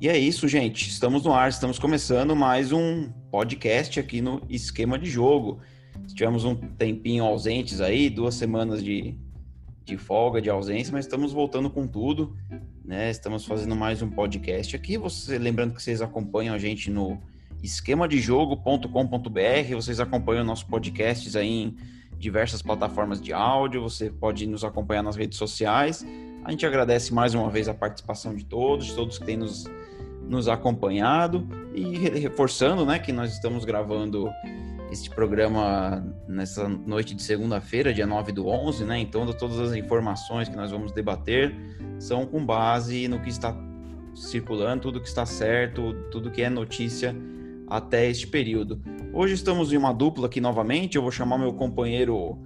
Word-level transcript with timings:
E 0.00 0.08
é 0.08 0.16
isso, 0.16 0.46
gente. 0.46 0.88
Estamos 0.88 1.24
no 1.24 1.32
ar, 1.32 1.48
estamos 1.48 1.76
começando 1.76 2.36
mais 2.36 2.70
um 2.70 3.10
podcast 3.32 3.98
aqui 3.98 4.20
no 4.20 4.40
Esquema 4.48 4.96
de 4.96 5.10
Jogo. 5.10 5.58
Tivemos 6.14 6.44
um 6.44 6.54
tempinho 6.54 7.24
ausentes 7.24 7.80
aí, 7.80 8.08
duas 8.08 8.36
semanas 8.36 8.82
de, 8.82 9.18
de 9.84 9.96
folga, 9.96 10.40
de 10.40 10.48
ausência, 10.48 10.92
mas 10.92 11.04
estamos 11.04 11.32
voltando 11.32 11.68
com 11.68 11.84
tudo, 11.84 12.36
né? 12.84 13.10
Estamos 13.10 13.44
fazendo 13.44 13.74
mais 13.74 14.00
um 14.00 14.08
podcast 14.08 14.76
aqui. 14.76 14.96
Você, 14.96 15.36
lembrando 15.36 15.74
que 15.74 15.82
vocês 15.82 16.00
acompanham 16.00 16.54
a 16.54 16.58
gente 16.58 16.92
no 16.92 17.20
esquemadejogo.com.br, 17.60 19.74
vocês 19.74 19.98
acompanham 19.98 20.44
nossos 20.44 20.64
podcasts 20.64 21.34
aí 21.34 21.48
em 21.48 21.76
diversas 22.16 22.62
plataformas 22.62 23.20
de 23.20 23.32
áudio, 23.32 23.82
você 23.82 24.10
pode 24.10 24.46
nos 24.46 24.62
acompanhar 24.62 25.02
nas 25.02 25.16
redes 25.16 25.36
sociais. 25.36 26.06
A 26.44 26.52
gente 26.52 26.64
agradece 26.64 27.12
mais 27.12 27.34
uma 27.34 27.50
vez 27.50 27.68
a 27.68 27.74
participação 27.74 28.32
de 28.32 28.44
todos, 28.44 28.92
todos 28.92 29.18
que 29.18 29.26
têm 29.26 29.36
nos 29.36 29.66
nos 30.28 30.46
acompanhado 30.48 31.48
e 31.74 31.96
reforçando, 32.20 32.84
né, 32.84 32.98
que 32.98 33.12
nós 33.12 33.32
estamos 33.32 33.64
gravando 33.64 34.30
este 34.90 35.10
programa 35.10 36.04
nessa 36.26 36.68
noite 36.68 37.14
de 37.14 37.22
segunda-feira, 37.22 37.92
dia 37.92 38.06
9 38.06 38.32
do 38.32 38.46
11, 38.46 38.84
né? 38.84 38.98
Então, 38.98 39.26
todas 39.32 39.58
as 39.58 39.74
informações 39.74 40.48
que 40.48 40.56
nós 40.56 40.70
vamos 40.70 40.92
debater 40.92 41.54
são 41.98 42.24
com 42.24 42.44
base 42.44 43.06
no 43.06 43.20
que 43.20 43.28
está 43.28 43.54
circulando, 44.14 44.82
tudo 44.82 45.00
que 45.00 45.08
está 45.08 45.26
certo, 45.26 45.92
tudo 46.10 46.30
que 46.30 46.42
é 46.42 46.48
notícia 46.48 47.14
até 47.66 48.08
este 48.08 48.26
período. 48.26 48.80
Hoje 49.12 49.34
estamos 49.34 49.72
em 49.72 49.76
uma 49.76 49.92
dupla 49.92 50.26
aqui 50.26 50.40
novamente. 50.40 50.96
Eu 50.96 51.02
vou 51.02 51.10
chamar 51.10 51.38
meu 51.38 51.52
companheiro 51.52 52.38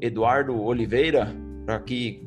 Eduardo 0.00 0.58
Oliveira 0.60 1.34
para 1.66 1.78
que 1.80 2.23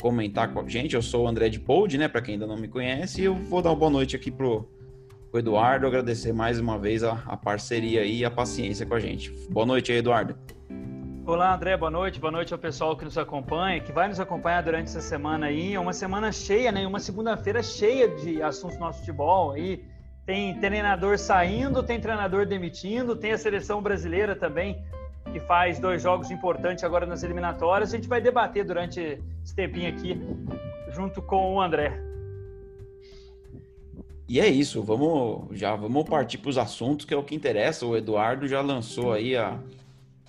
comentar 0.00 0.52
com 0.52 0.60
a 0.60 0.68
gente. 0.68 0.96
Eu 0.96 1.02
sou 1.02 1.24
o 1.24 1.28
André 1.28 1.48
de 1.48 1.60
Pold, 1.60 1.96
né? 1.98 2.08
Para 2.08 2.22
quem 2.22 2.34
ainda 2.34 2.46
não 2.46 2.56
me 2.56 2.66
conhece, 2.66 3.22
eu 3.22 3.34
vou 3.34 3.62
dar 3.62 3.70
uma 3.70 3.76
boa 3.76 3.90
noite 3.90 4.16
aqui 4.16 4.30
pro, 4.30 4.68
pro 5.30 5.38
Eduardo, 5.38 5.86
agradecer 5.86 6.32
mais 6.32 6.58
uma 6.58 6.78
vez 6.78 7.04
a, 7.04 7.22
a 7.26 7.36
parceria 7.36 8.04
e 8.04 8.24
a 8.24 8.30
paciência 8.30 8.86
com 8.86 8.94
a 8.94 9.00
gente. 9.00 9.30
Boa 9.50 9.66
noite 9.66 9.92
aí, 9.92 9.98
Eduardo. 9.98 10.36
Olá, 11.26 11.54
André, 11.54 11.76
boa 11.76 11.90
noite. 11.90 12.18
Boa 12.18 12.32
noite 12.32 12.52
ao 12.52 12.58
pessoal 12.58 12.96
que 12.96 13.04
nos 13.04 13.16
acompanha, 13.16 13.78
que 13.78 13.92
vai 13.92 14.08
nos 14.08 14.18
acompanhar 14.18 14.62
durante 14.62 14.88
essa 14.88 15.00
semana 15.00 15.46
aí. 15.46 15.74
É 15.74 15.78
uma 15.78 15.92
semana 15.92 16.32
cheia, 16.32 16.72
né? 16.72 16.86
Uma 16.86 16.98
segunda-feira 16.98 17.62
cheia 17.62 18.08
de 18.08 18.42
assuntos 18.42 18.76
do 18.76 18.80
nosso 18.80 19.00
futebol 19.00 19.52
aí. 19.52 19.84
Tem 20.26 20.58
treinador 20.58 21.18
saindo, 21.18 21.82
tem 21.82 22.00
treinador 22.00 22.46
demitindo, 22.46 23.14
tem 23.14 23.32
a 23.32 23.38
seleção 23.38 23.82
brasileira 23.82 24.34
também 24.34 24.82
que 25.32 25.40
faz 25.40 25.78
dois 25.78 26.02
jogos 26.02 26.30
importantes 26.30 26.84
agora 26.84 27.06
nas 27.06 27.22
eliminatórias. 27.22 27.92
A 27.92 27.96
gente 27.96 28.08
vai 28.08 28.20
debater 28.20 28.64
durante 28.64 29.20
esse 29.44 29.54
tempinho 29.54 29.88
aqui, 29.88 30.20
junto 30.92 31.22
com 31.22 31.54
o 31.54 31.60
André. 31.60 32.00
E 34.28 34.38
é 34.38 34.48
isso, 34.48 34.80
vamos 34.82 35.58
já 35.58 35.74
vamos 35.74 36.08
partir 36.08 36.38
para 36.38 36.50
os 36.50 36.58
assuntos 36.58 37.04
que 37.04 37.12
é 37.12 37.16
o 37.16 37.24
que 37.24 37.34
interessa. 37.34 37.84
O 37.84 37.96
Eduardo 37.96 38.46
já 38.46 38.60
lançou 38.60 39.12
aí 39.12 39.36
a, 39.36 39.58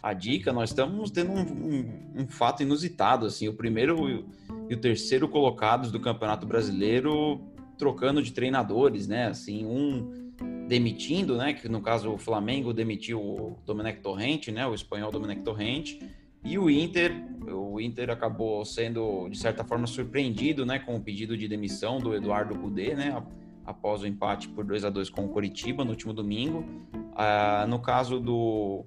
a 0.01 0.13
dica. 0.13 0.51
Nós 0.51 0.71
estamos 0.71 1.11
tendo 1.11 1.31
um, 1.31 1.41
um, 1.41 2.21
um 2.23 2.27
fato 2.27 2.63
inusitado 2.63 3.27
assim. 3.27 3.47
O 3.47 3.53
primeiro 3.53 4.25
e 4.67 4.73
o 4.73 4.77
terceiro 4.77 5.27
colocados 5.27 5.91
do 5.91 5.99
Campeonato 5.99 6.47
Brasileiro 6.47 7.39
trocando 7.77 8.21
de 8.21 8.31
treinadores, 8.31 9.07
né? 9.07 9.27
Assim, 9.27 9.65
um 9.65 10.20
demitindo, 10.71 11.35
né? 11.35 11.51
Que 11.51 11.67
no 11.67 11.81
caso 11.81 12.13
o 12.13 12.17
Flamengo 12.17 12.71
demitiu 12.71 13.19
o 13.19 13.57
Domenech 13.65 13.99
Torrente, 13.99 14.53
né? 14.53 14.65
O 14.65 14.73
espanhol 14.73 15.11
Domenech 15.11 15.41
Torrente. 15.41 15.99
E 16.45 16.57
o 16.57 16.69
Inter, 16.69 17.11
o 17.45 17.77
Inter 17.81 18.09
acabou 18.09 18.63
sendo 18.63 19.27
de 19.27 19.37
certa 19.37 19.65
forma 19.65 19.85
surpreendido, 19.85 20.65
né, 20.65 20.79
com 20.79 20.95
o 20.95 20.99
pedido 20.99 21.37
de 21.37 21.47
demissão 21.47 21.99
do 21.99 22.15
Eduardo 22.15 22.57
Cudê, 22.57 22.95
né, 22.95 23.21
após 23.63 24.01
o 24.01 24.07
empate 24.07 24.47
por 24.47 24.65
2 24.65 24.83
a 24.83 24.89
2 24.89 25.11
com 25.11 25.25
o 25.25 25.29
Coritiba 25.29 25.83
no 25.83 25.91
último 25.91 26.13
domingo. 26.13 26.65
Ah, 27.15 27.67
no 27.69 27.77
caso 27.77 28.19
do, 28.19 28.83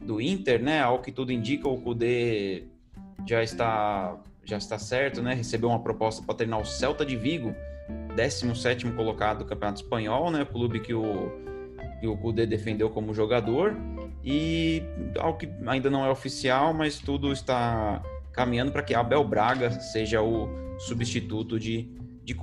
do 0.00 0.20
Inter, 0.20 0.62
né, 0.62 0.80
ao 0.80 1.00
que 1.00 1.10
tudo 1.10 1.32
indica, 1.32 1.66
o 1.66 1.80
Cudê 1.80 2.64
já 3.26 3.42
está 3.42 4.22
já 4.44 4.58
está 4.58 4.78
certo, 4.78 5.20
né, 5.20 5.34
recebeu 5.34 5.70
uma 5.70 5.80
proposta 5.80 6.22
para 6.22 6.36
treinar 6.36 6.60
o 6.60 6.64
Celta 6.64 7.04
de 7.04 7.16
Vigo 7.16 7.52
17 8.14 8.90
colocado 8.92 9.38
do 9.38 9.44
Campeonato 9.44 9.82
Espanhol, 9.82 10.30
né? 10.30 10.44
Clube 10.44 10.80
que 10.80 10.94
o, 10.94 11.30
que 12.00 12.06
o 12.06 12.32
defendeu 12.32 12.90
como 12.90 13.14
jogador. 13.14 13.76
E 14.24 14.82
algo 15.18 15.38
que 15.38 15.48
ainda 15.66 15.88
não 15.88 16.04
é 16.04 16.10
oficial, 16.10 16.74
mas 16.74 16.98
tudo 16.98 17.32
está 17.32 18.02
caminhando 18.32 18.72
para 18.72 18.82
que 18.82 18.94
Abel 18.94 19.24
Braga 19.24 19.70
seja 19.70 20.20
o 20.20 20.48
substituto 20.78 21.58
de, 21.58 21.88
de. 22.24 22.36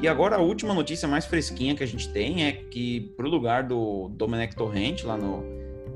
E 0.00 0.08
agora 0.08 0.36
a 0.36 0.40
última 0.40 0.72
notícia 0.72 1.06
mais 1.06 1.26
fresquinha 1.26 1.74
que 1.74 1.84
a 1.84 1.86
gente 1.86 2.08
tem 2.08 2.44
é 2.46 2.52
que 2.52 3.12
para 3.16 3.26
o 3.26 3.30
lugar 3.30 3.62
do 3.62 4.08
Domenech 4.08 4.56
Torrente 4.56 5.06
lá 5.06 5.16
no, 5.16 5.44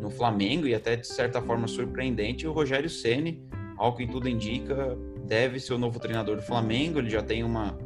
no 0.00 0.10
Flamengo, 0.10 0.66
e 0.66 0.74
até 0.74 0.96
de 0.96 1.06
certa 1.06 1.40
forma 1.40 1.66
surpreendente, 1.66 2.46
o 2.46 2.52
Rogério 2.52 2.90
Ceni, 2.90 3.42
ao 3.76 3.94
que 3.94 4.06
tudo 4.06 4.28
indica, 4.28 4.96
deve 5.24 5.58
ser 5.58 5.74
o 5.74 5.78
novo 5.78 5.98
treinador 5.98 6.36
do 6.36 6.42
Flamengo. 6.42 6.98
Ele 6.98 7.08
já 7.08 7.22
tem 7.22 7.42
uma 7.42 7.78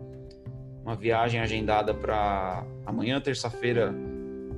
uma 0.87 0.95
viagem 0.95 1.41
agendada 1.41 1.93
para 1.93 2.65
amanhã, 2.87 3.21
terça-feira, 3.21 3.93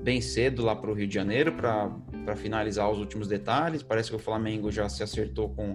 bem 0.03 0.21
cedo, 0.21 0.62
lá 0.62 0.77
para 0.77 0.91
o 0.91 0.93
Rio 0.93 1.09
de 1.09 1.15
Janeiro, 1.15 1.55
para 1.55 2.37
finalizar 2.37 2.91
os 2.91 2.99
últimos 2.99 3.27
detalhes. 3.27 3.83
Parece 3.83 4.11
que 4.11 4.16
o 4.16 4.19
Flamengo 4.19 4.71
já 4.71 4.91
se 4.91 5.03
acertou 5.03 5.49
com, 5.49 5.75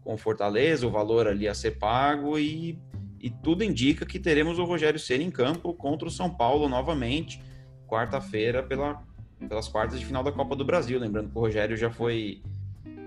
com 0.00 0.16
Fortaleza, 0.16 0.86
o 0.86 0.90
valor 0.90 1.26
ali 1.26 1.48
a 1.48 1.54
ser 1.54 1.80
pago 1.80 2.38
e, 2.38 2.78
e 3.18 3.28
tudo 3.28 3.64
indica 3.64 4.06
que 4.06 4.20
teremos 4.20 4.56
o 4.60 4.64
Rogério 4.64 5.00
Ceni 5.00 5.24
em 5.24 5.32
campo 5.32 5.74
contra 5.74 6.06
o 6.06 6.12
São 6.12 6.30
Paulo 6.30 6.68
novamente, 6.68 7.42
quarta-feira, 7.88 8.62
pela, 8.62 9.02
pelas 9.48 9.66
quartas 9.66 9.98
de 9.98 10.06
final 10.06 10.22
da 10.22 10.30
Copa 10.30 10.54
do 10.54 10.64
Brasil. 10.64 11.00
Lembrando 11.00 11.28
que 11.28 11.36
o 11.36 11.40
Rogério 11.40 11.76
já 11.76 11.90
foi 11.90 12.40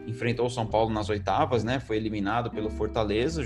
enfrentou 0.06 0.46
o 0.46 0.50
São 0.50 0.68
Paulo 0.68 0.91
nas 0.91 1.09
oitavas, 1.09 1.64
né? 1.64 1.80
Foi 1.80 1.96
eliminado 1.96 2.52
pelo 2.52 2.69
Fortaleza, 2.69 3.41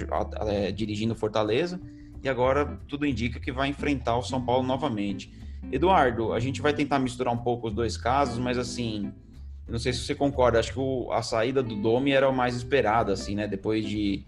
é, 0.47 0.71
dirigindo 0.71 1.13
Fortaleza 1.13 1.79
e 2.23 2.29
agora 2.29 2.79
tudo 2.87 3.05
indica 3.05 3.39
que 3.39 3.51
vai 3.51 3.69
enfrentar 3.69 4.17
o 4.17 4.21
São 4.21 4.41
Paulo 4.41 4.65
novamente. 4.65 5.31
Eduardo, 5.71 6.33
a 6.33 6.39
gente 6.39 6.61
vai 6.61 6.73
tentar 6.73 6.99
misturar 6.99 7.33
um 7.33 7.37
pouco 7.37 7.67
os 7.67 7.73
dois 7.73 7.97
casos, 7.97 8.39
mas 8.39 8.57
assim, 8.57 9.11
não 9.67 9.77
sei 9.77 9.93
se 9.93 9.99
você 9.99 10.15
concorda, 10.15 10.59
acho 10.59 10.73
que 10.73 10.79
o, 10.79 11.11
a 11.11 11.21
saída 11.21 11.61
do 11.61 11.75
Domi 11.75 12.11
era 12.11 12.29
o 12.29 12.35
mais 12.35 12.55
esperado, 12.55 13.11
assim, 13.11 13.35
né? 13.35 13.47
Depois 13.47 13.85
de 13.85 14.23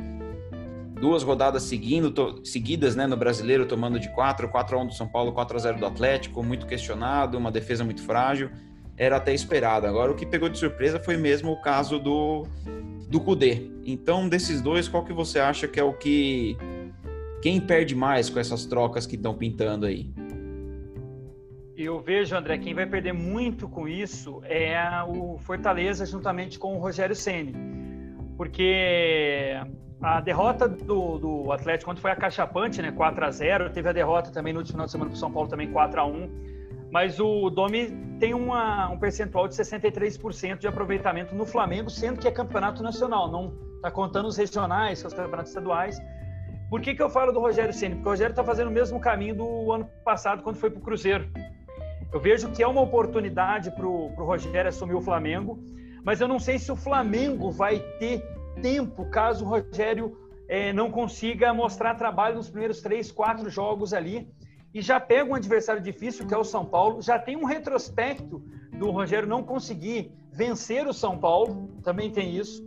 duas 0.99 1.23
rodadas 1.23 1.63
seguindo, 1.63 2.11
to, 2.11 2.41
seguidas, 2.45 2.95
né, 2.95 3.07
no 3.07 3.17
Brasileiro, 3.17 3.65
tomando 3.65 3.99
de 3.99 4.09
4, 4.09 4.47
4 4.49 4.77
a 4.77 4.81
1 4.83 4.87
do 4.87 4.93
São 4.93 5.07
Paulo, 5.07 5.31
4 5.31 5.57
a 5.57 5.59
0 5.59 5.79
do 5.79 5.85
Atlético, 5.85 6.43
muito 6.43 6.67
questionado, 6.67 7.37
uma 7.37 7.51
defesa 7.51 7.83
muito 7.83 8.03
frágil, 8.03 8.51
era 8.95 9.17
até 9.17 9.33
esperado. 9.33 9.87
Agora 9.87 10.11
o 10.11 10.15
que 10.15 10.27
pegou 10.27 10.47
de 10.47 10.59
surpresa 10.59 10.99
foi 10.99 11.17
mesmo 11.17 11.51
o 11.51 11.61
caso 11.61 11.97
do 11.97 12.45
do 13.09 13.19
Cudê. 13.19 13.69
Então, 13.85 14.29
desses 14.29 14.61
dois, 14.61 14.87
qual 14.87 15.03
que 15.03 15.11
você 15.11 15.37
acha 15.37 15.67
que 15.67 15.77
é 15.77 15.83
o 15.83 15.91
que 15.91 16.55
quem 17.41 17.59
perde 17.59 17.95
mais 17.95 18.29
com 18.29 18.39
essas 18.39 18.65
trocas 18.65 19.05
que 19.05 19.15
estão 19.15 19.33
pintando 19.33 19.85
aí? 19.85 20.09
Eu 21.75 21.99
vejo, 21.99 22.35
André, 22.35 22.59
quem 22.59 22.75
vai 22.75 22.85
perder 22.85 23.13
muito 23.13 23.67
com 23.67 23.87
isso 23.87 24.41
é 24.45 24.77
o 25.07 25.39
Fortaleza 25.39 26.05
juntamente 26.05 26.59
com 26.59 26.75
o 26.75 26.79
Rogério 26.79 27.15
Ceni, 27.15 27.55
porque 28.37 29.55
a 29.99 30.21
derrota 30.21 30.67
do, 30.67 31.17
do 31.17 31.51
Atlético 31.51 31.89
quando 31.89 31.99
foi 31.99 32.11
a 32.11 32.15
Cachapante, 32.15 32.81
né, 32.81 32.91
4 32.91 33.25
a 33.25 33.31
0, 33.31 33.69
teve 33.71 33.89
a 33.89 33.93
derrota 33.93 34.31
também 34.31 34.53
no 34.53 34.59
último 34.59 34.73
final 34.73 34.85
de 34.85 34.91
semana 34.91 35.09
para 35.09 35.19
São 35.19 35.31
Paulo 35.31 35.49
também 35.49 35.71
4 35.71 35.99
a 35.99 36.05
1, 36.05 36.29
mas 36.91 37.19
o 37.19 37.49
Domi 37.49 37.89
tem 38.19 38.35
uma, 38.35 38.89
um 38.89 38.99
percentual 38.99 39.47
de 39.47 39.55
63% 39.55 40.59
de 40.59 40.67
aproveitamento 40.67 41.33
no 41.33 41.45
Flamengo, 41.45 41.89
sendo 41.89 42.19
que 42.19 42.27
é 42.27 42.31
campeonato 42.31 42.83
nacional, 42.83 43.31
não 43.31 43.53
está 43.77 43.89
contando 43.89 44.27
os 44.27 44.37
regionais, 44.37 45.03
os 45.03 45.13
campeonatos 45.13 45.49
estaduais. 45.49 45.97
Por 46.71 46.79
que, 46.79 46.95
que 46.95 47.03
eu 47.03 47.09
falo 47.09 47.33
do 47.33 47.39
Rogério 47.41 47.73
Ceni? 47.73 47.95
Porque 47.95 48.07
o 48.07 48.11
Rogério 48.11 48.31
está 48.31 48.45
fazendo 48.45 48.69
o 48.69 48.71
mesmo 48.71 48.97
caminho 48.97 49.35
do 49.35 49.73
ano 49.73 49.89
passado, 50.05 50.41
quando 50.41 50.55
foi 50.55 50.69
para 50.69 50.79
o 50.79 50.81
Cruzeiro. 50.81 51.29
Eu 52.13 52.17
vejo 52.17 52.49
que 52.49 52.63
é 52.63 52.67
uma 52.67 52.79
oportunidade 52.79 53.69
para 53.71 53.85
o 53.85 54.07
Rogério 54.15 54.69
assumir 54.69 54.93
o 54.93 55.01
Flamengo, 55.01 55.61
mas 56.01 56.21
eu 56.21 56.29
não 56.29 56.39
sei 56.39 56.57
se 56.57 56.71
o 56.71 56.75
Flamengo 56.77 57.51
vai 57.51 57.79
ter 57.99 58.23
tempo 58.61 59.03
caso 59.09 59.43
o 59.43 59.49
Rogério 59.49 60.17
é, 60.47 60.71
não 60.71 60.89
consiga 60.89 61.53
mostrar 61.53 61.95
trabalho 61.95 62.37
nos 62.37 62.49
primeiros 62.49 62.81
três, 62.81 63.11
quatro 63.11 63.49
jogos 63.49 63.93
ali. 63.93 64.29
E 64.73 64.81
já 64.81 64.97
pega 64.97 65.29
um 65.29 65.35
adversário 65.35 65.81
difícil, 65.81 66.25
que 66.25 66.33
é 66.33 66.37
o 66.37 66.43
São 66.45 66.65
Paulo. 66.65 67.01
Já 67.01 67.19
tem 67.19 67.35
um 67.35 67.43
retrospecto 67.43 68.41
do 68.71 68.91
Rogério 68.91 69.27
não 69.27 69.43
conseguir 69.43 70.09
vencer 70.31 70.87
o 70.87 70.93
São 70.93 71.17
Paulo, 71.17 71.69
também 71.83 72.09
tem 72.09 72.33
isso. 72.33 72.65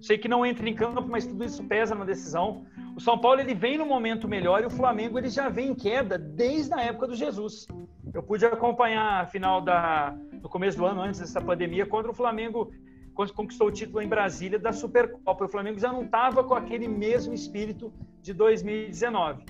Sei 0.00 0.18
que 0.18 0.26
não 0.26 0.44
entra 0.44 0.68
em 0.68 0.74
campo, 0.74 1.06
mas 1.08 1.24
tudo 1.24 1.44
isso 1.44 1.62
pesa 1.62 1.94
na 1.94 2.04
decisão. 2.04 2.66
O 2.96 3.00
São 3.00 3.18
Paulo 3.18 3.40
ele 3.40 3.54
vem 3.54 3.76
no 3.76 3.86
momento 3.86 4.28
melhor 4.28 4.62
e 4.62 4.66
o 4.66 4.70
Flamengo 4.70 5.18
ele 5.18 5.28
já 5.28 5.48
vem 5.48 5.70
em 5.70 5.74
queda 5.74 6.16
desde 6.16 6.72
a 6.74 6.80
época 6.80 7.08
do 7.08 7.16
Jesus. 7.16 7.66
Eu 8.12 8.22
pude 8.22 8.46
acompanhar 8.46 9.22
a 9.22 9.26
final 9.26 9.60
da 9.60 10.16
começo 10.48 10.78
do 10.78 10.86
ano 10.86 11.00
antes 11.00 11.18
dessa 11.18 11.40
pandemia 11.40 11.84
quando 11.84 12.10
o 12.10 12.14
Flamengo 12.14 12.70
conquistou 13.12 13.66
o 13.66 13.72
título 13.72 14.00
em 14.00 14.06
Brasília 14.06 14.56
da 14.56 14.72
Supercopa. 14.72 15.44
O 15.44 15.48
Flamengo 15.48 15.80
já 15.80 15.92
não 15.92 16.04
estava 16.04 16.44
com 16.44 16.54
aquele 16.54 16.86
mesmo 16.86 17.34
espírito 17.34 17.92
de 18.22 18.32
2019. 18.32 19.46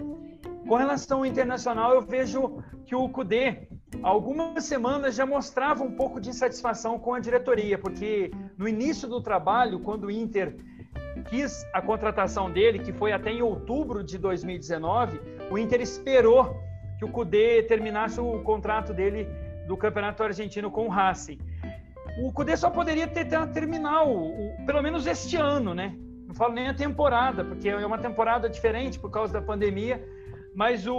Com 0.66 0.76
relação 0.76 1.18
ao 1.18 1.26
internacional, 1.26 1.94
eu 1.94 2.00
vejo 2.00 2.62
que 2.86 2.94
o 2.94 3.06
Cudê, 3.10 3.68
algumas 4.02 4.64
semanas 4.64 5.14
já 5.14 5.26
mostrava 5.26 5.84
um 5.84 5.92
pouco 5.92 6.18
de 6.18 6.30
insatisfação 6.30 6.98
com 6.98 7.12
a 7.12 7.20
diretoria, 7.20 7.76
porque 7.76 8.30
no 8.56 8.66
início 8.66 9.06
do 9.06 9.20
trabalho, 9.20 9.80
quando 9.80 10.04
o 10.04 10.10
Inter 10.10 10.56
quis 11.22 11.66
a 11.72 11.80
contratação 11.80 12.50
dele, 12.50 12.78
que 12.78 12.92
foi 12.92 13.12
até 13.12 13.30
em 13.30 13.42
outubro 13.42 14.02
de 14.02 14.18
2019, 14.18 15.20
o 15.50 15.58
Inter 15.58 15.80
esperou 15.80 16.60
que 16.98 17.04
o 17.04 17.08
Cudê 17.08 17.62
terminasse 17.62 18.20
o 18.20 18.42
contrato 18.42 18.92
dele 18.92 19.28
do 19.66 19.76
Campeonato 19.76 20.22
Argentino 20.22 20.70
com 20.70 20.86
o 20.86 20.88
Racing. 20.88 21.38
O 22.22 22.32
Cudê 22.32 22.56
só 22.56 22.70
poderia 22.70 23.08
ter 23.08 23.26
terminal, 23.52 24.06
pelo 24.66 24.82
menos 24.82 25.06
este 25.06 25.36
ano, 25.36 25.74
né? 25.74 25.96
Não 26.26 26.34
falo 26.34 26.52
nem 26.52 26.68
a 26.68 26.74
temporada, 26.74 27.44
porque 27.44 27.68
é 27.68 27.86
uma 27.86 27.98
temporada 27.98 28.48
diferente 28.48 28.98
por 28.98 29.10
causa 29.10 29.32
da 29.32 29.42
pandemia, 29.42 30.02
mas 30.54 30.86
o, 30.86 30.94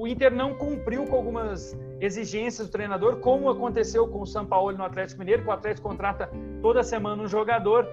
o, 0.00 0.06
Inter 0.06 0.34
não 0.34 0.54
cumpriu 0.54 1.04
com 1.06 1.16
algumas 1.16 1.78
exigências 2.00 2.66
do 2.66 2.72
treinador, 2.72 3.18
como 3.20 3.48
aconteceu 3.48 4.08
com 4.08 4.22
o 4.22 4.26
São 4.26 4.44
Paulo 4.44 4.76
no 4.76 4.84
Atlético 4.84 5.20
Mineiro, 5.20 5.42
que 5.42 5.48
o 5.48 5.52
Atlético 5.52 5.88
contrata 5.88 6.28
toda 6.60 6.82
semana 6.82 7.22
um 7.22 7.28
jogador. 7.28 7.88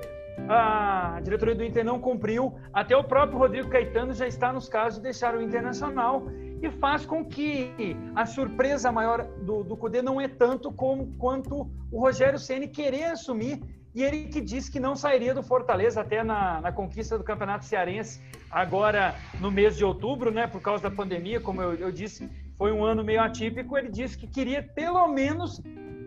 A 0.47 1.19
diretoria 1.23 1.55
do 1.55 1.63
Inter 1.63 1.85
não 1.85 1.99
cumpriu. 1.99 2.55
Até 2.73 2.95
o 2.95 3.03
próprio 3.03 3.39
Rodrigo 3.39 3.69
Caetano 3.69 4.13
já 4.13 4.27
está 4.27 4.51
nos 4.51 4.67
casos 4.67 4.99
de 4.99 5.03
deixar 5.03 5.35
o 5.35 5.41
Internacional 5.41 6.27
e 6.61 6.69
faz 6.69 7.05
com 7.05 7.25
que 7.25 7.73
a 8.15 8.25
surpresa 8.25 8.91
maior 8.91 9.25
do, 9.41 9.63
do 9.63 9.75
Cudê 9.75 10.01
não 10.01 10.19
é 10.19 10.27
tanto 10.27 10.71
como 10.71 11.15
quanto 11.17 11.69
o 11.91 11.99
Rogério 11.99 12.39
Ceni 12.39 12.67
querer 12.67 13.05
assumir 13.05 13.61
e 13.95 14.01
ele 14.01 14.25
que 14.25 14.41
disse 14.41 14.71
que 14.71 14.79
não 14.79 14.95
sairia 14.95 15.35
do 15.35 15.43
Fortaleza 15.43 16.01
até 16.01 16.23
na, 16.23 16.59
na, 16.59 16.71
conquista 16.71 17.15
do 17.15 17.23
Campeonato 17.23 17.65
Cearense, 17.65 18.19
agora 18.49 19.15
no 19.39 19.51
mês 19.51 19.77
de 19.77 19.85
outubro, 19.85 20.31
né, 20.31 20.47
por 20.47 20.61
causa 20.61 20.89
da 20.89 20.95
pandemia, 20.95 21.39
como 21.39 21.61
eu, 21.61 21.75
eu 21.75 21.91
disse, 21.91 22.27
foi 22.57 22.71
um 22.71 22.83
ano 22.83 23.03
meio 23.03 23.21
atípico. 23.21 23.77
Ele 23.77 23.89
disse 23.89 24.17
que 24.17 24.25
queria, 24.25 24.63
pelo 24.63 25.07
menos, 25.09 25.61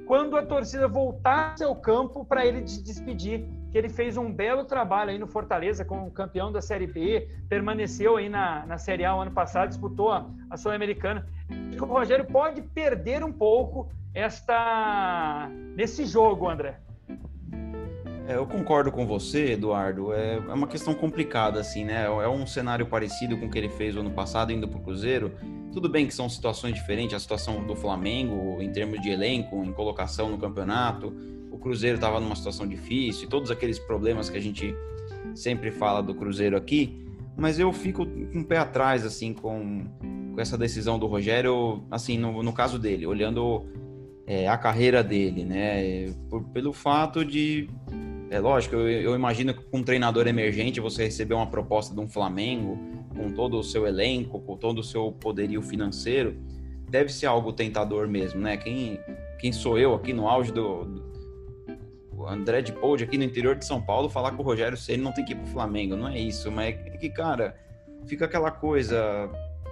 quando 0.05 0.37
a 0.37 0.45
torcida 0.45 0.89
voltasse 0.89 1.63
ao 1.63 1.77
campo, 1.77 2.25
para 2.25 2.45
ele 2.45 2.67
se 2.67 2.83
despedir. 2.83 3.47
Que 3.77 3.81
ele 3.81 3.91
fez 3.91 4.17
um 4.17 4.33
belo 4.33 4.65
trabalho 4.65 5.11
aí 5.11 5.19
no 5.19 5.27
Fortaleza, 5.27 5.85
como 5.85 6.11
campeão 6.11 6.51
da 6.51 6.63
Série 6.63 6.87
B, 6.87 7.29
permaneceu 7.47 8.17
aí 8.17 8.27
na, 8.27 8.65
na 8.65 8.79
Série 8.79 9.05
A 9.05 9.15
o 9.15 9.21
ano 9.21 9.33
passado, 9.33 9.69
disputou 9.69 10.11
a, 10.11 10.27
a 10.49 10.57
Sul-Americana. 10.57 11.29
O 11.79 11.85
Rogério 11.85 12.25
pode 12.25 12.63
perder 12.63 13.23
um 13.23 13.31
pouco 13.31 13.91
esta 14.15 15.51
nesse 15.77 16.07
jogo, 16.07 16.49
André. 16.49 16.81
É, 18.27 18.37
eu 18.37 18.47
concordo 18.47 18.91
com 18.91 19.07
você, 19.07 19.53
Eduardo. 19.53 20.11
É, 20.15 20.37
é, 20.37 20.55
uma 20.55 20.67
questão 20.67 20.95
complicada, 20.95 21.61
assim, 21.61 21.85
né? 21.85 22.07
É 22.07 22.29
um 22.31 22.47
cenário 22.47 22.87
parecido 22.87 23.37
com 23.37 23.45
o 23.45 23.51
que 23.51 23.59
ele 23.59 23.69
fez 23.69 23.95
o 23.95 24.01
ano 24.01 24.11
passado, 24.11 24.53
indo 24.53 24.67
para 24.67 24.79
o 24.79 24.83
Cruzeiro. 24.83 25.33
Tudo 25.71 25.87
bem 25.87 26.07
que 26.07 26.15
são 26.15 26.31
situações 26.31 26.73
diferentes, 26.73 27.15
a 27.15 27.21
situação 27.21 27.63
do 27.67 27.77
Flamengo, 27.77 28.57
em 28.59 28.73
termos 28.73 29.03
de 29.03 29.11
elenco, 29.11 29.63
em 29.63 29.71
colocação 29.71 30.31
no 30.31 30.39
campeonato. 30.39 31.15
O 31.51 31.59
Cruzeiro 31.59 31.97
estava 31.97 32.21
numa 32.21 32.37
situação 32.37 32.67
difícil, 32.67 33.25
e 33.25 33.29
todos 33.29 33.51
aqueles 33.51 33.79
problemas 33.79 34.29
que 34.29 34.37
a 34.37 34.41
gente 34.41 34.75
sempre 35.35 35.71
fala 35.71 36.03
do 36.03 36.15
Cruzeiro 36.15 36.57
aqui. 36.57 37.05
Mas 37.37 37.59
eu 37.59 37.73
fico 37.73 38.07
com 38.07 38.39
um 38.39 38.45
pé 38.45 38.59
atrás, 38.59 39.05
assim, 39.05 39.35
com, 39.35 39.85
com 40.35 40.41
essa 40.41 40.57
decisão 40.57 40.99
do 40.99 41.07
Rogério, 41.07 41.85
assim, 41.91 42.17
no, 42.19 42.43
no 42.43 42.53
caso 42.53 42.79
dele, 42.79 43.07
olhando 43.07 43.67
é, 44.27 44.49
a 44.49 44.57
carreira 44.57 45.05
dele, 45.05 45.45
né? 45.45 46.13
Por, 46.31 46.43
pelo 46.45 46.73
fato 46.73 47.25
de 47.25 47.69
é 48.29 48.41
lógico, 48.41 48.75
eu, 48.75 48.89
eu, 48.89 49.15
imagino 49.15 49.55
que 49.55 49.63
com 49.63 49.79
um 49.79 49.83
treinador 49.85 50.27
emergente 50.27 50.81
você 50.81 51.05
receber 51.05 51.35
uma 51.35 51.47
proposta 51.47 51.95
de 51.95 52.01
um 52.01 52.09
Flamengo, 52.09 52.77
com 53.15 53.31
todo 53.31 53.59
o 53.59 53.63
seu 53.63 53.87
elenco, 53.87 54.41
com 54.41 54.57
todo 54.57 54.81
o 54.81 54.83
seu 54.83 55.13
poderio 55.13 55.63
financeiro, 55.63 56.37
deve 56.91 57.13
ser 57.13 57.27
algo 57.27 57.53
tentador 57.53 58.09
mesmo, 58.09 58.41
né? 58.41 58.57
Quem, 58.57 58.99
quem 59.39 59.53
sou 59.53 59.79
eu 59.79 59.95
aqui 59.95 60.13
no 60.13 60.29
auge 60.29 60.53
do, 60.53 60.85
do 60.85 61.16
André 62.29 62.63
de 62.63 62.73
Poude 62.73 63.05
aqui 63.05 63.17
no 63.17 63.25
interior 63.25 63.57
de 63.57 63.65
São 63.65 63.81
Paulo 63.81 64.09
falar 64.09 64.33
que 64.33 64.41
o 64.41 64.45
Rogério 64.45 64.77
Ceni 64.77 65.03
não 65.03 65.13
tem 65.13 65.25
que 65.25 65.33
ir 65.33 65.37
pro 65.37 65.47
Flamengo, 65.47 65.97
não 65.97 66.09
é 66.09 66.19
isso, 66.19 66.51
mas 66.51 66.75
é 66.87 66.97
que, 66.97 67.09
cara, 67.09 67.57
fica 68.07 68.25
aquela 68.25 68.51
coisa, 68.51 69.31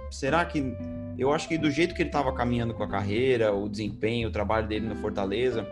será 0.09 0.43
que 0.45 0.75
eu 1.17 1.31
acho 1.31 1.47
que 1.47 1.57
do 1.57 1.71
jeito 1.71 1.95
que 1.95 2.01
ele 2.01 2.09
estava 2.09 2.33
caminhando 2.33 2.73
com 2.73 2.83
a 2.83 2.87
carreira, 2.87 3.53
o 3.53 3.69
desempenho, 3.69 4.29
o 4.29 4.31
trabalho 4.31 4.67
dele 4.67 4.87
no 4.87 4.95
Fortaleza, 4.95 5.67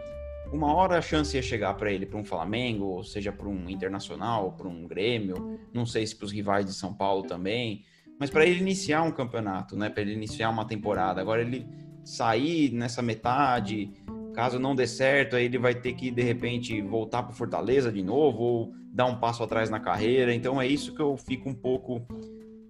uma 0.51 0.73
hora 0.73 0.97
a 0.97 1.01
chance 1.01 1.35
ia 1.35 1.41
chegar 1.41 1.73
para 1.73 1.91
ele, 1.91 2.05
para 2.05 2.19
um 2.19 2.23
Flamengo, 2.23 2.85
ou 2.85 3.03
seja, 3.03 3.31
para 3.31 3.47
um 3.47 3.69
Internacional, 3.69 4.51
para 4.51 4.67
um 4.67 4.87
Grêmio, 4.87 5.59
não 5.73 5.85
sei 5.85 6.05
se 6.05 6.15
para 6.15 6.25
os 6.25 6.31
rivais 6.31 6.65
de 6.65 6.73
São 6.73 6.93
Paulo 6.93 7.23
também, 7.23 7.83
mas 8.19 8.29
para 8.29 8.45
ele 8.45 8.59
iniciar 8.59 9.01
um 9.01 9.11
campeonato, 9.11 9.75
né, 9.75 9.89
para 9.89 10.01
ele 10.01 10.13
iniciar 10.13 10.49
uma 10.49 10.65
temporada. 10.65 11.19
Agora 11.19 11.41
ele 11.41 11.67
sair 12.05 12.71
nessa 12.71 13.01
metade, 13.01 13.91
caso 14.33 14.59
não 14.59 14.75
dê 14.75 14.87
certo, 14.87 15.35
aí 15.35 15.45
ele 15.45 15.57
vai 15.57 15.75
ter 15.75 15.93
que 15.93 16.11
de 16.11 16.21
repente 16.21 16.81
voltar 16.81 17.23
para 17.23 17.33
Fortaleza 17.33 17.91
de 17.91 18.03
novo 18.03 18.41
ou 18.41 18.73
dar 18.91 19.05
um 19.05 19.17
passo 19.17 19.43
atrás 19.43 19.69
na 19.69 19.79
carreira. 19.79 20.33
Então 20.33 20.61
é 20.61 20.67
isso 20.67 20.93
que 20.93 21.01
eu 21.01 21.15
fico 21.17 21.49
um 21.49 21.53
pouco 21.53 22.01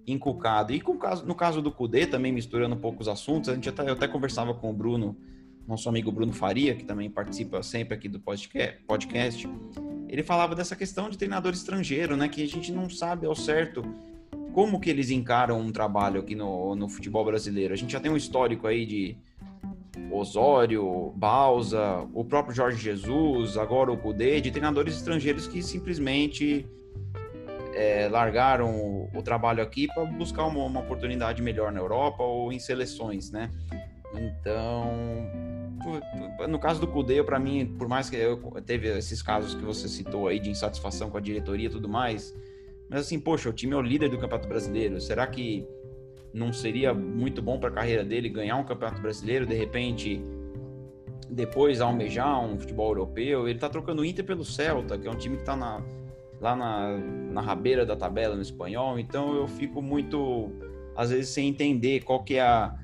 encucado. 0.06 0.72
E 0.72 0.80
com 0.80 0.96
caso, 0.96 1.26
no 1.26 1.34
caso 1.34 1.62
do 1.62 1.72
Cudê, 1.72 2.06
também 2.06 2.32
misturando 2.32 2.74
um 2.74 2.78
pouco 2.78 3.00
os 3.00 3.08
assuntos, 3.08 3.48
a 3.48 3.54
gente 3.54 3.68
até, 3.68 3.88
eu 3.88 3.94
até 3.94 4.06
conversava 4.06 4.54
com 4.54 4.70
o 4.70 4.72
Bruno 4.72 5.16
nosso 5.66 5.88
amigo 5.88 6.12
Bruno 6.12 6.32
Faria, 6.32 6.74
que 6.74 6.84
também 6.84 7.08
participa 7.08 7.62
sempre 7.62 7.94
aqui 7.94 8.08
do 8.08 8.20
podcast, 8.20 9.48
ele 10.08 10.22
falava 10.22 10.54
dessa 10.54 10.76
questão 10.76 11.08
de 11.08 11.16
treinador 11.16 11.52
estrangeiro, 11.52 12.16
né? 12.16 12.28
Que 12.28 12.42
a 12.42 12.46
gente 12.46 12.70
não 12.70 12.88
sabe 12.88 13.26
ao 13.26 13.34
certo 13.34 13.82
como 14.52 14.78
que 14.78 14.88
eles 14.88 15.10
encaram 15.10 15.58
um 15.60 15.72
trabalho 15.72 16.20
aqui 16.20 16.34
no, 16.34 16.76
no 16.76 16.88
futebol 16.88 17.24
brasileiro. 17.24 17.74
A 17.74 17.76
gente 17.76 17.92
já 17.92 17.98
tem 17.98 18.10
um 18.10 18.16
histórico 18.16 18.66
aí 18.66 18.86
de 18.86 19.16
Osório, 20.10 21.12
Balsa, 21.16 22.06
o 22.12 22.24
próprio 22.24 22.54
Jorge 22.54 22.82
Jesus, 22.82 23.56
agora 23.56 23.90
o 23.90 23.96
Cudê, 23.96 24.40
de 24.40 24.50
treinadores 24.50 24.96
estrangeiros 24.96 25.46
que 25.46 25.62
simplesmente 25.62 26.66
é, 27.74 28.08
largaram 28.08 28.74
o, 28.74 29.10
o, 29.14 29.22
trabalho 29.22 29.62
aqui 29.62 29.88
para 29.88 30.04
buscar 30.04 30.46
uma, 30.46 30.64
uma 30.64 30.80
oportunidade 30.80 31.42
melhor 31.42 31.72
na 31.72 31.80
Europa 31.80 32.22
ou 32.22 32.52
em 32.52 32.58
seleções, 32.58 33.30
né? 33.30 33.50
Então, 34.14 34.86
no 36.48 36.58
caso 36.58 36.80
do 36.80 36.86
Cudê, 36.86 37.22
para 37.22 37.38
mim, 37.38 37.74
por 37.78 37.88
mais 37.88 38.08
que 38.08 38.16
eu 38.16 38.38
teve 38.64 38.88
esses 38.96 39.20
casos 39.20 39.54
que 39.54 39.62
você 39.62 39.88
citou 39.88 40.28
aí 40.28 40.38
de 40.38 40.50
insatisfação 40.50 41.10
com 41.10 41.18
a 41.18 41.20
diretoria 41.20 41.66
e 41.66 41.70
tudo 41.70 41.88
mais, 41.88 42.34
mas 42.88 43.00
assim, 43.00 43.18
poxa, 43.18 43.48
o 43.48 43.52
time 43.52 43.72
é 43.72 43.76
o 43.76 43.82
líder 43.82 44.08
do 44.08 44.18
Campeonato 44.18 44.48
Brasileiro. 44.48 45.00
Será 45.00 45.26
que 45.26 45.66
não 46.34 46.52
seria 46.52 46.92
muito 46.92 47.40
bom 47.40 47.58
para 47.58 47.68
a 47.68 47.72
carreira 47.72 48.04
dele 48.04 48.28
ganhar 48.28 48.56
um 48.56 48.64
Campeonato 48.64 49.00
Brasileiro, 49.00 49.46
de 49.46 49.54
repente 49.54 50.20
depois 51.30 51.80
almejar 51.80 52.44
um 52.44 52.58
futebol 52.58 52.88
europeu? 52.88 53.48
Ele 53.48 53.58
tá 53.58 53.68
trocando 53.68 54.02
o 54.02 54.04
Inter 54.04 54.24
pelo 54.24 54.44
Celta, 54.44 54.98
que 54.98 55.06
é 55.06 55.10
um 55.10 55.16
time 55.16 55.36
que 55.36 55.44
tá 55.44 55.56
na, 55.56 55.80
lá 56.40 56.56
na, 56.56 56.98
na 56.98 57.40
rabeira 57.40 57.86
da 57.86 57.94
tabela 57.94 58.34
no 58.34 58.42
espanhol, 58.42 58.98
então 58.98 59.34
eu 59.36 59.46
fico 59.46 59.80
muito 59.80 60.50
às 60.96 61.10
vezes 61.10 61.28
sem 61.30 61.48
entender 61.48 62.02
qual 62.02 62.22
que 62.22 62.34
é 62.34 62.42
a 62.42 62.76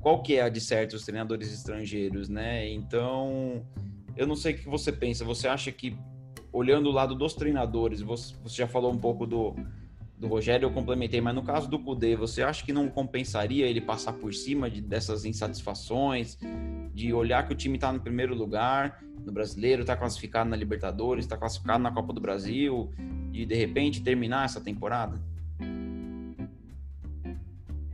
qual 0.00 0.22
que 0.22 0.36
é 0.36 0.42
a 0.42 0.48
de 0.48 0.60
certos 0.60 1.04
treinadores 1.04 1.52
estrangeiros, 1.52 2.28
né? 2.28 2.68
Então, 2.70 3.62
eu 4.16 4.26
não 4.26 4.36
sei 4.36 4.54
o 4.54 4.58
que 4.58 4.68
você 4.68 4.92
pensa. 4.92 5.24
Você 5.24 5.48
acha 5.48 5.72
que, 5.72 5.98
olhando 6.52 6.88
o 6.88 6.92
lado 6.92 7.14
dos 7.14 7.34
treinadores, 7.34 8.00
você, 8.00 8.34
você 8.42 8.56
já 8.56 8.68
falou 8.68 8.92
um 8.92 8.98
pouco 8.98 9.26
do, 9.26 9.56
do 10.18 10.26
Rogério, 10.26 10.66
eu 10.66 10.70
complementei, 10.70 11.20
mas 11.20 11.34
no 11.34 11.42
caso 11.42 11.70
do 11.70 11.78
Cudê, 11.78 12.16
você 12.16 12.42
acha 12.42 12.64
que 12.64 12.72
não 12.72 12.88
compensaria 12.88 13.66
ele 13.66 13.80
passar 13.80 14.12
por 14.14 14.34
cima 14.34 14.68
de, 14.68 14.80
dessas 14.80 15.24
insatisfações, 15.24 16.36
de 16.92 17.12
olhar 17.12 17.46
que 17.46 17.52
o 17.52 17.56
time 17.56 17.76
está 17.76 17.92
no 17.92 18.00
primeiro 18.00 18.34
lugar 18.34 19.02
no 19.24 19.30
Brasileiro, 19.32 19.82
está 19.82 19.96
classificado 19.96 20.50
na 20.50 20.56
Libertadores, 20.56 21.24
está 21.24 21.36
classificado 21.36 21.82
na 21.82 21.92
Copa 21.92 22.12
do 22.12 22.20
Brasil, 22.20 22.90
e 23.32 23.46
de 23.46 23.54
repente 23.54 24.02
terminar 24.02 24.44
essa 24.44 24.60
temporada? 24.60 25.20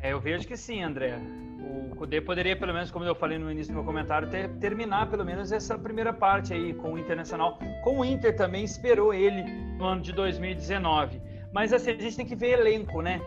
É, 0.00 0.12
eu 0.12 0.20
vejo 0.20 0.46
que 0.46 0.56
sim, 0.56 0.82
André 0.82 1.20
o 1.64 1.96
Cudê 1.96 2.20
poderia, 2.20 2.56
pelo 2.56 2.72
menos, 2.72 2.90
como 2.90 3.04
eu 3.04 3.14
falei 3.14 3.38
no 3.38 3.50
início 3.50 3.72
do 3.72 3.76
meu 3.76 3.84
comentário, 3.84 4.28
ter, 4.28 4.48
terminar 4.58 5.08
pelo 5.08 5.24
menos 5.24 5.52
essa 5.52 5.78
primeira 5.78 6.12
parte 6.12 6.52
aí 6.52 6.74
com 6.74 6.94
o 6.94 6.98
Internacional. 6.98 7.58
Com 7.82 8.00
o 8.00 8.04
Inter 8.04 8.36
também 8.36 8.64
esperou 8.64 9.14
ele 9.14 9.42
no 9.78 9.84
ano 9.84 10.02
de 10.02 10.12
2019. 10.12 11.20
Mas 11.54 11.72
assim, 11.72 11.92
a 11.92 11.94
gente 11.94 12.16
tem 12.16 12.26
que 12.26 12.34
ver 12.34 12.58
elenco, 12.58 13.00
né? 13.00 13.20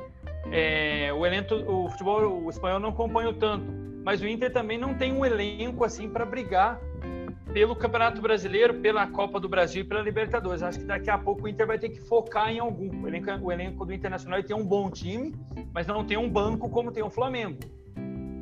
É, 0.51 1.13
o 1.13 1.25
elenco, 1.25 1.55
o 1.55 1.89
futebol 1.89 2.43
o 2.43 2.49
espanhol 2.49 2.77
não 2.77 2.89
acompanha 2.89 3.33
tanto, 3.33 3.65
mas 4.03 4.21
o 4.21 4.27
Inter 4.27 4.51
também 4.51 4.77
não 4.77 4.93
tem 4.93 5.13
um 5.13 5.25
elenco 5.25 5.85
assim 5.85 6.09
para 6.09 6.25
brigar 6.25 6.77
pelo 7.53 7.73
Campeonato 7.73 8.21
Brasileiro, 8.21 8.81
pela 8.81 9.07
Copa 9.07 9.39
do 9.39 9.47
Brasil 9.47 9.81
e 9.81 9.85
pela 9.85 10.01
Libertadores. 10.01 10.61
Acho 10.61 10.79
que 10.79 10.85
daqui 10.85 11.09
a 11.09 11.17
pouco 11.17 11.45
o 11.45 11.47
Inter 11.47 11.65
vai 11.65 11.79
ter 11.79 11.89
que 11.89 12.01
focar 12.01 12.49
em 12.49 12.59
algum. 12.59 13.01
O 13.01 13.07
elenco, 13.07 13.31
o 13.41 13.51
elenco 13.51 13.85
do 13.85 13.93
Internacional 13.93 14.43
tem 14.43 14.55
um 14.55 14.65
bom 14.65 14.91
time, 14.91 15.33
mas 15.73 15.87
não 15.87 16.03
tem 16.03 16.17
um 16.17 16.29
banco 16.29 16.69
como 16.69 16.91
tem 16.91 17.03
o 17.03 17.09
Flamengo. 17.09 17.59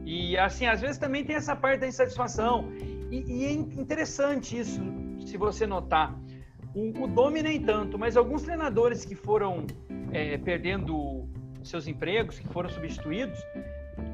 E 0.04 0.36
assim, 0.36 0.66
às 0.66 0.82
vezes 0.82 0.98
também 0.98 1.24
tem 1.24 1.36
essa 1.36 1.56
parte 1.56 1.82
da 1.82 1.88
insatisfação. 1.88 2.72
E, 3.12 3.24
e 3.28 3.46
é 3.46 3.52
interessante 3.52 4.58
isso, 4.58 4.82
se 5.26 5.38
você 5.38 5.68
notar. 5.68 6.25
O, 6.76 7.04
o 7.04 7.08
Domi 7.08 7.42
nem 7.42 7.62
tanto, 7.62 7.98
mas 7.98 8.18
alguns 8.18 8.44
treinadores 8.44 9.06
que 9.06 9.16
foram 9.16 9.66
é, 10.12 10.38
perdendo 10.38 11.26
seus 11.64 11.88
empregos, 11.88 12.38
que 12.38 12.48
foram 12.50 12.70
substituídos, 12.70 13.40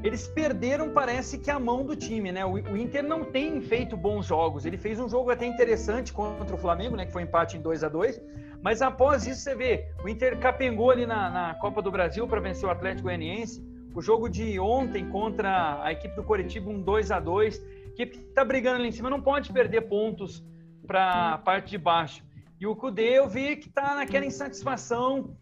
eles 0.03 0.27
perderam, 0.27 0.91
parece 0.91 1.37
que 1.39 1.49
a 1.49 1.59
mão 1.59 1.83
do 1.83 1.95
time, 1.95 2.31
né? 2.31 2.45
O, 2.45 2.53
o, 2.53 2.77
Inter 2.77 3.03
não 3.03 3.23
tem 3.23 3.59
feito 3.61 3.97
bons 3.97 4.25
jogos. 4.25 4.65
Ele 4.65 4.77
fez 4.77 4.99
um 4.99 5.09
jogo 5.09 5.31
até 5.31 5.45
interessante 5.45 6.13
contra 6.13 6.55
o 6.55 6.57
Flamengo, 6.57 6.95
né? 6.95 7.05
Que 7.05 7.11
foi 7.11 7.23
um 7.23 7.25
empate 7.25 7.57
em 7.57 7.61
2 7.61 7.83
a 7.83 7.89
2 7.89 8.21
Mas 8.61 8.81
após 8.81 9.25
isso, 9.25 9.41
você 9.41 9.55
vê, 9.55 9.87
o 10.03 10.07
Inter 10.07 10.37
capengou 10.39 10.91
ali 10.91 11.05
na, 11.05 11.29
na 11.29 11.55
Copa 11.55 11.81
do 11.81 11.91
Brasil 11.91 12.27
para 12.27 12.39
vencer 12.39 12.67
o 12.67 12.71
Atlético 12.71 13.03
Goianiense. 13.03 13.63
O 13.93 14.01
jogo 14.01 14.29
de 14.29 14.59
ontem 14.59 15.07
contra 15.09 15.83
a 15.83 15.91
equipe 15.91 16.15
do 16.15 16.23
Coritiba, 16.23 16.69
um 16.69 16.79
2 16.81 17.11
a 17.11 17.19
2 17.19 17.59
A 17.59 17.89
equipe 17.89 18.17
que 18.17 18.29
está 18.29 18.45
brigando 18.45 18.77
ali 18.77 18.87
em 18.87 18.91
cima 18.91 19.09
não 19.09 19.21
pode 19.21 19.51
perder 19.51 19.81
pontos 19.81 20.43
para 20.87 21.33
a 21.33 21.37
parte 21.37 21.71
de 21.71 21.77
baixo. 21.77 22.23
E 22.61 22.67
o 22.67 22.75
Cudê, 22.75 23.17
eu 23.17 23.27
vi 23.27 23.55
que 23.55 23.69
está 23.69 23.95
naquela 23.95 24.23
insatisfação, 24.23 25.35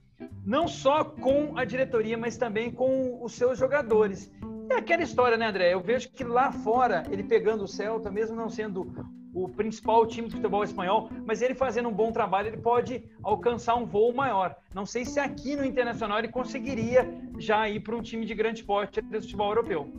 não 0.45 0.69
só 0.69 1.03
com 1.03 1.57
a 1.57 1.65
diretoria, 1.65 2.17
mas 2.17 2.37
também 2.37 2.71
com 2.71 3.21
os 3.21 3.33
seus 3.33 3.59
jogadores. 3.59 4.31
É 4.71 4.75
aquela 4.75 5.03
história, 5.03 5.35
né, 5.35 5.47
André? 5.47 5.73
Eu 5.73 5.81
vejo 5.81 6.09
que 6.11 6.23
lá 6.23 6.49
fora, 6.49 7.03
ele 7.11 7.21
pegando 7.21 7.65
o 7.65 7.67
Celta, 7.67 8.09
mesmo 8.09 8.37
não 8.37 8.47
sendo 8.47 8.89
o 9.33 9.49
principal 9.49 10.07
time 10.07 10.29
de 10.29 10.35
futebol 10.35 10.63
espanhol, 10.63 11.09
mas 11.25 11.41
ele 11.41 11.53
fazendo 11.53 11.89
um 11.89 11.93
bom 11.93 12.09
trabalho, 12.09 12.47
ele 12.47 12.61
pode 12.61 13.03
alcançar 13.21 13.75
um 13.75 13.85
voo 13.85 14.13
maior. 14.13 14.55
Não 14.73 14.85
sei 14.85 15.03
se 15.03 15.19
aqui 15.19 15.57
no 15.57 15.65
Internacional 15.65 16.19
ele 16.19 16.29
conseguiria 16.29 17.05
já 17.37 17.67
ir 17.67 17.81
para 17.81 17.97
um 17.97 18.01
time 18.01 18.25
de 18.25 18.33
grande 18.33 18.63
porte 18.63 19.01
do 19.01 19.21
futebol 19.21 19.49
europeu. 19.49 19.91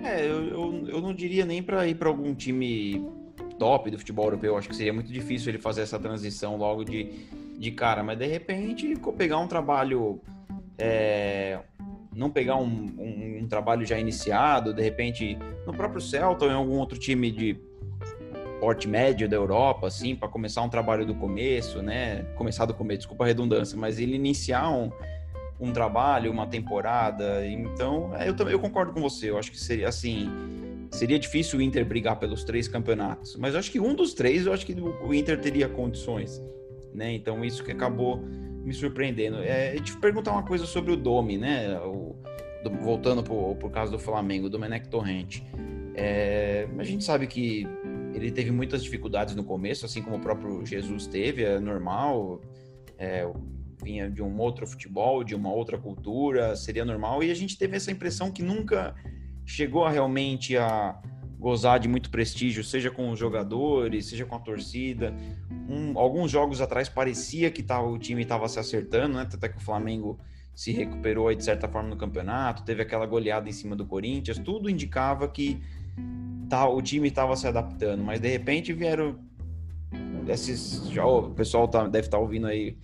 É, 0.00 0.24
eu, 0.24 0.44
eu, 0.46 0.86
eu 0.86 1.00
não 1.00 1.12
diria 1.12 1.44
nem 1.44 1.60
para 1.60 1.88
ir 1.88 1.96
para 1.96 2.08
algum 2.08 2.32
time 2.36 3.04
top 3.54 3.90
do 3.90 3.98
futebol 3.98 4.26
europeu. 4.26 4.56
Acho 4.56 4.68
que 4.68 4.76
seria 4.76 4.92
muito 4.92 5.12
difícil 5.12 5.50
ele 5.50 5.58
fazer 5.58 5.82
essa 5.82 5.98
transição 5.98 6.56
logo 6.56 6.84
de, 6.84 7.26
de 7.58 7.70
cara, 7.70 8.02
mas 8.02 8.18
de 8.18 8.26
repente 8.26 8.96
pegar 9.16 9.38
um 9.38 9.46
trabalho 9.46 10.20
é, 10.78 11.60
não 12.14 12.30
pegar 12.30 12.56
um, 12.56 12.66
um, 12.98 13.38
um, 13.42 13.48
trabalho 13.48 13.86
já 13.86 13.98
iniciado, 13.98 14.72
de 14.72 14.82
repente 14.82 15.38
no 15.66 15.72
próprio 15.72 16.00
Celta 16.00 16.44
ou 16.44 16.50
em 16.50 16.54
algum 16.54 16.78
outro 16.78 16.98
time 16.98 17.30
de 17.30 17.58
porte 18.60 18.86
médio 18.86 19.28
da 19.28 19.36
Europa, 19.36 19.88
assim, 19.88 20.14
para 20.14 20.28
começar 20.28 20.62
um 20.62 20.68
trabalho 20.68 21.04
do 21.04 21.14
começo, 21.14 21.82
né? 21.82 22.22
Começar 22.36 22.64
do 22.64 22.72
começo, 22.72 22.98
desculpa 22.98 23.24
a 23.24 23.26
redundância, 23.26 23.76
mas 23.76 23.98
ele 23.98 24.14
iniciar 24.14 24.70
um, 24.70 24.88
um 25.58 25.72
trabalho, 25.72 26.30
uma 26.30 26.46
temporada. 26.46 27.44
Então, 27.44 28.14
é, 28.14 28.28
eu 28.28 28.36
também 28.36 28.52
eu 28.52 28.60
concordo 28.60 28.92
com 28.92 29.00
você. 29.00 29.30
Eu 29.30 29.38
acho 29.38 29.50
que 29.50 29.58
seria 29.58 29.88
assim. 29.88 30.30
Seria 30.92 31.18
difícil 31.18 31.58
o 31.58 31.62
Inter 31.62 31.86
brigar 31.86 32.18
pelos 32.18 32.44
três 32.44 32.68
campeonatos, 32.68 33.34
mas 33.36 33.56
acho 33.56 33.72
que 33.72 33.80
um 33.80 33.94
dos 33.94 34.12
três, 34.12 34.44
eu 34.44 34.52
acho 34.52 34.66
que 34.66 34.74
o 34.78 35.14
Inter 35.14 35.40
teria 35.40 35.68
condições, 35.68 36.42
né? 36.92 37.12
Então 37.14 37.42
isso 37.42 37.64
que 37.64 37.72
acabou 37.72 38.18
me 38.18 38.72
surpreendendo. 38.74 39.38
É, 39.38 39.74
te 39.76 39.96
perguntar 39.96 40.32
uma 40.32 40.44
coisa 40.44 40.66
sobre 40.66 40.92
o 40.92 40.96
Domi, 40.96 41.38
né? 41.38 41.78
O, 41.80 42.14
do, 42.62 42.70
voltando 42.70 43.22
por, 43.22 43.56
por 43.56 43.70
causa 43.70 43.90
do 43.90 43.98
Flamengo, 43.98 44.46
o 44.46 44.50
Domenech 44.50 44.88
Torrente. 44.88 45.42
É, 45.94 46.68
a 46.78 46.84
gente 46.84 47.04
sabe 47.04 47.26
que 47.26 47.66
ele 48.14 48.30
teve 48.30 48.50
muitas 48.50 48.84
dificuldades 48.84 49.34
no 49.34 49.44
começo, 49.44 49.86
assim 49.86 50.02
como 50.02 50.16
o 50.16 50.20
próprio 50.20 50.64
Jesus 50.64 51.06
teve, 51.06 51.42
é 51.42 51.58
normal. 51.58 52.40
É, 52.98 53.26
vinha 53.82 54.08
de 54.08 54.22
um 54.22 54.38
outro 54.38 54.66
futebol, 54.66 55.24
de 55.24 55.34
uma 55.34 55.52
outra 55.52 55.76
cultura, 55.76 56.54
seria 56.54 56.84
normal. 56.84 57.22
E 57.22 57.30
a 57.30 57.34
gente 57.34 57.58
teve 57.58 57.76
essa 57.76 57.90
impressão 57.90 58.30
que 58.30 58.42
nunca 58.42 58.94
chegou 59.52 59.84
a 59.84 59.90
realmente 59.90 60.56
a 60.56 60.98
gozar 61.38 61.78
de 61.78 61.86
muito 61.86 62.08
prestígio, 62.10 62.64
seja 62.64 62.90
com 62.90 63.10
os 63.10 63.18
jogadores, 63.18 64.06
seja 64.06 64.24
com 64.24 64.34
a 64.34 64.38
torcida. 64.38 65.14
Um, 65.68 65.98
alguns 65.98 66.30
jogos 66.30 66.62
atrás 66.62 66.88
parecia 66.88 67.50
que 67.50 67.62
tava, 67.62 67.86
o 67.86 67.98
time 67.98 68.22
estava 68.22 68.48
se 68.48 68.58
acertando, 68.58 69.16
né? 69.16 69.28
Até 69.30 69.50
que 69.50 69.58
o 69.58 69.60
Flamengo 69.60 70.18
se 70.54 70.72
recuperou 70.72 71.28
aí, 71.28 71.36
de 71.36 71.44
certa 71.44 71.68
forma 71.68 71.90
no 71.90 71.96
campeonato, 71.96 72.62
teve 72.62 72.80
aquela 72.80 73.04
goleada 73.04 73.46
em 73.48 73.52
cima 73.52 73.76
do 73.76 73.84
Corinthians, 73.84 74.38
tudo 74.38 74.70
indicava 74.70 75.28
que 75.28 75.60
tá, 76.48 76.66
o 76.66 76.80
time 76.80 77.08
estava 77.08 77.36
se 77.36 77.46
adaptando, 77.46 78.02
mas 78.02 78.20
de 78.20 78.28
repente 78.28 78.72
vieram 78.72 79.18
esses. 80.28 80.88
Já, 80.88 81.04
o 81.04 81.30
pessoal 81.30 81.68
tá, 81.68 81.84
deve 81.84 82.06
estar 82.06 82.16
tá 82.16 82.22
ouvindo 82.22 82.46
aí 82.46 82.78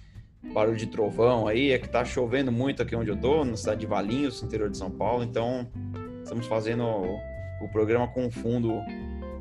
barulho 0.53 0.77
de 0.77 0.87
trovão 0.87 1.47
aí, 1.47 1.71
é 1.71 1.79
que 1.79 1.89
tá 1.89 2.05
chovendo 2.05 2.53
muito 2.53 2.83
aqui 2.83 2.95
onde 2.95 3.11
eu 3.11 3.17
tô, 3.17 3.43
na 3.45 3.57
cidade 3.57 3.81
de 3.81 3.87
Valinhos, 3.87 4.43
interior 4.43 4.69
de 4.69 4.77
São 4.77 4.91
Paulo, 4.91 5.23
então 5.23 5.67
estamos 6.29 6.47
fazendo 6.47 6.85
o 6.85 7.69
programa 7.73 8.07
com 8.09 8.27
um 8.27 8.31
fundo 8.31 8.83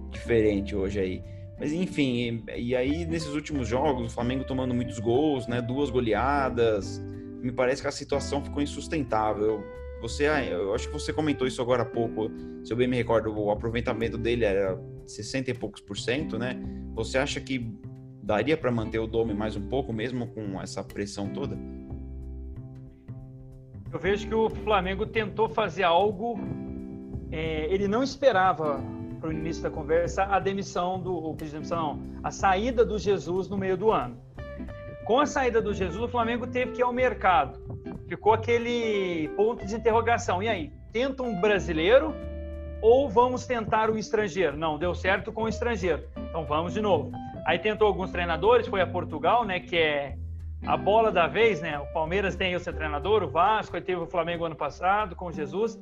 diferente 0.10 0.74
hoje 0.74 1.00
aí. 1.00 1.24
Mas 1.60 1.74
enfim, 1.74 2.44
e, 2.56 2.70
e, 2.70 2.75
aí 2.75 3.06
nesses 3.06 3.34
últimos 3.34 3.67
jogos, 3.67 4.06
o 4.06 4.10
Flamengo 4.10 4.46
tomando 4.46 4.74
muitos 4.74 4.98
gols, 5.00 5.48
né? 5.48 5.62
Duas 5.62 5.89
goleadas. 5.89 7.03
Me 7.41 7.51
parece 7.51 7.82
que 7.82 7.88
a 7.88 7.91
situação 7.91 8.44
ficou 8.44 8.62
insustentável. 8.62 9.62
Você, 10.01 10.27
ah, 10.27 10.44
eu 10.44 10.74
acho 10.74 10.88
que 10.88 10.94
você 10.94 11.12
comentou 11.12 11.46
isso 11.46 11.62
agora 11.62 11.84
há 11.84 11.86
pouco. 11.86 12.32
Se 12.63 12.72
eu 12.72 12.77
bem 12.77 12.88
me 12.88 12.96
recordo, 12.96 13.36
o 13.36 13.51
aproveitamento 13.51 14.17
dele 14.17 14.46
era 14.46 14.79
60 15.06 15.51
e 15.51 15.53
poucos 15.53 15.82
por 15.82 15.98
cento, 15.98 16.38
né? 16.38 16.58
Você 16.94 17.17
acha 17.17 17.41
que 17.41 17.75
daria 18.24 18.56
para 18.56 18.72
manter 18.72 19.00
o 19.00 19.08
Dome 19.08 19.34
mais 19.34 19.56
um 19.56 19.67
pouco, 19.67 19.91
mesmo 19.91 20.27
com 20.27 20.62
essa 20.62 20.84
pressão 20.84 21.29
toda? 21.34 21.58
Eu 23.91 24.00
vejo 24.00 24.27
que 24.27 24.36
o 24.36 24.50
Flamengo 24.50 25.06
tentou 25.06 25.50
fazer 25.50 25.84
algo 25.84 26.38
é, 27.32 27.66
ele 27.74 27.88
não 27.88 28.04
esperava 28.04 28.80
para 29.20 29.30
o 29.30 29.34
início 29.34 29.64
da 29.64 29.70
conversa 29.70 30.24
a 30.24 30.40
demissão 30.40 31.00
do, 31.00 31.32
o 31.32 31.34
demissão, 31.34 32.02
a 32.24 32.32
saída 32.32 32.86
do 32.86 32.98
Jesus 32.98 33.50
no 33.50 33.58
meio 33.58 33.76
do 33.76 33.92
ano. 33.92 34.18
Com 35.06 35.20
a 35.20 35.26
saída 35.26 35.62
do 35.62 35.74
Jesus, 35.74 36.04
o 36.04 36.08
Flamengo 36.08 36.46
teve 36.46 36.74
que 36.74 36.82
ir 36.82 36.84
ao 36.84 36.92
mercado. 36.92 37.58
Ficou 38.08 38.34
aquele 38.34 39.30
ponto 39.38 39.66
de 39.66 39.74
interrogação. 39.74 40.44
E 40.44 40.50
aí, 40.50 40.72
tenta 40.92 41.24
um 41.24 41.40
brasileiro 41.40 42.14
ou 42.82 43.10
vamos 43.10 43.46
tentar 43.46 43.90
um 43.90 43.98
estrangeiro? 43.98 44.58
Não, 44.58 44.78
deu 44.78 44.94
certo 44.94 45.32
com 45.32 45.44
o 45.44 45.48
estrangeiro. 45.48 46.04
Então 46.30 46.46
vamos 46.46 46.74
de 46.74 46.82
novo. 46.82 47.12
Aí 47.46 47.58
tentou 47.58 47.88
alguns 47.88 48.12
treinadores, 48.12 48.68
foi 48.68 48.82
a 48.82 48.88
Portugal, 48.88 49.46
né, 49.46 49.62
que 49.62 49.78
é 49.78 50.18
a 50.66 50.76
bola 50.76 51.12
da 51.12 51.28
vez, 51.28 51.62
né? 51.62 51.80
O 51.80 51.86
Palmeiras 51.94 52.36
tem 52.36 52.56
o 52.56 52.60
seu 52.60 52.74
treinador, 52.74 53.24
o 53.24 53.30
Vasco, 53.30 53.76
aí 53.76 53.82
teve 53.82 54.02
o 54.02 54.08
Flamengo 54.08 54.44
ano 54.44 54.56
passado 54.56 55.16
com 55.16 55.32
Jesus 55.32 55.80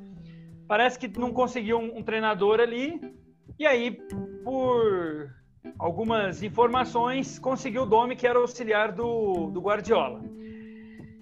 parece 0.68 0.98
que 1.00 1.08
não 1.20 1.32
conseguiu 1.32 1.78
um, 1.78 2.00
um 2.00 2.04
treinador 2.04 2.60
ali. 2.60 3.00
E 3.58 3.66
aí, 3.66 3.92
por 4.44 5.30
algumas 5.80 6.44
informações, 6.44 7.40
conseguiu 7.40 7.84
o 7.84 7.86
Domi, 7.86 8.16
que 8.16 8.28
era 8.28 8.40
auxiliar 8.40 8.92
do, 8.92 9.50
do 9.52 9.62
Guardiola. 9.62 10.22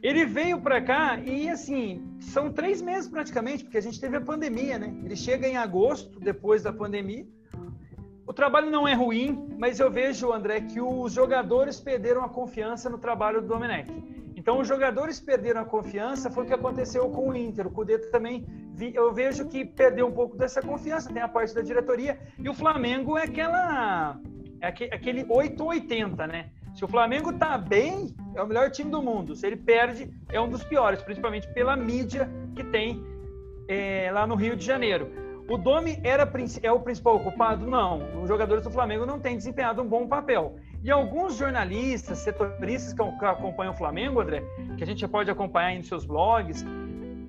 Ele 0.01 0.25
veio 0.25 0.59
para 0.59 0.81
cá 0.81 1.17
e, 1.19 1.49
assim, 1.49 2.17
são 2.19 2.51
três 2.51 2.81
meses 2.81 3.09
praticamente, 3.09 3.63
porque 3.63 3.77
a 3.77 3.81
gente 3.81 4.01
teve 4.01 4.17
a 4.17 4.21
pandemia, 4.21 4.77
né? 4.77 4.93
Ele 5.03 5.15
chega 5.15 5.47
em 5.47 5.55
agosto, 5.55 6.19
depois 6.19 6.61
da 6.61 6.73
pandemia. 6.73 7.25
O 8.27 8.33
trabalho 8.33 8.69
não 8.69 8.85
é 8.87 8.93
ruim, 8.93 9.55
mas 9.57 9.79
eu 9.79 9.89
vejo, 9.89 10.33
André, 10.33 10.61
que 10.61 10.81
os 10.81 11.13
jogadores 11.13 11.79
perderam 11.79 12.23
a 12.23 12.29
confiança 12.29 12.89
no 12.89 12.97
trabalho 12.97 13.41
do 13.41 13.47
Domenech. 13.47 13.89
Então, 14.35 14.59
os 14.59 14.67
jogadores 14.67 15.21
perderam 15.21 15.61
a 15.61 15.65
confiança, 15.65 16.29
foi 16.29 16.43
o 16.43 16.47
que 16.47 16.53
aconteceu 16.53 17.09
com 17.09 17.29
o 17.29 17.35
Inter. 17.35 17.67
O 17.67 17.71
Cudê 17.71 17.97
também, 18.09 18.45
eu 18.93 19.13
vejo 19.13 19.47
que 19.47 19.63
perdeu 19.63 20.07
um 20.07 20.11
pouco 20.11 20.35
dessa 20.37 20.61
confiança, 20.61 21.11
tem 21.11 21.21
a 21.21 21.27
parte 21.27 21.53
da 21.53 21.61
diretoria, 21.61 22.19
e 22.37 22.49
o 22.49 22.53
Flamengo 22.53 23.17
é 23.17 23.23
aquela 23.23 24.19
é 24.61 24.67
aquele 24.67 25.25
880, 25.27 26.27
né? 26.27 26.49
Se 26.73 26.83
o 26.83 26.87
Flamengo 26.87 27.33
tá 27.33 27.57
bem, 27.57 28.15
é 28.33 28.41
o 28.41 28.47
melhor 28.47 28.71
time 28.71 28.89
do 28.89 29.01
mundo. 29.01 29.35
Se 29.35 29.45
ele 29.45 29.57
perde, 29.57 30.09
é 30.29 30.39
um 30.41 30.49
dos 30.49 30.63
piores, 30.63 31.03
principalmente 31.03 31.47
pela 31.53 31.75
mídia 31.75 32.29
que 32.55 32.63
tem 32.63 33.03
é, 33.67 34.09
lá 34.11 34.25
no 34.25 34.35
Rio 34.35 34.55
de 34.55 34.65
Janeiro. 34.65 35.11
O 35.49 35.57
Domi 35.57 35.99
era, 36.03 36.31
é 36.61 36.71
o 36.71 36.79
principal 36.79 37.19
culpado? 37.19 37.67
Não. 37.67 38.21
Os 38.21 38.29
jogadores 38.29 38.63
do 38.63 38.71
Flamengo 38.71 39.05
não 39.05 39.19
têm 39.19 39.35
desempenhado 39.35 39.81
um 39.81 39.87
bom 39.87 40.07
papel. 40.07 40.55
E 40.81 40.89
alguns 40.89 41.35
jornalistas, 41.35 42.19
setoristas 42.19 42.93
que 42.93 43.01
acompanham 43.25 43.73
o 43.73 43.77
Flamengo, 43.77 44.21
André, 44.21 44.43
que 44.77 44.83
a 44.83 44.87
gente 44.87 45.05
pode 45.07 45.29
acompanhar 45.29 45.73
em 45.73 45.83
seus 45.83 46.05
blogs, 46.05 46.65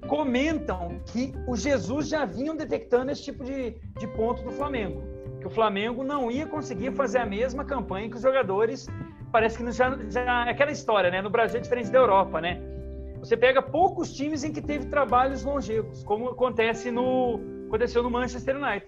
comentam 0.08 1.00
que 1.06 1.32
o 1.46 1.56
Jesus 1.56 2.08
já 2.08 2.25
vinham 2.25 2.56
detectando 2.56 3.11
esse 3.11 3.23
tipo 3.23 3.44
de, 3.44 3.70
de 3.99 4.06
ponto 4.08 4.42
do 4.42 4.50
Flamengo. 4.50 5.02
Que 5.40 5.46
o 5.46 5.50
Flamengo 5.50 6.02
não 6.02 6.30
ia 6.30 6.46
conseguir 6.46 6.92
fazer 6.92 7.18
a 7.18 7.26
mesma 7.26 7.64
campanha 7.64 8.08
que 8.08 8.16
os 8.16 8.23
jogadores. 8.23 8.87
Parece 9.32 9.58
que 9.58 9.73
já, 9.73 9.99
já 10.08 10.46
é 10.46 10.50
aquela 10.50 10.70
história, 10.70 11.11
né? 11.11 11.20
No 11.20 11.30
Brasil 11.30 11.58
é 11.58 11.62
diferente 11.62 11.90
da 11.90 11.99
Europa, 11.99 12.40
né? 12.40 12.61
Você 13.18 13.37
pega 13.37 13.62
poucos 13.62 14.12
times 14.12 14.44
em 14.44 14.52
que 14.52 14.61
teve 14.61 14.87
trabalhos 14.87 15.44
longevos, 15.44 16.04
como 16.04 16.28
acontece 16.28 16.90
no 16.90 17.40
aconteceu 17.66 18.02
no 18.02 18.11
Manchester 18.11 18.56
United. 18.56 18.87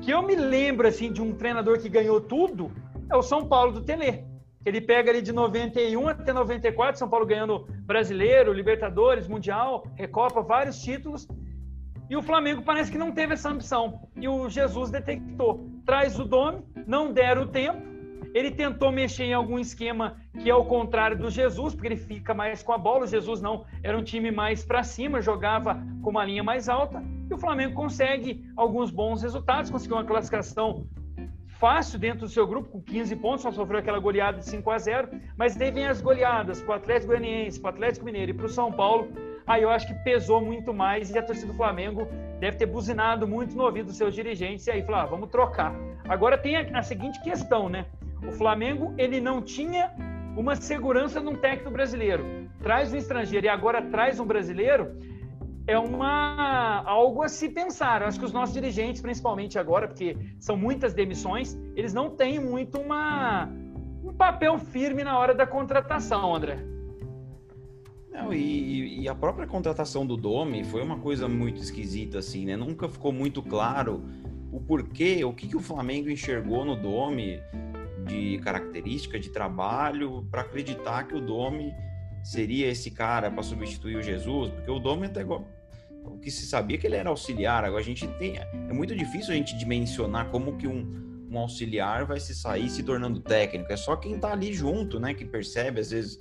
Que 0.00 0.10
eu 0.12 0.22
me 0.22 0.34
lembro 0.34 0.86
assim 0.86 1.12
de 1.12 1.20
um 1.20 1.32
treinador 1.34 1.78
que 1.78 1.88
ganhou 1.88 2.20
tudo 2.20 2.70
é 3.10 3.16
o 3.16 3.22
São 3.22 3.46
Paulo 3.46 3.72
do 3.72 3.80
Tele. 3.82 4.24
Ele 4.64 4.80
pega 4.80 5.10
ali 5.10 5.20
de 5.20 5.32
91 5.32 6.08
até 6.08 6.32
94, 6.32 6.98
São 6.98 7.08
Paulo 7.08 7.26
ganhando 7.26 7.66
Brasileiro, 7.82 8.52
Libertadores, 8.52 9.28
Mundial, 9.28 9.86
Recopa, 9.94 10.42
vários 10.42 10.80
títulos. 10.80 11.28
E 12.08 12.16
o 12.16 12.22
Flamengo 12.22 12.62
parece 12.62 12.90
que 12.90 12.98
não 12.98 13.12
teve 13.12 13.34
essa 13.34 13.50
ambição. 13.50 14.08
E 14.16 14.28
o 14.28 14.48
Jesus 14.48 14.90
detectou. 14.90 15.66
Traz 15.84 16.18
o 16.18 16.24
Dome, 16.24 16.62
não 16.86 17.12
deram 17.12 17.42
o 17.42 17.46
tempo. 17.46 17.94
Ele 18.34 18.50
tentou 18.50 18.90
mexer 18.90 19.24
em 19.24 19.32
algum 19.32 19.58
esquema 19.58 20.16
que 20.42 20.50
é 20.50 20.54
o 20.54 20.64
contrário 20.64 21.16
do 21.16 21.30
Jesus, 21.30 21.72
porque 21.72 21.86
ele 21.86 21.96
fica 21.96 22.34
mais 22.34 22.62
com 22.62 22.72
a 22.72 22.78
bola. 22.78 23.04
O 23.04 23.06
Jesus 23.06 23.40
não, 23.40 23.64
era 23.82 23.96
um 23.96 24.02
time 24.02 24.30
mais 24.30 24.64
para 24.64 24.82
cima, 24.82 25.20
jogava 25.20 25.80
com 26.02 26.10
uma 26.10 26.24
linha 26.24 26.42
mais 26.42 26.68
alta. 26.68 27.02
E 27.30 27.32
o 27.32 27.38
Flamengo 27.38 27.74
consegue 27.74 28.44
alguns 28.56 28.90
bons 28.90 29.22
resultados, 29.22 29.70
conseguiu 29.70 29.96
uma 29.96 30.04
classificação 30.04 30.86
fácil 31.64 31.98
dentro 31.98 32.26
do 32.26 32.28
seu 32.28 32.46
grupo, 32.46 32.68
com 32.68 32.82
15 32.82 33.16
pontos, 33.16 33.40
só 33.40 33.50
sofreu 33.50 33.78
aquela 33.78 33.98
goleada 33.98 34.36
de 34.36 34.44
5 34.44 34.70
a 34.70 34.76
0 34.76 35.08
mas 35.34 35.56
daí 35.56 35.70
vem 35.70 35.86
as 35.86 35.98
goleadas 35.98 36.60
para 36.60 36.72
o 36.72 36.74
Atlético 36.74 37.06
Goianiense, 37.06 37.58
para 37.58 37.70
o 37.70 37.74
Atlético 37.74 38.04
Mineiro 38.04 38.32
e 38.32 38.34
para 38.34 38.44
o 38.44 38.50
São 38.50 38.70
Paulo. 38.70 39.08
Aí 39.46 39.62
eu 39.62 39.70
acho 39.70 39.86
que 39.86 39.94
pesou 40.04 40.42
muito 40.42 40.74
mais 40.74 41.08
e 41.08 41.18
a 41.18 41.22
torcida 41.22 41.46
do 41.46 41.56
Flamengo 41.56 42.06
deve 42.38 42.58
ter 42.58 42.66
buzinado 42.66 43.26
muito 43.26 43.56
no 43.56 43.64
ouvido 43.64 43.86
dos 43.86 43.96
seus 43.96 44.14
dirigentes 44.14 44.66
e 44.66 44.72
aí 44.72 44.82
falar, 44.82 45.04
ah, 45.04 45.06
vamos 45.06 45.30
trocar. 45.30 45.74
Agora 46.06 46.36
tem 46.36 46.54
a, 46.54 46.78
a 46.78 46.82
seguinte 46.82 47.18
questão, 47.22 47.70
né? 47.70 47.86
O 48.28 48.32
Flamengo, 48.32 48.92
ele 48.98 49.18
não 49.18 49.40
tinha 49.40 49.90
uma 50.36 50.56
segurança 50.56 51.18
num 51.18 51.34
técnico 51.34 51.70
brasileiro. 51.70 52.26
Traz 52.62 52.92
um 52.92 52.96
estrangeiro 52.98 53.46
e 53.46 53.48
agora 53.48 53.80
traz 53.80 54.20
um 54.20 54.26
brasileiro 54.26 54.94
é 55.66 55.78
uma 55.78 56.82
algo 56.84 57.22
a 57.22 57.28
se 57.28 57.48
pensar. 57.48 58.02
Eu 58.02 58.08
acho 58.08 58.18
que 58.18 58.24
os 58.24 58.32
nossos 58.32 58.54
dirigentes, 58.54 59.00
principalmente 59.00 59.58
agora, 59.58 59.88
porque 59.88 60.16
são 60.38 60.56
muitas 60.56 60.92
demissões, 60.92 61.58
eles 61.74 61.92
não 61.92 62.10
têm 62.10 62.38
muito 62.38 62.78
uma, 62.78 63.48
um 64.02 64.12
papel 64.12 64.58
firme 64.58 65.02
na 65.02 65.18
hora 65.18 65.34
da 65.34 65.46
contratação, 65.46 66.34
André. 66.34 66.58
Não, 68.12 68.32
e, 68.32 69.00
e, 69.00 69.08
a 69.08 69.14
própria 69.14 69.44
contratação 69.44 70.06
do 70.06 70.16
Domi 70.16 70.62
foi 70.62 70.80
uma 70.82 71.00
coisa 71.00 71.26
muito 71.26 71.60
esquisita, 71.60 72.20
assim, 72.20 72.46
né? 72.46 72.56
Nunca 72.56 72.88
ficou 72.88 73.10
muito 73.10 73.42
claro 73.42 74.04
o 74.52 74.60
porquê, 74.60 75.24
o 75.24 75.32
que, 75.32 75.48
que 75.48 75.56
o 75.56 75.60
Flamengo 75.60 76.08
enxergou 76.08 76.64
no 76.64 76.76
Domi 76.76 77.40
de 78.06 78.38
característica, 78.38 79.18
de 79.18 79.30
trabalho, 79.30 80.24
para 80.30 80.42
acreditar 80.42 81.08
que 81.08 81.16
o 81.16 81.20
Domi 81.20 81.74
seria 82.24 82.68
esse 82.68 82.90
cara 82.90 83.30
para 83.30 83.42
substituir 83.42 83.96
o 83.96 84.02
Jesus, 84.02 84.50
porque 84.50 84.70
o 84.70 84.78
Domi 84.78 85.06
até 85.06 85.22
o 85.24 86.18
que 86.18 86.30
se 86.30 86.46
sabia 86.46 86.76
é 86.76 86.80
que 86.80 86.86
ele 86.86 86.96
era 86.96 87.10
auxiliar. 87.10 87.64
Agora 87.64 87.82
a 87.82 87.84
gente 87.84 88.08
tem 88.18 88.38
é 88.38 88.72
muito 88.72 88.96
difícil 88.96 89.32
a 89.32 89.36
gente 89.36 89.56
dimensionar 89.56 90.30
como 90.30 90.56
que 90.56 90.66
um, 90.66 91.26
um 91.30 91.38
auxiliar 91.38 92.06
vai 92.06 92.18
se 92.18 92.34
sair 92.34 92.70
se 92.70 92.82
tornando 92.82 93.20
técnico. 93.20 93.70
É 93.70 93.76
só 93.76 93.94
quem 93.94 94.14
está 94.14 94.32
ali 94.32 94.54
junto, 94.54 94.98
né, 94.98 95.12
que 95.12 95.24
percebe 95.24 95.80
às 95.80 95.90
vezes 95.90 96.18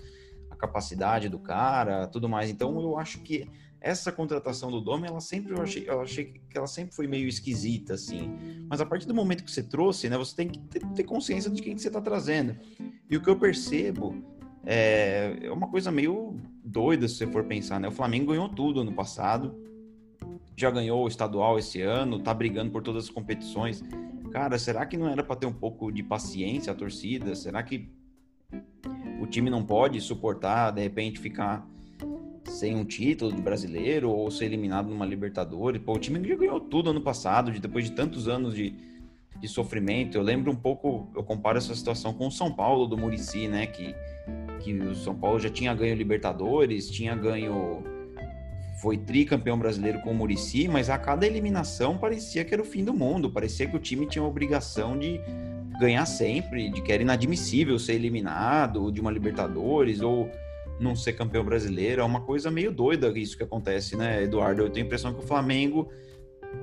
a 0.52 0.56
capacidade 0.56 1.30
do 1.30 1.40
cara, 1.40 2.06
tudo 2.08 2.28
mais. 2.28 2.50
Então 2.50 2.80
eu 2.82 2.98
acho 2.98 3.20
que 3.20 3.50
essa 3.80 4.12
contratação 4.12 4.72
do 4.72 4.80
Dome, 4.80 5.08
ela 5.08 5.20
sempre 5.20 5.54
eu 5.54 5.62
achei, 5.62 5.90
eu 5.90 6.02
achei 6.02 6.26
que 6.50 6.58
ela 6.58 6.68
sempre 6.68 6.96
foi 6.96 7.08
meio 7.08 7.28
esquisita 7.28 7.94
assim. 7.94 8.66
Mas 8.70 8.82
a 8.82 8.86
partir 8.86 9.08
do 9.08 9.14
momento 9.14 9.44
que 9.44 9.52
você 9.52 9.64
trouxe, 9.64 10.10
né, 10.10 10.18
você 10.18 10.36
tem 10.36 10.50
que 10.50 10.60
ter, 10.60 10.86
ter 10.88 11.04
consciência 11.04 11.50
de 11.50 11.62
quem 11.62 11.76
que 11.76 11.82
você 11.82 11.88
está 11.88 12.02
trazendo. 12.02 12.58
E 13.10 13.16
o 13.16 13.22
que 13.22 13.30
eu 13.30 13.38
percebo 13.38 14.33
é, 14.66 15.38
é 15.42 15.52
uma 15.52 15.68
coisa 15.68 15.92
meio 15.92 16.36
doida 16.64 17.08
se 17.08 17.16
você 17.16 17.28
for 17.28 17.44
pensar, 17.44 17.80
né? 17.80 17.88
O 17.88 17.92
Flamengo 17.92 18.32
ganhou 18.32 18.48
tudo 18.48 18.82
ano 18.82 18.94
passado, 18.94 19.56
já 20.56 20.72
ganhou 20.72 21.04
o 21.04 21.08
estadual 21.08 21.60
esse 21.60 21.82
ano, 21.82 22.20
tá 22.20 22.34
brigando 22.34 22.72
por 22.72 22.82
todas 22.82 23.06
as 23.06 23.10
competições. 23.10 23.84
Cara, 24.32 24.58
será 24.58 24.86
que 24.86 24.98
não 24.98 25.08
era 25.08 25.24
para 25.24 25.36
ter 25.36 25.46
um 25.46 25.54
pouco 25.54 25.92
de 25.92 26.02
paciência 26.02 26.72
a 26.72 26.76
torcida? 26.76 27.36
Será 27.36 27.62
que 27.62 27.90
o 29.22 29.28
time 29.28 29.50
não 29.50 29.64
pode 29.64 30.00
suportar, 30.00 30.72
de 30.72 30.82
repente, 30.82 31.20
ficar 31.20 31.68
sem 32.46 32.76
um 32.76 32.86
título 32.86 33.32
de 33.32 33.42
brasileiro 33.42 34.10
ou 34.10 34.30
ser 34.32 34.46
eliminado 34.46 34.90
numa 34.90 35.06
Libertadores? 35.06 35.82
Pô, 35.82 35.94
o 35.94 36.00
time 36.00 36.26
já 36.28 36.36
ganhou 36.36 36.60
tudo 36.60 36.90
ano 36.90 37.02
passado, 37.02 37.52
de, 37.52 37.60
depois 37.60 37.86
de 37.86 37.92
tantos 37.92 38.28
anos 38.28 38.56
de, 38.56 38.74
de 39.40 39.48
sofrimento. 39.48 40.18
Eu 40.18 40.22
lembro 40.22 40.52
um 40.52 40.56
pouco, 40.56 41.10
eu 41.16 41.24
comparo 41.24 41.58
essa 41.58 41.76
situação 41.76 42.14
com 42.14 42.28
o 42.28 42.32
São 42.32 42.52
Paulo 42.52 42.88
do 42.88 42.98
Murici, 42.98 43.48
né? 43.48 43.68
Que 43.68 43.94
que 44.60 44.74
o 44.74 44.96
São 44.96 45.16
Paulo 45.16 45.40
já 45.40 45.50
tinha 45.50 45.74
ganho 45.74 45.96
Libertadores, 45.96 46.90
tinha 46.90 47.16
ganho 47.16 47.84
foi 48.82 48.98
tricampeão 48.98 49.58
brasileiro 49.58 50.02
com 50.02 50.12
o 50.12 50.14
Murici, 50.14 50.68
mas 50.68 50.90
a 50.90 50.98
cada 50.98 51.26
eliminação 51.26 51.98
parecia 51.98 52.44
que 52.44 52.54
era 52.54 52.62
o 52.62 52.66
fim 52.66 52.84
do 52.84 52.94
mundo, 52.94 53.32
parecia 53.32 53.66
que 53.66 53.76
o 53.76 53.80
time 53.80 54.06
tinha 54.06 54.24
a 54.24 54.28
obrigação 54.28 54.98
de 54.98 55.22
ganhar 55.80 56.06
sempre, 56.06 56.70
de 56.70 56.82
que 56.82 56.92
era 56.92 57.02
inadmissível 57.02 57.80
ser 57.80 57.94
eliminado 57.94 58.92
de 58.92 59.00
uma 59.00 59.12
Libertadores 59.12 60.02
ou 60.02 60.30
não 60.80 60.96
ser 60.96 61.14
campeão 61.14 61.46
brasileiro, 61.46 62.02
é 62.02 62.04
uma 62.04 62.22
coisa 62.22 62.52
meio 62.52 62.72
doida 62.72 63.18
isso 63.18 63.38
que 63.38 63.44
acontece, 63.44 63.96
né, 63.96 64.24
Eduardo? 64.24 64.62
Eu 64.62 64.70
tenho 64.70 64.86
a 64.86 64.88
impressão 64.88 65.14
que 65.14 65.24
o 65.24 65.28
Flamengo 65.28 65.90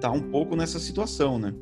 tá 0.00 0.10
um 0.10 0.20
pouco 0.20 0.54
nessa 0.54 0.78
situação, 0.78 1.38
né? 1.38 1.54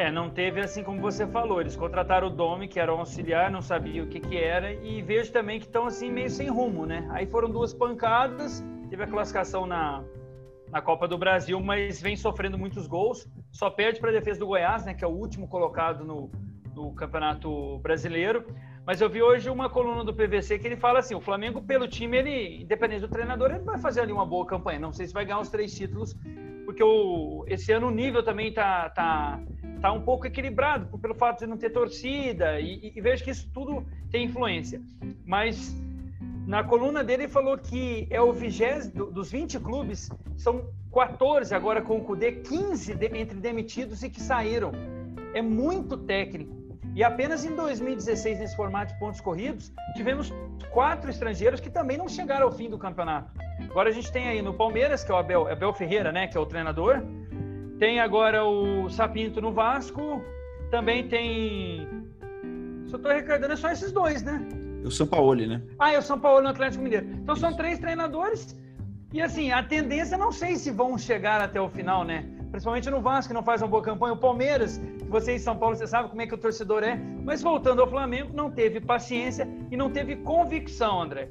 É, 0.00 0.10
não 0.10 0.30
teve 0.30 0.60
assim 0.60 0.82
como 0.82 0.98
você 0.98 1.26
falou. 1.26 1.60
Eles 1.60 1.76
contrataram 1.76 2.28
o 2.28 2.30
Domi, 2.30 2.66
que 2.66 2.80
era 2.80 2.94
um 2.94 3.00
auxiliar, 3.00 3.50
não 3.50 3.60
sabia 3.60 4.02
o 4.02 4.06
que, 4.06 4.18
que 4.18 4.38
era, 4.38 4.72
e 4.72 5.02
vejo 5.02 5.30
também 5.30 5.60
que 5.60 5.66
estão 5.66 5.84
assim 5.84 6.10
meio 6.10 6.30
sem 6.30 6.48
rumo, 6.48 6.86
né? 6.86 7.06
Aí 7.10 7.26
foram 7.26 7.50
duas 7.50 7.74
pancadas, 7.74 8.64
teve 8.88 9.02
a 9.02 9.06
classificação 9.06 9.66
na, 9.66 10.02
na 10.70 10.80
Copa 10.80 11.06
do 11.06 11.18
Brasil, 11.18 11.60
mas 11.60 12.00
vem 12.00 12.16
sofrendo 12.16 12.56
muitos 12.56 12.86
gols. 12.86 13.28
Só 13.52 13.68
perde 13.68 14.00
para 14.00 14.08
a 14.08 14.12
defesa 14.14 14.40
do 14.40 14.46
Goiás, 14.46 14.86
né? 14.86 14.94
Que 14.94 15.04
é 15.04 15.06
o 15.06 15.10
último 15.10 15.46
colocado 15.46 16.02
no, 16.02 16.30
no 16.74 16.94
Campeonato 16.94 17.78
Brasileiro. 17.80 18.46
Mas 18.86 19.02
eu 19.02 19.10
vi 19.10 19.20
hoje 19.20 19.50
uma 19.50 19.68
coluna 19.68 20.02
do 20.02 20.14
PVC 20.14 20.58
que 20.58 20.66
ele 20.66 20.76
fala 20.78 21.00
assim: 21.00 21.14
o 21.14 21.20
Flamengo, 21.20 21.60
pelo 21.60 21.86
time, 21.86 22.16
ele, 22.16 22.62
independente 22.62 23.02
do 23.02 23.08
treinador, 23.08 23.50
ele 23.50 23.64
vai 23.64 23.76
fazer 23.76 24.00
ali 24.00 24.12
uma 24.12 24.24
boa 24.24 24.46
campanha. 24.46 24.78
Não 24.78 24.94
sei 24.94 25.06
se 25.06 25.12
vai 25.12 25.26
ganhar 25.26 25.40
os 25.40 25.50
três 25.50 25.76
títulos, 25.76 26.16
porque 26.64 26.82
o, 26.82 27.44
esse 27.48 27.70
ano 27.70 27.88
o 27.88 27.90
nível 27.90 28.22
também 28.22 28.50
tá, 28.50 28.88
tá 28.88 29.38
está 29.80 29.90
um 29.90 30.02
pouco 30.02 30.26
equilibrado 30.26 30.98
pelo 30.98 31.14
fato 31.14 31.40
de 31.40 31.46
não 31.46 31.56
ter 31.56 31.70
torcida 31.70 32.60
e, 32.60 32.92
e, 32.94 33.00
vejo 33.00 33.24
que 33.24 33.30
isso 33.30 33.48
tudo 33.52 33.84
tem 34.10 34.26
influência. 34.26 34.80
Mas 35.24 35.74
na 36.46 36.62
coluna 36.62 37.02
dele 37.02 37.22
ele 37.22 37.32
falou 37.32 37.56
que 37.56 38.06
é 38.10 38.20
o 38.20 38.30
vigésimo 38.30 39.10
dos 39.10 39.30
20 39.30 39.58
clubes, 39.58 40.10
são 40.36 40.66
14 40.92 41.54
agora 41.54 41.80
com 41.80 41.96
o 41.96 42.04
CUDE, 42.04 42.42
15 42.42 42.94
de, 42.94 43.06
entre 43.06 43.40
demitidos 43.40 44.02
e 44.02 44.10
que 44.10 44.20
saíram. 44.20 44.70
É 45.32 45.40
muito 45.40 45.96
técnico. 45.96 46.60
E 46.94 47.02
apenas 47.02 47.44
em 47.44 47.54
2016, 47.54 48.40
nesse 48.40 48.56
formato 48.56 48.92
de 48.92 48.98
pontos 48.98 49.20
corridos, 49.20 49.72
tivemos 49.96 50.30
quatro 50.72 51.08
estrangeiros 51.08 51.60
que 51.60 51.70
também 51.70 51.96
não 51.96 52.08
chegaram 52.08 52.46
ao 52.46 52.52
fim 52.52 52.68
do 52.68 52.76
campeonato. 52.76 53.30
Agora 53.70 53.88
a 53.88 53.92
gente 53.92 54.10
tem 54.12 54.28
aí 54.28 54.42
no 54.42 54.52
Palmeiras, 54.52 55.04
que 55.04 55.10
é 55.10 55.14
o 55.14 55.18
Abel, 55.18 55.48
Abel 55.48 55.72
Ferreira, 55.72 56.10
né, 56.12 56.26
que 56.26 56.36
é 56.36 56.40
o 56.40 56.44
treinador, 56.44 57.02
tem 57.80 57.98
agora 57.98 58.44
o 58.44 58.88
Sapinto 58.90 59.40
no 59.40 59.52
Vasco. 59.52 60.22
Também 60.70 61.08
tem. 61.08 61.88
Só 62.86 62.96
estou 62.96 63.10
recordando, 63.10 63.54
é 63.54 63.56
só 63.56 63.70
esses 63.70 63.90
dois, 63.90 64.22
né? 64.22 64.46
O 64.84 64.90
São 64.90 65.06
Paulo, 65.06 65.34
né? 65.34 65.62
Ah, 65.78 65.92
é 65.92 65.98
o 65.98 66.02
São 66.02 66.20
Paulo 66.20 66.42
no 66.42 66.50
Atlético 66.50 66.84
Mineiro. 66.84 67.06
Então 67.06 67.34
são 67.34 67.56
três 67.56 67.78
treinadores. 67.78 68.56
E 69.12 69.20
assim, 69.20 69.50
a 69.50 69.62
tendência 69.62 70.16
não 70.16 70.30
sei 70.30 70.56
se 70.56 70.70
vão 70.70 70.96
chegar 70.96 71.40
até 71.40 71.60
o 71.60 71.68
final, 71.68 72.04
né? 72.04 72.28
Principalmente 72.50 72.90
no 72.90 73.00
Vasco, 73.00 73.28
que 73.28 73.34
não 73.34 73.42
faz 73.42 73.62
uma 73.62 73.68
boa 73.68 73.82
campanha. 73.82 74.12
O 74.12 74.18
Palmeiras, 74.18 74.78
que 74.78 75.08
você 75.08 75.32
em 75.32 75.38
São 75.38 75.56
Paulo, 75.56 75.74
você 75.74 75.86
sabe 75.86 76.10
como 76.10 76.20
é 76.20 76.26
que 76.26 76.34
o 76.34 76.38
torcedor 76.38 76.82
é. 76.82 77.00
Mas 77.24 77.42
voltando 77.42 77.80
ao 77.80 77.88
Flamengo, 77.88 78.30
não 78.34 78.50
teve 78.50 78.80
paciência 78.80 79.48
e 79.70 79.76
não 79.76 79.90
teve 79.90 80.16
convicção, 80.16 81.00
André. 81.00 81.30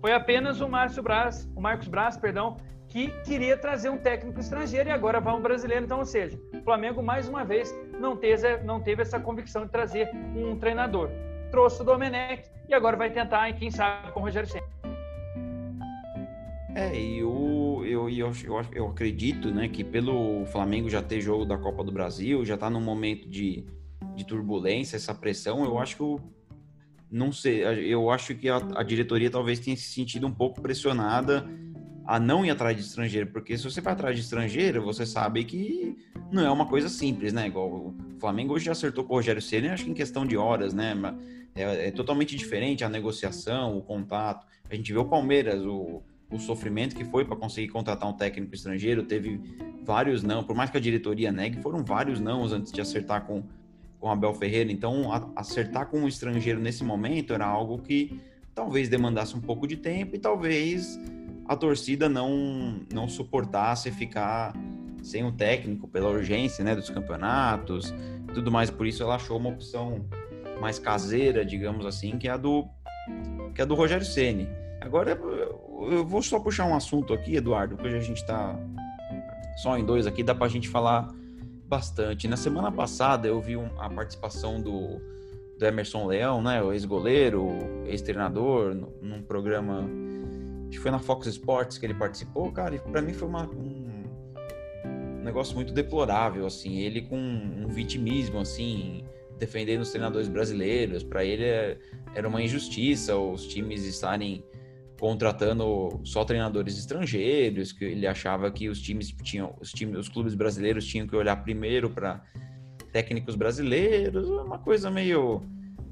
Foi 0.00 0.12
apenas 0.12 0.60
o 0.60 0.68
Márcio 0.68 1.02
Braz, 1.02 1.48
o 1.56 1.60
Marcos 1.60 1.88
Braz, 1.88 2.16
perdão, 2.16 2.56
que 2.98 3.12
queria 3.22 3.56
trazer 3.56 3.90
um 3.90 3.98
técnico 3.98 4.40
estrangeiro 4.40 4.88
e 4.88 4.92
agora 4.92 5.20
vai 5.20 5.32
um 5.32 5.40
brasileiro. 5.40 5.84
Então, 5.84 6.00
ou 6.00 6.04
seja, 6.04 6.36
o 6.52 6.62
Flamengo, 6.62 7.00
mais 7.00 7.28
uma 7.28 7.44
vez, 7.44 7.72
não 8.00 8.16
teve, 8.16 8.56
não 8.64 8.80
teve 8.80 9.02
essa 9.02 9.20
convicção 9.20 9.64
de 9.64 9.70
trazer 9.70 10.10
um 10.34 10.58
treinador. 10.58 11.08
Trouxe 11.52 11.80
o 11.82 11.84
Domenech 11.84 12.50
e 12.68 12.74
agora 12.74 12.96
vai 12.96 13.10
tentar, 13.10 13.48
e 13.50 13.52
quem 13.54 13.70
sabe, 13.70 14.10
com 14.10 14.20
o 14.20 14.22
Rogério 14.24 14.48
Senna. 14.48 14.66
É, 16.74 16.94
e 16.94 17.18
eu, 17.18 17.84
eu, 17.86 18.10
eu, 18.10 18.32
eu, 18.72 18.88
acredito 18.88 19.50
né, 19.50 19.68
que 19.68 19.84
pelo 19.84 20.44
Flamengo 20.46 20.90
já 20.90 21.02
ter 21.02 21.20
jogo 21.20 21.44
da 21.44 21.56
Copa 21.56 21.84
do 21.84 21.92
Brasil, 21.92 22.44
já 22.44 22.54
está 22.54 22.68
num 22.68 22.80
momento 22.80 23.28
de, 23.28 23.64
de 24.14 24.24
turbulência, 24.24 24.96
essa 24.96 25.14
pressão, 25.14 25.64
eu 25.64 25.78
acho 25.78 25.96
que 25.96 26.22
não 27.10 27.32
sei, 27.32 27.64
eu 27.64 28.10
acho 28.10 28.34
que 28.34 28.48
a, 28.48 28.56
a 28.76 28.82
diretoria 28.82 29.30
talvez 29.30 29.58
tenha 29.58 29.76
se 29.76 29.84
sentido 29.84 30.26
um 30.26 30.32
pouco 30.32 30.60
pressionada 30.60 31.48
a 32.08 32.18
não 32.18 32.42
ir 32.42 32.48
atrás 32.48 32.74
de 32.74 32.82
estrangeiro, 32.82 33.26
porque 33.26 33.54
se 33.58 33.64
você 33.64 33.82
vai 33.82 33.92
atrás 33.92 34.16
de 34.16 34.22
estrangeiro, 34.22 34.82
você 34.82 35.04
sabe 35.04 35.44
que 35.44 35.94
não 36.32 36.42
é 36.42 36.50
uma 36.50 36.64
coisa 36.64 36.88
simples, 36.88 37.34
né? 37.34 37.48
Igual 37.48 37.68
o 37.68 37.94
Flamengo 38.18 38.54
hoje 38.54 38.64
já 38.64 38.72
acertou 38.72 39.04
com 39.04 39.12
o 39.12 39.16
Rogério 39.16 39.42
Ceni, 39.42 39.68
acho 39.68 39.84
que 39.84 39.90
em 39.90 39.94
questão 39.94 40.24
de 40.24 40.34
horas, 40.34 40.72
né? 40.72 40.94
É, 41.54 41.88
é, 41.88 41.90
totalmente 41.90 42.34
diferente 42.34 42.82
a 42.82 42.88
negociação, 42.88 43.76
o 43.76 43.82
contato. 43.82 44.46
A 44.70 44.74
gente 44.74 44.90
vê 44.90 44.98
o 44.98 45.04
Palmeiras, 45.04 45.62
o, 45.66 46.02
o 46.30 46.38
sofrimento 46.38 46.96
que 46.96 47.04
foi 47.04 47.26
para 47.26 47.36
conseguir 47.36 47.68
contratar 47.68 48.08
um 48.08 48.14
técnico 48.14 48.54
estrangeiro, 48.54 49.02
teve 49.02 49.38
vários 49.84 50.22
não, 50.22 50.42
por 50.42 50.56
mais 50.56 50.70
que 50.70 50.78
a 50.78 50.80
diretoria 50.80 51.30
negue, 51.30 51.60
foram 51.60 51.84
vários 51.84 52.18
não 52.20 52.42
antes 52.44 52.72
de 52.72 52.80
acertar 52.80 53.26
com 53.26 53.44
com 54.00 54.10
Abel 54.10 54.32
Ferreira. 54.32 54.72
Então, 54.72 55.12
a, 55.12 55.28
acertar 55.36 55.86
com 55.88 55.98
um 55.98 56.08
estrangeiro 56.08 56.58
nesse 56.58 56.84
momento 56.84 57.34
era 57.34 57.44
algo 57.44 57.78
que 57.78 58.18
talvez 58.54 58.88
demandasse 58.88 59.36
um 59.36 59.40
pouco 59.40 59.66
de 59.66 59.76
tempo 59.76 60.16
e 60.16 60.18
talvez 60.18 60.98
a 61.48 61.56
torcida 61.56 62.08
não, 62.08 62.80
não 62.92 63.08
suportasse 63.08 63.90
ficar 63.90 64.54
sem 65.02 65.24
o 65.24 65.32
técnico 65.32 65.88
pela 65.88 66.10
urgência 66.10 66.62
né, 66.62 66.74
dos 66.74 66.90
campeonatos 66.90 67.94
tudo 68.34 68.50
mais, 68.50 68.70
por 68.70 68.86
isso 68.86 69.02
ela 69.02 69.16
achou 69.16 69.36
uma 69.36 69.50
opção 69.50 70.04
mais 70.60 70.78
caseira, 70.78 71.44
digamos 71.44 71.86
assim, 71.86 72.18
que 72.18 72.28
é 72.28 72.32
a 72.32 72.36
do 72.36 72.66
que 73.54 73.60
é 73.60 73.64
a 73.64 73.66
do 73.66 73.74
Rogério 73.74 74.04
Ceni. 74.04 74.48
Agora 74.80 75.18
eu 75.90 76.06
vou 76.06 76.22
só 76.22 76.38
puxar 76.38 76.66
um 76.66 76.74
assunto 76.74 77.12
aqui, 77.12 77.36
Eduardo, 77.36 77.76
porque 77.76 77.96
a 77.96 78.00
gente 78.00 78.18
está 78.18 78.56
só 79.56 79.76
em 79.78 79.84
dois 79.84 80.06
aqui, 80.06 80.22
dá 80.22 80.34
para 80.34 80.46
a 80.46 80.50
gente 80.50 80.68
falar 80.68 81.08
bastante. 81.66 82.28
Na 82.28 82.36
semana 82.36 82.70
passada 82.70 83.26
eu 83.26 83.40
vi 83.40 83.54
a 83.78 83.90
participação 83.90 84.60
do, 84.60 85.00
do 85.58 85.66
Emerson 85.66 86.06
Leão, 86.06 86.42
né, 86.42 86.62
o 86.62 86.72
ex-goleiro, 86.72 87.48
ex-treinador, 87.86 88.74
num 89.02 89.22
programa 89.22 89.88
que 90.70 90.78
foi 90.78 90.90
na 90.90 90.98
Fox 90.98 91.26
Sports 91.26 91.78
que 91.78 91.86
ele 91.86 91.94
participou, 91.94 92.50
cara, 92.52 92.74
e 92.74 92.78
para 92.78 93.02
mim 93.02 93.12
foi 93.12 93.28
uma, 93.28 93.48
um, 93.48 93.98
negócio 95.28 95.54
muito 95.54 95.72
deplorável, 95.72 96.46
assim, 96.46 96.78
ele 96.78 97.02
com 97.02 97.16
um 97.16 97.68
vitimismo, 97.68 98.38
assim, 98.38 99.04
defendendo 99.38 99.82
os 99.82 99.90
treinadores 99.90 100.28
brasileiros, 100.28 101.02
para 101.02 101.24
ele 101.24 101.44
é, 101.44 101.78
era 102.14 102.26
uma 102.26 102.42
injustiça 102.42 103.16
os 103.16 103.46
times 103.46 103.84
estarem 103.84 104.44
contratando 104.98 106.00
só 106.02 106.24
treinadores 106.24 106.76
estrangeiros, 106.76 107.72
que 107.72 107.84
ele 107.84 108.06
achava 108.06 108.50
que 108.50 108.68
os 108.68 108.80
times 108.80 109.14
tinham, 109.22 109.54
os 109.60 109.70
times, 109.70 109.96
os 109.96 110.08
clubes 110.08 110.34
brasileiros 110.34 110.84
tinham 110.86 111.06
que 111.06 111.14
olhar 111.14 111.36
primeiro 111.36 111.88
para 111.88 112.24
técnicos 112.92 113.36
brasileiros, 113.36 114.28
uma 114.28 114.58
coisa 114.58 114.90
meio 114.90 115.42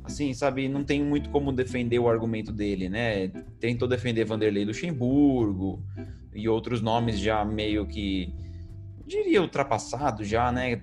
assim, 0.06 0.32
sabe, 0.34 0.68
não 0.68 0.84
tem 0.84 1.02
muito 1.02 1.30
como 1.30 1.52
defender 1.52 1.98
o 1.98 2.08
argumento 2.08 2.52
dele, 2.52 2.88
né? 2.88 3.28
Tentou 3.60 3.86
defender 3.86 4.24
Vanderlei 4.24 4.64
Luxemburgo 4.64 5.82
e 6.34 6.48
outros 6.48 6.80
nomes 6.80 7.18
já 7.18 7.44
meio 7.44 7.86
que 7.86 8.32
diria 9.06 9.40
ultrapassado 9.40 10.24
já, 10.24 10.50
né? 10.50 10.82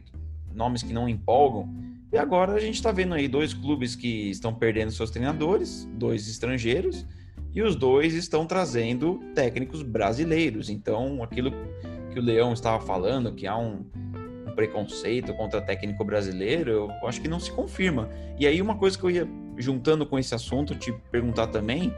Nomes 0.53 0.83
que 0.83 0.93
não 0.93 1.09
empolgam. 1.09 1.67
E 2.11 2.17
agora 2.17 2.53
a 2.53 2.59
gente 2.59 2.75
está 2.75 2.91
vendo 2.91 3.13
aí 3.13 3.27
dois 3.27 3.53
clubes 3.53 3.95
que 3.95 4.29
estão 4.29 4.53
perdendo 4.53 4.91
seus 4.91 5.09
treinadores, 5.09 5.89
dois 5.95 6.27
estrangeiros, 6.27 7.05
e 7.53 7.61
os 7.61 7.75
dois 7.75 8.13
estão 8.13 8.45
trazendo 8.45 9.19
técnicos 9.33 9.81
brasileiros. 9.81 10.69
Então, 10.69 11.23
aquilo 11.23 11.51
que 12.11 12.19
o 12.19 12.21
Leão 12.21 12.53
estava 12.53 12.83
falando, 12.83 13.33
que 13.33 13.47
há 13.47 13.57
um 13.57 13.85
preconceito 14.53 15.33
contra 15.33 15.61
técnico 15.61 16.03
brasileiro, 16.03 16.89
eu 17.01 17.07
acho 17.07 17.21
que 17.21 17.27
não 17.27 17.39
se 17.39 17.51
confirma. 17.51 18.09
E 18.39 18.47
aí, 18.47 18.61
uma 18.61 18.77
coisa 18.77 18.97
que 18.97 19.03
eu 19.03 19.11
ia 19.11 19.27
juntando 19.57 20.05
com 20.05 20.17
esse 20.17 20.33
assunto, 20.33 20.75
te 20.75 20.93
perguntar 21.11 21.47
também, 21.47 21.93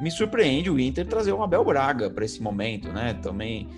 me 0.00 0.10
surpreende 0.10 0.70
o 0.70 0.78
Inter 0.78 1.06
trazer 1.06 1.32
o 1.32 1.42
Abel 1.42 1.64
Braga 1.64 2.10
para 2.10 2.24
esse 2.24 2.42
momento, 2.42 2.92
né? 2.92 3.14
Também 3.22 3.68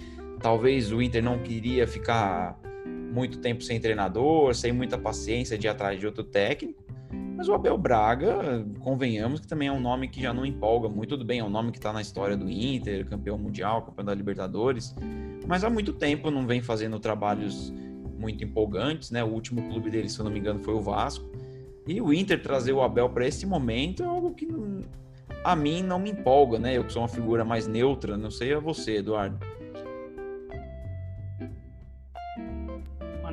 Talvez 0.44 0.92
o 0.92 1.00
Inter 1.00 1.24
não 1.24 1.38
queria 1.38 1.88
ficar 1.88 2.60
muito 2.84 3.38
tempo 3.38 3.62
sem 3.62 3.80
treinador, 3.80 4.54
sem 4.54 4.72
muita 4.72 4.98
paciência 4.98 5.56
de 5.56 5.66
ir 5.66 5.70
atrás 5.70 5.98
de 5.98 6.04
outro 6.04 6.22
técnico. 6.22 6.83
Mas 7.36 7.48
o 7.48 7.54
Abel 7.54 7.76
Braga, 7.76 8.64
convenhamos 8.80 9.40
que 9.40 9.46
também 9.46 9.68
é 9.68 9.72
um 9.72 9.80
nome 9.80 10.08
que 10.08 10.22
já 10.22 10.32
não 10.32 10.46
empolga 10.46 10.88
muito. 10.88 11.10
Tudo 11.10 11.24
bem, 11.24 11.40
é 11.40 11.44
um 11.44 11.50
nome 11.50 11.72
que 11.72 11.78
está 11.78 11.92
na 11.92 12.00
história 12.00 12.36
do 12.36 12.48
Inter, 12.48 13.06
campeão 13.06 13.36
mundial, 13.36 13.82
campeão 13.82 14.04
da 14.04 14.14
Libertadores. 14.14 14.94
Mas 15.46 15.64
há 15.64 15.70
muito 15.70 15.92
tempo 15.92 16.30
não 16.30 16.46
vem 16.46 16.62
fazendo 16.62 16.98
trabalhos 17.00 17.72
muito 18.18 18.42
empolgantes, 18.44 19.10
né? 19.10 19.22
O 19.24 19.28
último 19.28 19.68
clube 19.68 19.90
dele, 19.90 20.08
se 20.08 20.18
eu 20.18 20.24
não 20.24 20.32
me 20.32 20.38
engano, 20.38 20.60
foi 20.60 20.74
o 20.74 20.80
Vasco. 20.80 21.28
E 21.86 22.00
o 22.00 22.12
Inter 22.12 22.40
trazer 22.42 22.72
o 22.72 22.80
Abel 22.80 23.10
para 23.10 23.26
esse 23.26 23.44
momento 23.44 24.02
é 24.02 24.06
algo 24.06 24.32
que 24.32 24.48
a 25.42 25.54
mim 25.54 25.82
não 25.82 25.98
me 25.98 26.10
empolga, 26.10 26.58
né? 26.58 26.78
Eu 26.78 26.84
que 26.84 26.92
sou 26.92 27.02
uma 27.02 27.08
figura 27.08 27.44
mais 27.44 27.66
neutra, 27.66 28.16
não 28.16 28.30
sei 28.30 28.54
a 28.54 28.58
você, 28.58 28.98
Eduardo. 28.98 29.38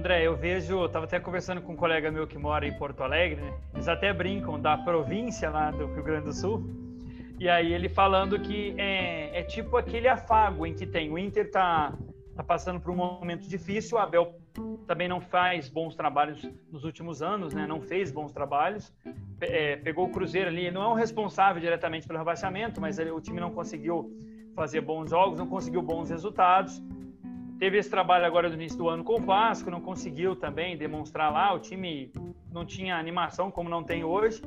André, 0.01 0.25
eu 0.25 0.35
vejo, 0.35 0.83
estava 0.83 1.05
até 1.05 1.19
conversando 1.19 1.61
com 1.61 1.73
um 1.73 1.75
colega 1.75 2.09
meu 2.09 2.25
que 2.25 2.35
mora 2.35 2.65
em 2.65 2.73
Porto 2.73 3.03
Alegre, 3.03 3.39
né? 3.39 3.53
eles 3.71 3.87
até 3.87 4.11
brincam 4.11 4.59
da 4.59 4.75
província 4.75 5.47
lá 5.51 5.69
do 5.69 5.85
Rio 5.93 6.03
Grande 6.03 6.25
do 6.25 6.33
Sul, 6.33 6.65
e 7.39 7.47
aí 7.47 7.71
ele 7.71 7.87
falando 7.87 8.39
que 8.39 8.73
é, 8.79 9.29
é 9.39 9.43
tipo 9.43 9.77
aquele 9.77 10.07
afago 10.07 10.65
em 10.65 10.73
que 10.73 10.87
tem 10.87 11.11
o 11.11 11.19
Inter 11.19 11.51
tá, 11.51 11.93
tá 12.35 12.43
passando 12.43 12.79
por 12.79 12.89
um 12.89 12.95
momento 12.95 13.47
difícil, 13.47 13.95
o 13.95 14.01
Abel 14.01 14.33
também 14.87 15.07
não 15.07 15.21
faz 15.21 15.69
bons 15.69 15.93
trabalhos 15.93 16.49
nos 16.71 16.83
últimos 16.83 17.21
anos, 17.21 17.53
né? 17.53 17.67
Não 17.67 17.79
fez 17.79 18.11
bons 18.11 18.31
trabalhos, 18.31 18.91
é, 19.39 19.75
pegou 19.75 20.07
o 20.07 20.09
Cruzeiro 20.09 20.49
ali, 20.49 20.71
não 20.71 20.81
é 20.81 20.87
o 20.87 20.95
responsável 20.95 21.61
diretamente 21.61 22.07
pelo 22.07 22.17
rebaixamento, 22.17 22.81
mas 22.81 22.97
ele, 22.97 23.11
o 23.11 23.21
time 23.21 23.39
não 23.39 23.51
conseguiu 23.51 24.11
fazer 24.55 24.81
bons 24.81 25.11
jogos, 25.11 25.37
não 25.37 25.45
conseguiu 25.45 25.83
bons 25.83 26.09
resultados. 26.09 26.81
Teve 27.61 27.77
esse 27.77 27.91
trabalho 27.91 28.25
agora 28.25 28.49
no 28.49 28.55
início 28.55 28.75
do 28.75 28.89
ano 28.89 29.03
com 29.03 29.21
o 29.21 29.23
Vasco, 29.23 29.69
não 29.69 29.79
conseguiu 29.79 30.35
também 30.35 30.75
demonstrar 30.75 31.31
lá, 31.31 31.53
o 31.53 31.59
time 31.59 32.11
não 32.51 32.65
tinha 32.65 32.97
animação 32.97 33.51
como 33.51 33.69
não 33.69 33.83
tem 33.83 34.03
hoje. 34.03 34.41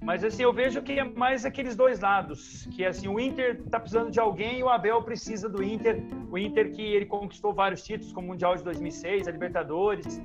Mas 0.00 0.24
assim, 0.24 0.44
eu 0.44 0.50
vejo 0.50 0.80
que 0.80 0.92
é 0.92 1.04
mais 1.04 1.44
aqueles 1.44 1.76
dois 1.76 2.00
lados, 2.00 2.66
que 2.74 2.82
assim, 2.82 3.08
o 3.08 3.20
Inter 3.20 3.60
está 3.62 3.78
precisando 3.78 4.10
de 4.10 4.18
alguém 4.18 4.60
e 4.60 4.62
o 4.62 4.70
Abel 4.70 5.02
precisa 5.02 5.50
do 5.50 5.62
Inter, 5.62 6.02
o 6.30 6.38
Inter 6.38 6.72
que 6.72 6.80
ele 6.80 7.04
conquistou 7.04 7.52
vários 7.52 7.82
títulos, 7.82 8.10
como 8.10 8.28
o 8.28 8.30
Mundial 8.30 8.56
de 8.56 8.64
2006, 8.64 9.28
a 9.28 9.30
Libertadores. 9.30 10.18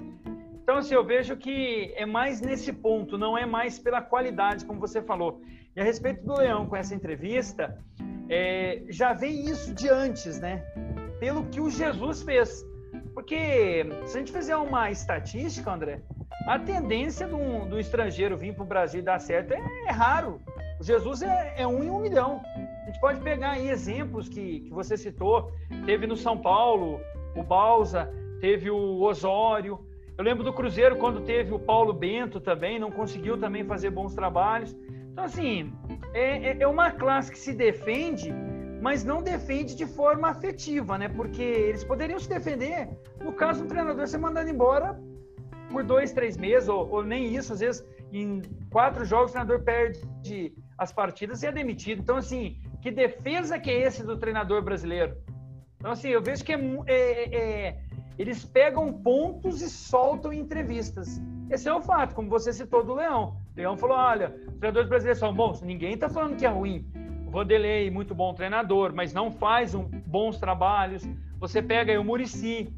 Então 0.64 0.78
assim, 0.78 0.96
eu 0.96 1.04
vejo 1.04 1.36
que 1.36 1.92
é 1.98 2.06
mais 2.06 2.40
nesse 2.40 2.72
ponto, 2.72 3.18
não 3.18 3.38
é 3.38 3.46
mais 3.46 3.78
pela 3.78 4.02
qualidade, 4.02 4.64
como 4.64 4.80
você 4.80 5.02
falou. 5.02 5.42
E 5.76 5.82
a 5.82 5.84
respeito 5.84 6.26
do 6.26 6.36
Leão 6.36 6.66
com 6.66 6.78
essa 6.78 6.96
entrevista, 6.96 7.78
é, 8.30 8.84
já 8.88 9.12
vem 9.12 9.50
isso 9.50 9.76
de 9.76 9.90
antes, 9.90 10.40
né? 10.40 10.64
Pelo 11.20 11.46
que 11.46 11.60
o 11.60 11.70
Jesus 11.70 12.24
fez. 12.24 12.66
Porque 13.14 13.86
se 14.06 14.18
a 14.18 14.20
gente 14.20 14.32
fizer 14.32 14.56
uma 14.56 14.92
estatística, 14.92 15.72
André, 15.72 16.02
a 16.48 16.60
tendência 16.60 17.28
do, 17.28 17.66
do 17.66 17.80
estrangeiro 17.80 18.38
vir 18.38 18.54
para 18.54 18.64
o 18.64 18.68
Brasil 18.68 19.00
e 19.00 19.04
dar 19.04 19.20
certo 19.20 19.54
é, 19.54 19.62
é 19.88 19.92
raro. 19.92 20.40
O 20.80 20.84
Jesus 20.84 21.22
é, 21.22 21.56
é, 21.58 21.68
um 21.68 21.84
em 21.84 21.90
um 21.90 22.00
milhão. 22.00 22.42
A 22.56 22.86
gente 22.86 23.00
pode 23.00 23.22
pegar 23.22 23.52
aí 23.52 23.70
exemplos 23.70 24.28
que, 24.28 24.62
que 24.62 24.70
você 24.70 24.98
citou. 24.98 25.52
Teve 25.86 26.06
no 26.06 26.16
São 26.16 26.38
Paulo 26.38 27.00
o 27.36 27.44
Balsa, 27.44 28.12
teve 28.40 28.70
o 28.70 29.02
Osório. 29.02 29.80
Eu 30.18 30.24
lembro 30.24 30.44
do 30.44 30.54
Cruzeiro 30.54 30.98
quando 30.98 31.22
teve 31.22 31.54
o 31.54 31.60
Paulo 31.60 31.94
Bento 31.94 32.40
também, 32.40 32.80
não 32.80 32.92
conseguiu 32.92 33.38
também 33.38 33.66
fazer 33.66 33.90
bons 33.90 34.14
trabalhos. 34.14 34.76
Então, 35.12 35.24
assim, 35.24 35.74
é, 36.14 36.52
é, 36.52 36.58
é 36.60 36.68
uma 36.68 36.92
classe 36.92 37.32
que 37.32 37.40
se 37.40 37.54
defende 37.54 38.34
mas 38.86 39.04
não 39.04 39.24
defende 39.24 39.74
de 39.74 39.88
forma 39.88 40.28
afetiva, 40.30 40.96
né? 40.96 41.10
Porque 41.10 41.42
eles 41.42 41.84
poderiam 41.84 42.20
se 42.20 42.30
defender 42.30 42.88
no 43.20 43.34
caso 43.34 43.64
do 43.64 43.68
treinador 43.68 44.08
ser 44.08 44.20
mandado 44.20 44.48
embora 44.48 45.02
por 45.72 45.84
dois, 45.84 46.12
três 46.12 46.38
meses, 46.38 46.70
ou, 46.70 46.88
ou, 46.92 47.04
nem 47.04 47.36
isso, 47.36 47.52
às 47.52 47.62
vezes 47.62 47.84
em 48.14 48.44
quatro 48.70 49.04
jogos 49.04 49.32
o 49.32 49.34
treinador 49.34 49.64
perde 49.64 50.54
as 50.78 50.94
partidas 50.94 51.42
e 51.42 51.48
é 51.48 51.52
demitido. 51.52 52.04
Então, 52.04 52.18
assim, 52.18 52.62
que 52.80 52.92
defesa 52.92 53.58
que 53.58 53.72
é 53.72 53.88
esse 53.88 54.04
do 54.06 54.20
treinador 54.20 54.62
brasileiro? 54.62 55.18
Então, 55.78 55.90
assim, 55.90 56.10
eu 56.10 56.22
vejo 56.22 56.46
que 56.46 56.54
é, 56.54 56.60
é, 56.86 57.36
é, 57.36 57.80
eles 58.20 58.46
pegam 58.46 58.94
pontos 58.94 59.64
e 59.64 59.68
soltam 59.68 60.32
entrevistas. 60.32 61.20
Esse 61.50 61.68
é 61.68 61.74
o 61.74 61.82
fato, 61.82 62.14
como 62.14 62.30
você 62.30 62.54
citou 62.54 62.84
do 62.84 62.94
Leão. 62.94 63.36
O 63.52 63.58
Leão 63.58 63.76
falou: 63.76 63.98
olha, 63.98 64.28
os 64.48 64.60
treinadores 64.60 64.90
brasileiros 64.90 65.20
são 65.20 65.34
bons, 65.34 65.60
ninguém 65.64 65.96
está 65.96 66.08
falando 66.08 66.38
que 66.38 66.46
é 66.46 66.50
ruim. 66.50 66.86
Vanderlei, 67.36 67.92
muito 67.92 68.16
bom 68.16 68.34
treinador, 68.34 68.94
mas 68.96 69.14
não 69.14 69.30
faz 69.30 69.76
um, 69.76 69.84
bons 70.06 70.38
trabalhos. 70.38 71.04
Você 71.38 71.62
pega 71.62 71.92
aí 71.92 71.98
o 71.98 72.04
Murici, 72.04 72.74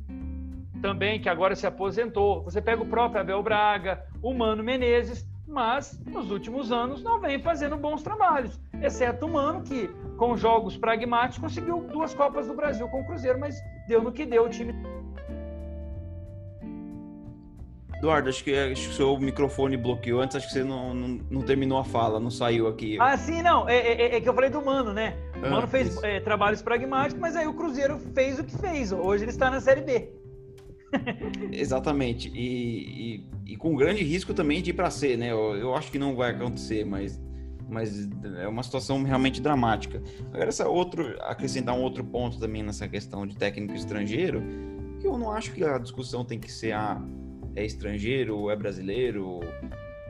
também, 0.81 1.19
que 1.19 1.29
agora 1.29 1.55
se 1.55 1.67
aposentou. 1.67 2.41
Você 2.41 2.59
pega 2.59 2.81
o 2.81 2.87
próprio 2.87 3.21
Abel 3.21 3.43
Braga, 3.43 4.03
o 4.19 4.33
Mano 4.33 4.63
Menezes, 4.63 5.29
mas 5.47 6.03
nos 6.07 6.31
últimos 6.31 6.71
anos 6.71 7.03
não 7.03 7.19
vem 7.19 7.39
fazendo 7.39 7.77
bons 7.77 8.01
trabalhos. 8.01 8.59
Exceto 8.81 9.27
o 9.27 9.29
Mano, 9.29 9.61
que 9.61 9.89
com 10.17 10.35
jogos 10.35 10.75
pragmáticos 10.75 11.37
conseguiu 11.37 11.87
duas 11.91 12.15
Copas 12.15 12.47
do 12.47 12.55
Brasil 12.55 12.87
com 12.87 13.01
o 13.01 13.05
Cruzeiro, 13.05 13.39
mas 13.39 13.55
deu 13.87 14.01
no 14.01 14.11
que 14.11 14.25
deu 14.25 14.45
o 14.45 14.49
time 14.49 14.73
Eduardo, 17.97 18.29
acho 18.29 18.43
que, 18.43 18.53
acho 18.53 18.83
que 18.83 18.89
o 18.89 18.93
seu 18.93 19.19
microfone 19.19 19.75
bloqueou 19.75 20.21
antes, 20.21 20.35
acho 20.35 20.47
que 20.47 20.53
você 20.53 20.63
não, 20.63 20.93
não, 20.93 21.19
não 21.31 21.41
terminou 21.41 21.79
a 21.79 21.83
fala, 21.83 22.19
não 22.19 22.29
saiu 22.29 22.67
aqui. 22.67 22.97
Ah, 22.99 23.17
sim, 23.17 23.41
não. 23.41 23.67
É, 23.67 23.75
é, 23.75 24.15
é 24.15 24.21
que 24.21 24.29
eu 24.29 24.33
falei 24.33 24.51
do 24.51 24.63
Mano, 24.63 24.93
né? 24.93 25.15
O 25.35 25.41
Mano 25.41 25.63
ah, 25.63 25.67
fez 25.67 26.01
é, 26.03 26.19
trabalhos 26.19 26.61
pragmáticos, 26.61 27.19
mas 27.19 27.35
aí 27.35 27.47
o 27.47 27.53
Cruzeiro 27.55 27.97
fez 28.13 28.37
o 28.37 28.43
que 28.43 28.55
fez. 28.55 28.91
Hoje 28.91 29.23
ele 29.23 29.31
está 29.31 29.49
na 29.49 29.59
Série 29.59 29.81
B. 29.81 30.09
Exatamente. 31.51 32.29
E, 32.29 33.25
e, 33.47 33.53
e, 33.53 33.57
com 33.57 33.75
grande 33.75 34.03
risco 34.03 34.31
também 34.31 34.61
de 34.61 34.69
ir 34.69 34.73
para 34.73 34.91
C, 34.91 35.17
né? 35.17 35.31
Eu, 35.31 35.55
eu, 35.55 35.75
acho 35.75 35.91
que 35.91 35.97
não 35.97 36.15
vai 36.15 36.31
acontecer, 36.31 36.85
mas, 36.85 37.19
mas 37.67 38.07
é 38.37 38.47
uma 38.47 38.61
situação 38.61 39.01
realmente 39.01 39.41
dramática. 39.41 40.03
Agora, 40.31 40.49
essa 40.49 40.67
outro, 40.67 41.15
acrescentar 41.21 41.75
um 41.75 41.81
outro 41.81 42.03
ponto 42.03 42.39
também 42.39 42.61
nessa 42.61 42.87
questão 42.87 43.25
de 43.25 43.35
técnico 43.35 43.73
estrangeiro, 43.73 44.43
que 44.99 45.07
eu 45.07 45.17
não 45.17 45.31
acho 45.31 45.51
que 45.51 45.63
a 45.63 45.79
discussão 45.79 46.23
tem 46.23 46.39
que 46.39 46.51
ser 46.51 46.73
a. 46.73 46.91
Ah, 46.91 47.26
é 47.57 47.65
estrangeiro, 47.65 48.51
é 48.51 48.55
brasileiro, 48.55 49.39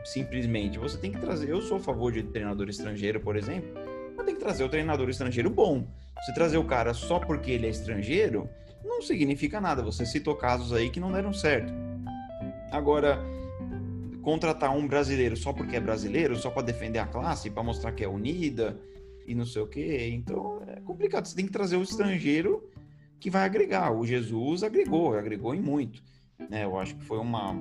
simplesmente. 0.04 0.78
Você 0.78 0.98
tem 0.98 1.12
que 1.12 1.20
trazer. 1.20 1.50
Eu 1.50 1.62
sou 1.62 1.78
a 1.78 1.80
favor 1.80 2.12
de 2.12 2.22
treinador 2.22 2.68
estrangeiro, 2.68 3.22
por 3.22 3.38
exemplo, 3.38 3.70
mas 4.16 4.26
tem 4.26 4.36
que 4.36 4.42
trazer 4.42 4.66
o 4.66 4.70
treinador 4.70 5.10
estrangeiro 5.10 5.50
bom. 5.50 5.88
Você 6.20 6.34
trazer 6.34 6.58
o 6.58 6.66
cara 6.66 6.94
só 6.94 7.20
porque 7.20 7.52
ele 7.52 7.66
é 7.66 7.70
estrangeiro 7.70 8.50
não 8.84 9.02
significa 9.02 9.62
nada. 9.62 9.82
Você 9.82 10.06
citou 10.06 10.36
casos 10.36 10.74
aí 10.74 10.90
que 10.90 11.00
não 11.00 11.12
deram 11.12 11.32
certo. 11.32 11.72
Agora, 12.72 13.20
contratar 14.22 14.76
um 14.76 14.86
brasileiro 14.86 15.38
só 15.38 15.54
porque 15.54 15.78
é 15.78 15.80
brasileiro, 15.80 16.36
só 16.36 16.50
para 16.50 16.64
defender 16.64 17.00
a 17.00 17.06
classe, 17.06 17.50
para 17.50 17.64
mostrar 17.64 17.94
que 17.94 18.04
é 18.04 18.08
unida 18.08 18.78
e 19.26 19.34
não 19.34 19.46
sei 19.46 19.62
o 19.62 19.68
quê, 19.68 20.10
então 20.12 20.62
é 20.68 20.82
complicado. 20.82 21.26
Você 21.26 21.36
tem 21.36 21.46
que 21.46 21.52
trazer 21.52 21.78
o 21.78 21.84
estrangeiro 21.84 22.70
que 23.20 23.30
vai 23.30 23.44
agregar. 23.44 23.92
O 23.92 24.06
Jesus 24.06 24.64
agregou, 24.64 25.18
agregou 25.18 25.56
em 25.56 25.62
muito. 25.62 26.02
Né? 26.50 26.64
Eu 26.66 26.78
acho 26.78 26.96
que 26.96 27.04
foi 27.04 27.18
uma 27.18 27.56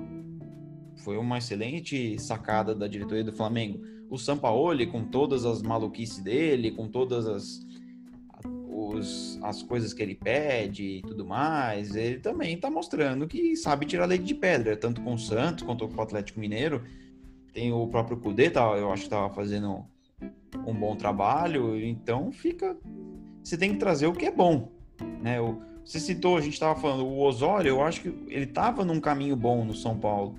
foi 0.97 1.17
uma 1.17 1.37
excelente 1.37 2.19
sacada 2.19 2.73
da 2.73 2.87
diretoria 2.87 3.23
do 3.23 3.31
Flamengo. 3.31 3.81
O 4.09 4.17
Sampaoli, 4.17 4.87
com 4.87 5.03
todas 5.03 5.45
as 5.45 5.61
maluquices 5.61 6.19
dele, 6.19 6.71
com 6.71 6.87
todas 6.87 7.27
as, 7.27 7.65
os, 8.67 9.39
as 9.43 9.61
coisas 9.61 9.93
que 9.93 10.01
ele 10.01 10.15
pede 10.15 10.83
e 10.83 11.01
tudo 11.01 11.25
mais, 11.25 11.95
ele 11.95 12.19
também 12.19 12.55
está 12.55 12.69
mostrando 12.69 13.27
que 13.27 13.55
sabe 13.55 13.85
tirar 13.85 14.05
leite 14.05 14.25
de 14.25 14.35
pedra, 14.35 14.75
tanto 14.75 15.01
com 15.01 15.13
o 15.13 15.19
Santos 15.19 15.63
quanto 15.63 15.87
com 15.87 15.97
o 15.97 16.01
Atlético 16.01 16.39
Mineiro. 16.39 16.83
Tem 17.53 17.71
o 17.71 17.87
próprio 17.87 18.17
Cudê, 18.17 18.49
tá, 18.49 18.61
eu 18.77 18.91
acho 18.91 19.03
que 19.03 19.07
estava 19.07 19.33
fazendo 19.33 19.85
um 20.65 20.73
bom 20.73 20.95
trabalho, 20.95 21.79
então 21.83 22.31
fica. 22.31 22.77
Você 23.43 23.57
tem 23.57 23.73
que 23.73 23.77
trazer 23.77 24.07
o 24.07 24.13
que 24.13 24.25
é 24.25 24.31
bom. 24.31 24.71
Né? 25.21 25.39
O, 25.39 25.61
você 25.87 26.01
citou, 26.01 26.35
a 26.35 26.41
gente 26.41 26.53
estava 26.53 26.77
falando, 26.77 27.05
o 27.05 27.21
Osório, 27.21 27.69
eu 27.69 27.81
acho 27.81 28.01
que 28.01 28.09
ele 28.27 28.43
estava 28.43 28.83
num 28.83 28.99
caminho 28.99 29.37
bom 29.37 29.63
no 29.63 29.73
São 29.73 29.97
Paulo. 29.97 30.35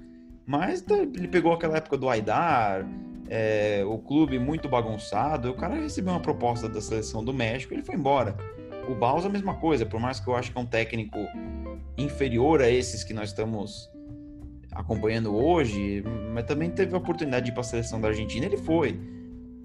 Mas 0.47 0.83
tá, 0.83 0.95
ele 0.95 1.27
pegou 1.27 1.55
aquela 1.55 1.79
época 1.79 1.97
do 1.97 2.07
Aidar, 2.07 2.87
é, 3.31 3.83
o 3.87 3.97
clube 3.97 4.39
muito 4.39 4.69
bagunçado. 4.69 5.51
O 5.51 5.55
cara 5.55 5.75
recebeu 5.75 6.13
uma 6.13 6.21
proposta 6.21 6.69
da 6.69 6.83
seleção 6.83 7.25
do 7.25 7.33
México 7.33 7.73
ele 7.73 7.83
foi 7.83 7.95
embora. 7.95 8.37
O 8.91 8.95
Baus 8.95 9.25
a 9.25 9.31
mesma 9.31 9.55
coisa, 9.55 9.87
por 9.87 9.99
mais 9.99 10.21
que 10.21 10.29
eu 10.29 10.37
acho 10.37 10.53
que 10.53 10.59
é 10.59 10.61
um 10.61 10.67
técnico 10.67 11.19
inferior 11.97 12.61
a 12.61 12.69
esses 12.69 13.03
que 13.03 13.15
nós 13.15 13.31
estamos 13.31 13.91
acompanhando 14.71 15.35
hoje, 15.35 16.05
mas 16.35 16.45
também 16.45 16.71
teve 16.71 16.95
a 16.95 16.99
oportunidade 16.99 17.47
de 17.47 17.53
ir 17.53 17.55
para 17.55 17.63
a 17.63 17.65
seleção 17.65 17.99
da 17.99 18.09
Argentina, 18.09 18.45
ele 18.45 18.59
foi. 18.59 19.01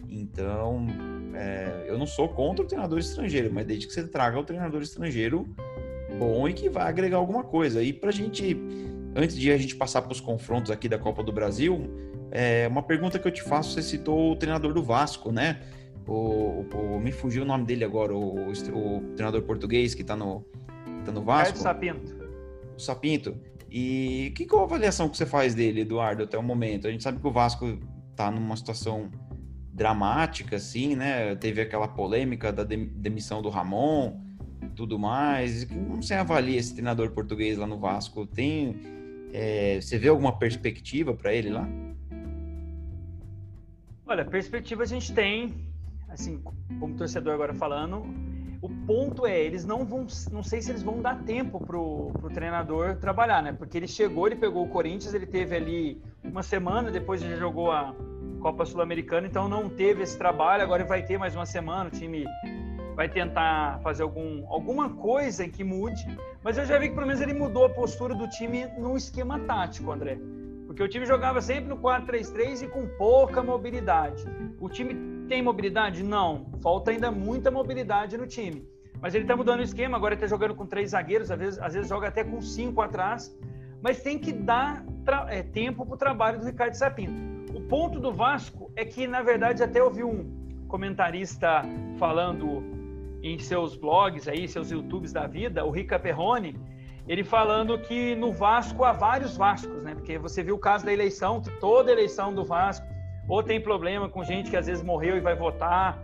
Então, 0.10 0.88
é, 1.34 1.86
eu 1.88 1.98
não 1.98 2.06
sou 2.06 2.30
contra 2.30 2.64
o 2.64 2.68
treinador 2.68 3.00
estrangeiro, 3.00 3.52
mas 3.54 3.66
desde 3.66 3.88
que 3.88 3.94
você 3.94 4.08
traga 4.08 4.40
o 4.40 4.44
treinador 4.44 4.82
estrangeiro 4.82 5.48
bom 6.20 6.48
e 6.48 6.54
que 6.54 6.70
vai 6.70 6.88
agregar 6.88 7.18
alguma 7.18 7.44
coisa. 7.44 7.82
E 7.82 7.92
para 7.92 8.10
a 8.10 8.14
gente 8.14 8.58
antes 9.16 9.36
de 9.36 9.52
a 9.52 9.58
gente 9.58 9.76
passar 9.76 10.02
para 10.02 10.12
os 10.12 10.20
confrontos 10.20 10.72
aqui 10.72 10.90
da 10.90 10.98
Copa 10.98 11.24
do 11.24 11.32
Brasil, 11.32 11.90
é, 12.32 12.68
uma 12.68 12.82
pergunta 12.82 13.20
que 13.20 13.28
eu 13.28 13.32
te 13.32 13.44
faço, 13.44 13.72
você 13.72 13.82
citou 13.82 14.32
o 14.32 14.36
treinador 14.36 14.74
do 14.74 14.84
Vasco, 14.84 15.32
né? 15.32 15.62
O, 16.08 16.66
o 16.74 17.00
me 17.00 17.12
fugiu 17.12 17.44
o 17.44 17.46
nome 17.46 17.66
dele 17.66 17.86
agora, 17.86 18.14
o, 18.14 18.50
o 18.50 19.02
treinador 19.16 19.44
português 19.44 19.94
que 19.94 20.02
está 20.02 20.16
no, 20.16 20.44
tá 21.06 21.12
no 21.12 21.24
Vasco. 21.24 21.58
Sapinto. 21.58 22.16
O 22.76 22.80
Sapinto. 22.80 23.38
E 23.70 24.34
que 24.36 24.46
qual 24.46 24.64
a 24.64 24.66
avaliação 24.66 25.08
que 25.10 25.18
você 25.18 25.26
faz 25.26 25.56
dele, 25.56 25.82
Eduardo, 25.82 26.24
até 26.24 26.38
o 26.38 26.44
momento? 26.44 26.88
A 26.88 26.92
gente 26.92 27.04
sabe 27.04 27.20
que 27.20 27.28
o 27.28 27.32
Vasco 27.32 27.80
está 28.12 28.30
numa 28.30 28.56
situação 28.56 29.10
dramática, 29.74 30.56
assim, 30.56 30.96
né? 30.96 31.36
Teve 31.36 31.62
aquela 31.62 31.88
polêmica 31.88 32.54
da 32.54 32.64
demissão 32.64 33.42
do 33.42 33.50
Ramon, 33.50 34.20
tudo 34.76 35.00
mais. 35.00 35.66
Como 35.66 36.02
você 36.02 36.14
avalia 36.14 36.60
esse 36.60 36.74
treinador 36.74 37.12
português 37.12 37.58
lá 37.58 37.66
no 37.66 37.80
Vasco? 37.80 38.26
Tem 38.26 38.80
é, 39.34 39.82
você 39.82 39.98
vê 39.98 40.10
alguma 40.10 40.38
perspectiva 40.38 41.16
para 41.16 41.34
ele 41.34 41.50
lá? 41.50 41.68
Olha, 44.06 44.24
perspectiva 44.24 44.84
a 44.84 44.86
gente 44.86 45.12
tem, 45.12 45.56
assim, 46.08 46.40
como 46.80 46.96
torcedor 46.96 47.34
agora 47.34 47.54
falando, 47.54 48.04
o 48.62 48.70
ponto 48.86 49.26
é, 49.26 49.42
eles 49.44 49.66
não 49.66 49.84
vão, 49.84 50.06
não 50.32 50.44
sei 50.44 50.62
se 50.62 50.70
eles 50.70 50.84
vão 50.84 51.02
dar 51.02 51.24
tempo 51.24 51.60
pro, 51.60 52.12
pro 52.14 52.30
treinador 52.30 52.98
trabalhar, 52.98 53.42
né? 53.42 53.52
Porque 53.52 53.76
ele 53.76 53.88
chegou, 53.88 54.28
ele 54.28 54.36
pegou 54.36 54.66
o 54.66 54.70
Corinthians, 54.70 55.16
ele 55.16 55.26
teve 55.26 55.56
ali 55.56 56.02
uma 56.24 56.44
semana, 56.44 56.92
depois 56.92 57.24
ele 57.24 57.36
jogou 57.36 57.72
a 57.72 57.96
Copa 58.44 58.66
Sul-Americana, 58.66 59.26
então 59.26 59.48
não 59.48 59.70
teve 59.70 60.04
esse 60.04 60.18
trabalho, 60.18 60.64
agora 60.64 60.84
vai 60.84 61.02
ter 61.02 61.18
mais 61.18 61.34
uma 61.34 61.46
semana, 61.46 61.88
o 61.88 61.92
time 61.92 62.26
vai 62.94 63.08
tentar 63.08 63.80
fazer 63.82 64.04
algum, 64.04 64.46
alguma 64.50 64.90
coisa 64.90 65.48
que 65.48 65.64
mude, 65.64 66.06
mas 66.44 66.58
eu 66.58 66.66
já 66.66 66.78
vi 66.78 66.90
que 66.90 66.94
pelo 66.94 67.08
menos 67.08 67.22
ele 67.22 67.34
mudou 67.34 67.64
a 67.64 67.70
postura 67.70 68.14
do 68.14 68.28
time 68.28 68.68
no 68.78 68.98
esquema 68.98 69.40
tático, 69.40 69.90
André. 69.90 70.20
Porque 70.68 70.84
o 70.84 70.90
time 70.90 71.06
jogava 71.06 71.40
sempre 71.40 71.70
no 71.70 71.78
4-3-3 71.78 72.64
e 72.64 72.68
com 72.68 72.86
pouca 72.98 73.42
mobilidade. 73.42 74.26
O 74.60 74.68
time 74.68 75.26
tem 75.30 75.42
mobilidade? 75.42 76.04
Não. 76.04 76.46
Falta 76.62 76.92
ainda 76.92 77.10
muita 77.10 77.50
mobilidade 77.50 78.18
no 78.18 78.28
time. 78.28 78.68
Mas 79.02 79.16
ele 79.16 79.24
está 79.24 79.38
mudando 79.38 79.60
o 79.62 79.64
esquema, 79.64 79.96
agora 79.96 80.16
está 80.16 80.28
jogando 80.28 80.54
com 80.54 80.66
três 80.66 80.92
zagueiros, 80.92 81.32
às 81.32 81.40
vezes, 81.40 81.60
às 81.60 81.74
vezes 81.74 81.88
joga 81.88 82.10
até 82.10 82.26
com 82.26 82.42
cinco 82.42 82.82
atrás. 82.82 83.34
Mas 83.82 84.02
tem 84.02 84.20
que 84.20 84.34
dar 84.34 84.84
é, 85.30 85.44
tempo 85.44 85.86
para 85.86 85.96
o 85.96 85.98
trabalho 85.98 86.40
do 86.40 86.46
Ricardo 86.46 86.74
Sapinto. 86.74 87.33
Ponto 87.74 88.00
do 88.00 88.14
Vasco 88.14 88.72
é 88.76 88.86
que, 88.86 89.08
na 89.08 89.24
verdade, 89.24 89.64
até 89.64 89.82
ouvi 89.82 90.04
um 90.04 90.64
comentarista 90.68 91.64
falando 91.98 92.62
em 93.24 93.40
seus 93.40 93.76
blogs 93.76 94.28
aí, 94.28 94.48
seus 94.48 94.70
YouTubes 94.70 95.12
da 95.12 95.26
vida, 95.26 95.66
o 95.66 95.72
Rica 95.72 95.98
Perrone, 95.98 96.56
ele 97.08 97.24
falando 97.24 97.80
que 97.80 98.14
no 98.14 98.32
Vasco 98.32 98.84
há 98.84 98.92
vários 98.92 99.36
Vascos, 99.36 99.82
né? 99.82 99.96
Porque 99.96 100.20
você 100.20 100.44
viu 100.44 100.54
o 100.54 100.60
caso 100.60 100.86
da 100.86 100.94
eleição, 100.94 101.42
que 101.42 101.50
toda 101.60 101.92
eleição 101.92 102.32
do 102.32 102.46
Vasco 102.46 102.86
ou 103.28 103.42
tem 103.42 103.60
problema 103.60 104.08
com 104.08 104.24
gente 104.24 104.52
que 104.52 104.56
às 104.56 104.68
vezes 104.68 104.84
morreu 104.84 105.18
e 105.18 105.20
vai 105.20 105.36
votar, 105.36 106.00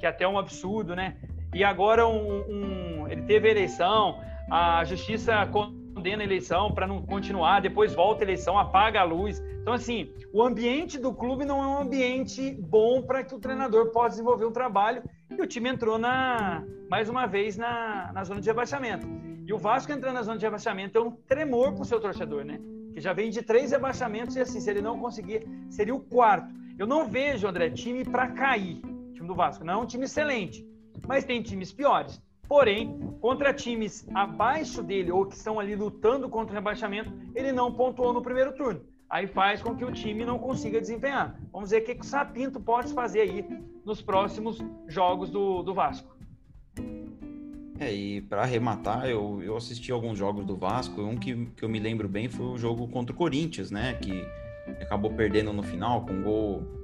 que 0.00 0.06
é 0.06 0.08
até 0.08 0.26
um 0.26 0.36
absurdo, 0.36 0.96
né? 0.96 1.16
E 1.54 1.62
agora 1.62 2.04
um, 2.04 2.40
um 2.50 3.08
ele 3.08 3.22
teve 3.22 3.48
eleição, 3.48 4.18
a 4.50 4.82
justiça 4.82 5.40
a 6.10 6.24
eleição 6.24 6.72
para 6.72 6.86
não 6.86 7.02
continuar, 7.02 7.60
depois 7.60 7.94
volta 7.94 8.22
a 8.22 8.26
eleição, 8.26 8.58
apaga 8.58 9.00
a 9.00 9.04
luz. 9.04 9.42
Então, 9.60 9.72
assim, 9.72 10.12
o 10.32 10.42
ambiente 10.42 10.98
do 10.98 11.12
clube 11.12 11.44
não 11.44 11.62
é 11.62 11.66
um 11.66 11.78
ambiente 11.78 12.52
bom 12.52 13.02
para 13.02 13.22
que 13.22 13.34
o 13.34 13.38
treinador 13.38 13.90
possa 13.92 14.10
desenvolver 14.10 14.44
um 14.44 14.52
trabalho 14.52 15.02
e 15.30 15.40
o 15.40 15.46
time 15.46 15.68
entrou 15.68 15.98
na, 15.98 16.64
mais 16.90 17.08
uma 17.08 17.26
vez 17.26 17.56
na, 17.56 18.10
na 18.12 18.24
zona 18.24 18.40
de 18.40 18.48
rebaixamento. 18.48 19.06
E 19.46 19.52
o 19.52 19.58
Vasco 19.58 19.92
entrando 19.92 20.14
na 20.14 20.22
zona 20.22 20.38
de 20.38 20.44
rebaixamento 20.44 20.98
é 20.98 21.00
um 21.00 21.10
tremor 21.10 21.72
para 21.72 21.82
o 21.82 21.84
seu 21.84 22.00
torcedor, 22.00 22.44
né? 22.44 22.60
Que 22.92 23.00
já 23.00 23.12
vem 23.12 23.30
de 23.30 23.42
três 23.42 23.70
rebaixamentos 23.70 24.36
e 24.36 24.40
assim, 24.40 24.60
se 24.60 24.70
ele 24.70 24.80
não 24.80 24.98
conseguir, 24.98 25.46
seria 25.70 25.94
o 25.94 26.00
quarto. 26.00 26.52
Eu 26.78 26.86
não 26.86 27.06
vejo, 27.06 27.46
André, 27.46 27.70
time 27.70 28.04
para 28.04 28.28
cair, 28.28 28.80
time 29.14 29.26
do 29.26 29.34
Vasco. 29.34 29.64
Não 29.64 29.74
é 29.74 29.76
um 29.76 29.86
time 29.86 30.04
excelente, 30.04 30.66
mas 31.06 31.24
tem 31.24 31.42
times 31.42 31.72
piores. 31.72 32.20
Porém, 32.52 32.98
contra 33.18 33.50
times 33.54 34.06
abaixo 34.12 34.82
dele 34.82 35.10
ou 35.10 35.24
que 35.24 35.34
estão 35.34 35.58
ali 35.58 35.74
lutando 35.74 36.28
contra 36.28 36.52
o 36.52 36.54
rebaixamento, 36.54 37.10
ele 37.34 37.50
não 37.50 37.72
pontuou 37.72 38.12
no 38.12 38.20
primeiro 38.20 38.52
turno 38.52 38.82
aí 39.08 39.26
faz 39.26 39.62
com 39.62 39.74
que 39.74 39.84
o 39.84 39.90
time 39.90 40.22
não 40.22 40.38
consiga 40.38 40.78
desempenhar. 40.78 41.38
Vamos 41.50 41.70
ver 41.70 41.80
o 41.80 41.84
que, 41.84 41.92
o 41.92 42.04
Sapinto 42.04 42.60
pode 42.60 42.92
fazer 42.92 43.20
aí 43.20 43.44
nos 43.86 44.02
próximos 44.02 44.58
jogos 44.86 45.30
do, 45.30 45.62
do 45.62 45.72
Vasco. 45.72 46.14
É, 47.80 47.90
e 47.90 48.20
para 48.20 48.42
arrematar, 48.42 49.06
eu, 49.06 49.42
eu 49.42 49.56
assisti 49.56 49.90
alguns 49.90 50.18
jogos 50.18 50.44
do 50.44 50.54
Vasco, 50.54 51.00
um 51.00 51.16
que, 51.16 51.46
que 51.56 51.62
eu 51.62 51.70
me 51.70 51.78
lembro 51.78 52.06
bem 52.06 52.28
foi 52.28 52.46
o 52.46 52.58
jogo 52.58 52.86
contra 52.88 53.14
o 53.14 53.16
Corinthians, 53.16 53.70
né, 53.70 53.94
que 53.94 54.26
acabou 54.80 55.10
perdendo 55.10 55.54
no 55.54 55.62
final 55.62 56.04
com 56.04 56.12
um 56.12 56.22
gol, 56.22 56.81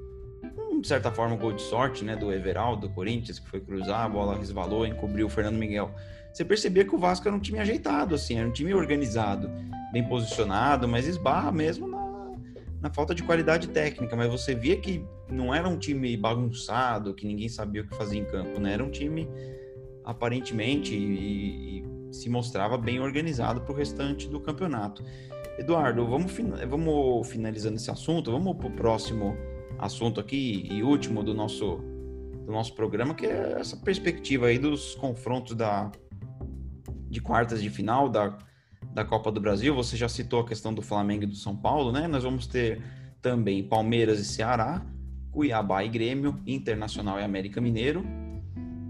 de 0.81 0.89
certa 0.89 1.11
forma, 1.11 1.35
um 1.35 1.39
gol 1.39 1.53
de 1.53 1.63
sorte, 1.63 2.05
né, 2.05 2.17
do 2.17 2.33
Everaldo 2.33 2.89
do 2.89 2.95
Corinthians, 2.95 3.39
que 3.39 3.49
foi 3.49 3.61
cruzar, 3.61 4.05
a 4.05 4.09
bola 4.09 4.37
resvalou, 4.37 4.87
encobriu 4.87 5.27
o 5.27 5.31
Fernando 5.31 5.57
Miguel. 5.57 5.91
Você 6.33 6.45
percebia 6.45 6.85
que 6.85 6.95
o 6.95 6.99
Vasco 6.99 7.27
era 7.27 7.37
um 7.37 7.41
time 7.41 7.59
ajeitado, 7.59 8.15
assim, 8.15 8.39
era 8.39 8.47
um 8.47 8.53
time 8.53 8.73
organizado, 8.75 9.51
bem 9.93 10.07
posicionado, 10.07 10.87
mas 10.87 11.07
esbarra 11.07 11.51
mesmo 11.51 11.89
na 11.89 11.99
na 12.81 12.91
falta 12.91 13.15
de 13.15 13.23
qualidade 13.23 13.69
técnica, 13.69 14.15
mas 14.15 14.31
você 14.31 14.55
via 14.55 14.77
que 14.77 15.05
não 15.29 15.55
era 15.55 15.69
um 15.69 15.77
time 15.77 16.17
bagunçado, 16.17 17.15
que 17.15 17.27
ninguém 17.27 17.49
sabia 17.49 17.83
o 17.83 17.87
que 17.87 17.95
fazer 17.97 18.19
em 18.19 18.25
campo, 18.25 18.61
né? 18.61 18.73
Era 18.73 18.85
um 18.85 18.91
time 18.91 19.29
aparentemente 20.05 20.95
e, 20.95 21.81
e 21.81 22.15
se 22.15 22.31
mostrava 22.31 22.79
bem 22.79 23.01
organizado 23.01 23.61
para 23.61 23.73
o 23.73 23.77
restante 23.77 24.29
do 24.29 24.41
campeonato. 24.41 25.03
Eduardo, 25.59 26.07
vamos, 26.07 26.33
vamos 26.69 27.29
finalizando 27.29 27.77
esse 27.77 27.91
assunto, 27.91 28.31
vamos 28.31 28.57
para 28.57 28.69
o 28.69 28.71
próximo 28.71 29.37
assunto 29.79 30.21
aqui 30.21 30.67
e 30.71 30.83
último 30.83 31.23
do 31.23 31.33
nosso, 31.35 31.77
do 32.45 32.53
nosso 32.53 32.75
programa, 32.75 33.15
que 33.15 33.27
é 33.27 33.57
essa 33.59 33.77
perspectiva 33.77 34.47
aí 34.47 34.59
dos 34.59 34.95
confrontos 34.95 35.55
da, 35.55 35.91
de 37.09 37.21
quartas 37.21 37.63
de 37.63 37.71
final 37.71 38.09
da 38.09 38.37
da 38.93 39.05
Copa 39.05 39.31
do 39.31 39.41
Brasil. 39.41 39.75
Você 39.75 39.97
já 39.97 40.09
citou 40.09 40.41
a 40.41 40.47
questão 40.47 40.73
do 40.73 40.83
Flamengo 40.83 41.25
e 41.25 41.27
do 41.27 41.37
São 41.37 41.57
Paulo, 41.57 41.93
né? 41.93 42.09
Nós 42.09 42.25
vamos 42.25 42.47
ter 42.47 42.83
também 43.21 43.63
Palmeiras 43.63 44.19
e 44.19 44.25
Ceará, 44.25 44.85
Cuiabá 45.31 45.85
e 45.85 45.89
Grêmio, 45.89 46.41
Internacional 46.47 47.21
e 47.21 47.23
América 47.23 47.61
Mineiro. 47.61 48.05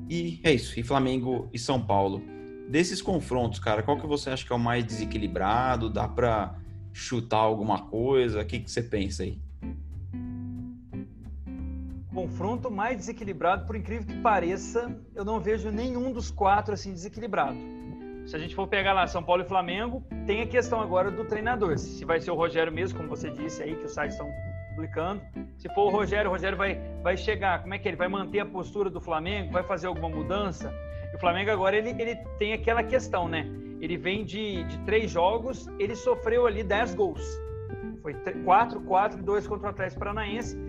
E 0.08 0.40
é 0.42 0.52
isso, 0.52 0.78
e 0.78 0.82
Flamengo 0.82 1.48
e 1.52 1.58
São 1.58 1.80
Paulo. 1.80 2.22
Desses 2.70 3.02
confrontos, 3.02 3.58
cara, 3.58 3.82
qual 3.82 3.98
que 3.98 4.06
você 4.06 4.30
acha 4.30 4.46
que 4.46 4.52
é 4.52 4.56
o 4.56 4.58
mais 4.58 4.84
desequilibrado? 4.84 5.90
Dá 5.90 6.06
para 6.08 6.58
chutar 6.92 7.38
alguma 7.38 7.82
coisa? 7.82 8.40
O 8.40 8.44
que, 8.46 8.60
que 8.60 8.70
você 8.70 8.82
pensa 8.82 9.22
aí? 9.22 9.38
Confronto 12.18 12.68
mais 12.68 12.96
desequilibrado, 12.96 13.64
por 13.64 13.76
incrível 13.76 14.04
que 14.04 14.20
pareça, 14.20 14.92
eu 15.14 15.24
não 15.24 15.38
vejo 15.38 15.70
nenhum 15.70 16.10
dos 16.10 16.32
quatro 16.32 16.74
assim 16.74 16.92
desequilibrado. 16.92 17.56
se 18.26 18.34
a 18.34 18.40
gente 18.40 18.56
for 18.56 18.66
pegar 18.66 18.92
lá 18.92 19.06
São 19.06 19.22
Paulo 19.22 19.42
e 19.42 19.46
Flamengo, 19.46 20.02
tem 20.26 20.42
a 20.42 20.46
questão 20.48 20.80
agora 20.80 21.12
do 21.12 21.24
treinador. 21.24 21.78
Se 21.78 22.04
vai 22.04 22.20
ser 22.20 22.32
o 22.32 22.34
Rogério 22.34 22.72
mesmo, 22.72 22.98
como 22.98 23.08
você 23.08 23.30
disse 23.30 23.62
aí, 23.62 23.76
que 23.76 23.84
os 23.84 23.94
sites 23.94 24.14
estão 24.14 24.28
publicando. 24.74 25.22
Se 25.58 25.72
for 25.72 25.82
o 25.82 25.90
Rogério, 25.90 26.28
o 26.28 26.32
Rogério 26.32 26.58
vai, 26.58 26.80
vai 27.04 27.16
chegar. 27.16 27.62
Como 27.62 27.72
é 27.72 27.78
que 27.78 27.86
ele 27.86 27.96
vai 27.96 28.08
manter 28.08 28.40
a 28.40 28.46
postura 28.46 28.90
do 28.90 29.00
Flamengo? 29.00 29.52
Vai 29.52 29.62
fazer 29.62 29.86
alguma 29.86 30.08
mudança? 30.08 30.74
E 31.12 31.16
o 31.16 31.20
Flamengo 31.20 31.52
agora 31.52 31.76
ele, 31.76 31.90
ele 32.02 32.16
tem 32.36 32.52
aquela 32.52 32.82
questão, 32.82 33.28
né? 33.28 33.46
Ele 33.80 33.96
vem 33.96 34.24
de, 34.24 34.64
de 34.64 34.78
três 34.80 35.08
jogos, 35.08 35.68
ele 35.78 35.94
sofreu 35.94 36.48
ali 36.48 36.64
dez 36.64 36.96
gols. 36.96 37.22
Foi 38.02 38.12
quatro, 38.44 38.80
quatro 38.80 39.20
e 39.20 39.22
dois 39.22 39.46
contra 39.46 39.68
o 39.68 39.70
Atlético 39.70 40.00
Paranaense. 40.00 40.67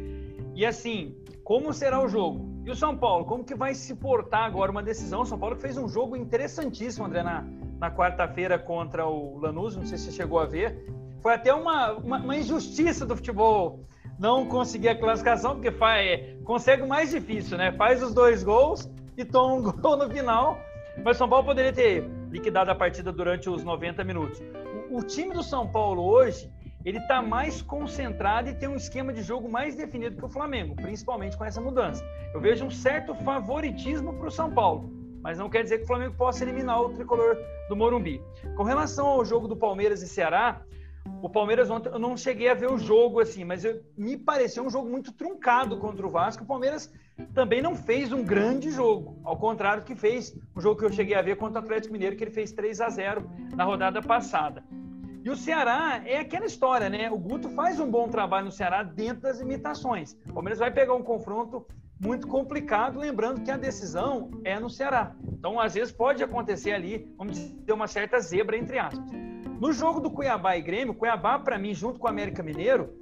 E 0.55 0.65
assim, 0.65 1.15
como 1.43 1.73
será 1.73 2.01
o 2.03 2.07
jogo? 2.07 2.61
E 2.65 2.69
o 2.69 2.75
São 2.75 2.95
Paulo, 2.95 3.25
como 3.25 3.43
que 3.43 3.55
vai 3.55 3.73
se 3.73 3.95
portar 3.95 4.43
agora 4.43 4.71
uma 4.71 4.83
decisão? 4.83 5.21
O 5.21 5.25
São 5.25 5.39
Paulo 5.39 5.55
fez 5.55 5.77
um 5.77 5.87
jogo 5.87 6.15
interessantíssimo, 6.15 7.05
André, 7.05 7.23
na, 7.23 7.45
na 7.79 7.89
quarta-feira 7.89 8.59
contra 8.59 9.07
o 9.07 9.39
Lanús, 9.39 9.75
não 9.75 9.85
sei 9.85 9.97
se 9.97 10.05
você 10.05 10.11
chegou 10.11 10.39
a 10.39 10.45
ver. 10.45 10.85
Foi 11.21 11.33
até 11.33 11.53
uma, 11.53 11.93
uma, 11.93 12.17
uma 12.17 12.37
injustiça 12.37 13.05
do 13.05 13.15
futebol 13.15 13.85
não 14.19 14.45
conseguir 14.45 14.89
a 14.89 14.99
classificação, 14.99 15.53
porque 15.55 15.71
faz, 15.71 16.19
consegue 16.43 16.83
o 16.83 16.87
mais 16.87 17.09
difícil, 17.11 17.57
né? 17.57 17.71
Faz 17.71 18.03
os 18.03 18.13
dois 18.13 18.43
gols 18.43 18.89
e 19.17 19.23
toma 19.23 19.53
um 19.55 19.63
gol 19.71 19.97
no 19.97 20.09
final. 20.09 20.59
Mas 21.03 21.15
o 21.15 21.19
São 21.19 21.29
Paulo 21.29 21.45
poderia 21.45 21.71
ter 21.71 22.03
liquidado 22.29 22.69
a 22.69 22.75
partida 22.75 23.11
durante 23.11 23.49
os 23.49 23.63
90 23.63 24.03
minutos. 24.03 24.41
O, 24.89 24.97
o 24.97 25.03
time 25.03 25.33
do 25.33 25.41
São 25.41 25.65
Paulo 25.67 26.03
hoje, 26.03 26.51
ele 26.89 26.97
está 26.97 27.21
mais 27.21 27.61
concentrado 27.61 28.49
e 28.49 28.55
tem 28.55 28.67
um 28.67 28.75
esquema 28.75 29.13
de 29.13 29.21
jogo 29.21 29.47
mais 29.47 29.75
definido 29.75 30.17
que 30.17 30.25
o 30.25 30.29
Flamengo, 30.29 30.75
principalmente 30.75 31.37
com 31.37 31.45
essa 31.45 31.61
mudança. 31.61 32.03
Eu 32.33 32.41
vejo 32.41 32.65
um 32.65 32.71
certo 32.71 33.13
favoritismo 33.13 34.13
para 34.13 34.27
o 34.27 34.31
São 34.31 34.51
Paulo, 34.51 34.91
mas 35.21 35.37
não 35.37 35.49
quer 35.49 35.61
dizer 35.61 35.77
que 35.77 35.83
o 35.83 35.87
Flamengo 35.87 36.15
possa 36.15 36.43
eliminar 36.43 36.81
o 36.81 36.89
tricolor 36.89 37.37
do 37.69 37.75
Morumbi. 37.75 38.19
Com 38.55 38.63
relação 38.63 39.05
ao 39.05 39.23
jogo 39.23 39.47
do 39.47 39.55
Palmeiras 39.55 40.01
e 40.01 40.07
Ceará, 40.07 40.63
o 41.21 41.29
Palmeiras 41.29 41.69
ontem 41.69 41.89
eu 41.89 41.99
não 41.99 42.17
cheguei 42.17 42.49
a 42.49 42.55
ver 42.55 42.71
o 42.71 42.77
jogo 42.77 43.19
assim, 43.19 43.43
mas 43.43 43.63
eu, 43.63 43.83
me 43.95 44.17
pareceu 44.17 44.65
um 44.65 44.69
jogo 44.69 44.89
muito 44.89 45.11
truncado 45.11 45.77
contra 45.77 46.05
o 46.07 46.09
Vasco. 46.09 46.43
O 46.43 46.47
Palmeiras 46.47 46.91
também 47.35 47.61
não 47.61 47.75
fez 47.75 48.11
um 48.11 48.23
grande 48.23 48.71
jogo, 48.71 49.19
ao 49.23 49.37
contrário 49.37 49.83
do 49.83 49.85
que 49.85 49.95
fez 49.95 50.35
o 50.55 50.61
jogo 50.61 50.79
que 50.79 50.85
eu 50.85 50.91
cheguei 50.91 51.15
a 51.15 51.21
ver 51.21 51.35
contra 51.35 51.61
o 51.61 51.63
Atlético 51.63 51.93
Mineiro, 51.93 52.15
que 52.15 52.23
ele 52.23 52.31
fez 52.31 52.51
3 52.51 52.81
a 52.81 52.89
0 52.89 53.29
na 53.55 53.63
rodada 53.63 54.01
passada. 54.01 54.63
E 55.23 55.29
o 55.29 55.35
Ceará 55.35 56.01
é 56.05 56.19
aquela 56.19 56.45
história, 56.45 56.89
né? 56.89 57.11
O 57.11 57.17
Guto 57.17 57.49
faz 57.49 57.79
um 57.79 57.89
bom 57.89 58.07
trabalho 58.07 58.45
no 58.45 58.51
Ceará 58.51 58.83
dentro 58.83 59.23
das 59.23 59.41
imitações. 59.41 60.17
O 60.29 60.33
Palmeiras 60.33 60.59
vai 60.59 60.71
pegar 60.71 60.93
um 60.93 61.03
confronto 61.03 61.65
muito 62.01 62.27
complicado, 62.27 62.97
lembrando 62.97 63.41
que 63.41 63.51
a 63.51 63.57
decisão 63.57 64.31
é 64.45 64.57
no 64.57 64.69
Ceará. 64.69 65.13
Então, 65.33 65.59
às 65.59 65.73
vezes, 65.73 65.91
pode 65.91 66.23
acontecer 66.23 66.71
ali, 66.71 67.13
vamos 67.17 67.37
dizer, 67.37 67.73
uma 67.73 67.87
certa 67.87 68.19
zebra, 68.21 68.57
entre 68.57 68.79
aspas. 68.79 69.05
No 69.59 69.73
jogo 69.73 69.99
do 69.99 70.09
Cuiabá 70.09 70.55
e 70.55 70.61
Grêmio, 70.61 70.93
Cuiabá, 70.93 71.37
para 71.37 71.59
mim, 71.59 71.73
junto 71.73 71.99
com 71.99 72.07
o 72.07 72.09
América 72.09 72.41
Mineiro 72.41 72.93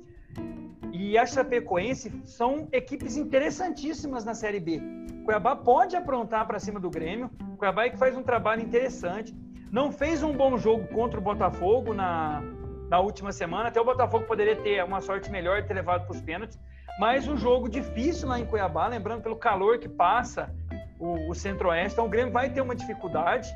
e 0.91 1.15
a 1.15 1.25
Chapecoense, 1.25 2.11
são 2.25 2.67
equipes 2.71 3.15
interessantíssimas 3.15 4.25
na 4.25 4.33
Série 4.33 4.59
B. 4.59 4.81
Cuiabá 5.23 5.55
pode 5.55 5.95
aprontar 5.95 6.47
para 6.47 6.57
cima 6.57 6.79
do 6.79 6.89
Grêmio. 6.89 7.29
Cuiabá 7.57 7.85
é 7.85 7.89
que 7.91 7.97
faz 7.97 8.17
um 8.17 8.23
trabalho 8.23 8.63
interessante. 8.63 9.35
Não 9.71 9.91
fez 9.91 10.23
um 10.23 10.31
bom 10.31 10.57
jogo 10.57 10.87
contra 10.87 11.19
o 11.19 11.23
Botafogo 11.23 11.93
na, 11.93 12.41
na 12.89 12.99
última 12.99 13.31
semana. 13.31 13.67
Até 13.67 13.81
o 13.81 13.85
Botafogo 13.85 14.25
poderia 14.25 14.55
ter 14.55 14.83
uma 14.83 15.01
sorte 15.01 15.29
melhor 15.29 15.63
ter 15.63 15.73
levado 15.73 16.05
para 16.05 16.15
os 16.15 16.21
pênaltis. 16.21 16.59
Mas 16.99 17.27
um 17.27 17.37
jogo 17.37 17.69
difícil 17.69 18.27
lá 18.27 18.39
em 18.39 18.45
Cuiabá, 18.45 18.87
lembrando 18.87 19.21
pelo 19.21 19.35
calor 19.35 19.77
que 19.77 19.89
passa 19.89 20.53
o, 20.99 21.29
o 21.29 21.35
Centro-Oeste. 21.35 21.93
Então 21.93 22.05
o 22.05 22.09
Grêmio 22.09 22.31
vai 22.31 22.49
ter 22.49 22.61
uma 22.61 22.75
dificuldade. 22.75 23.49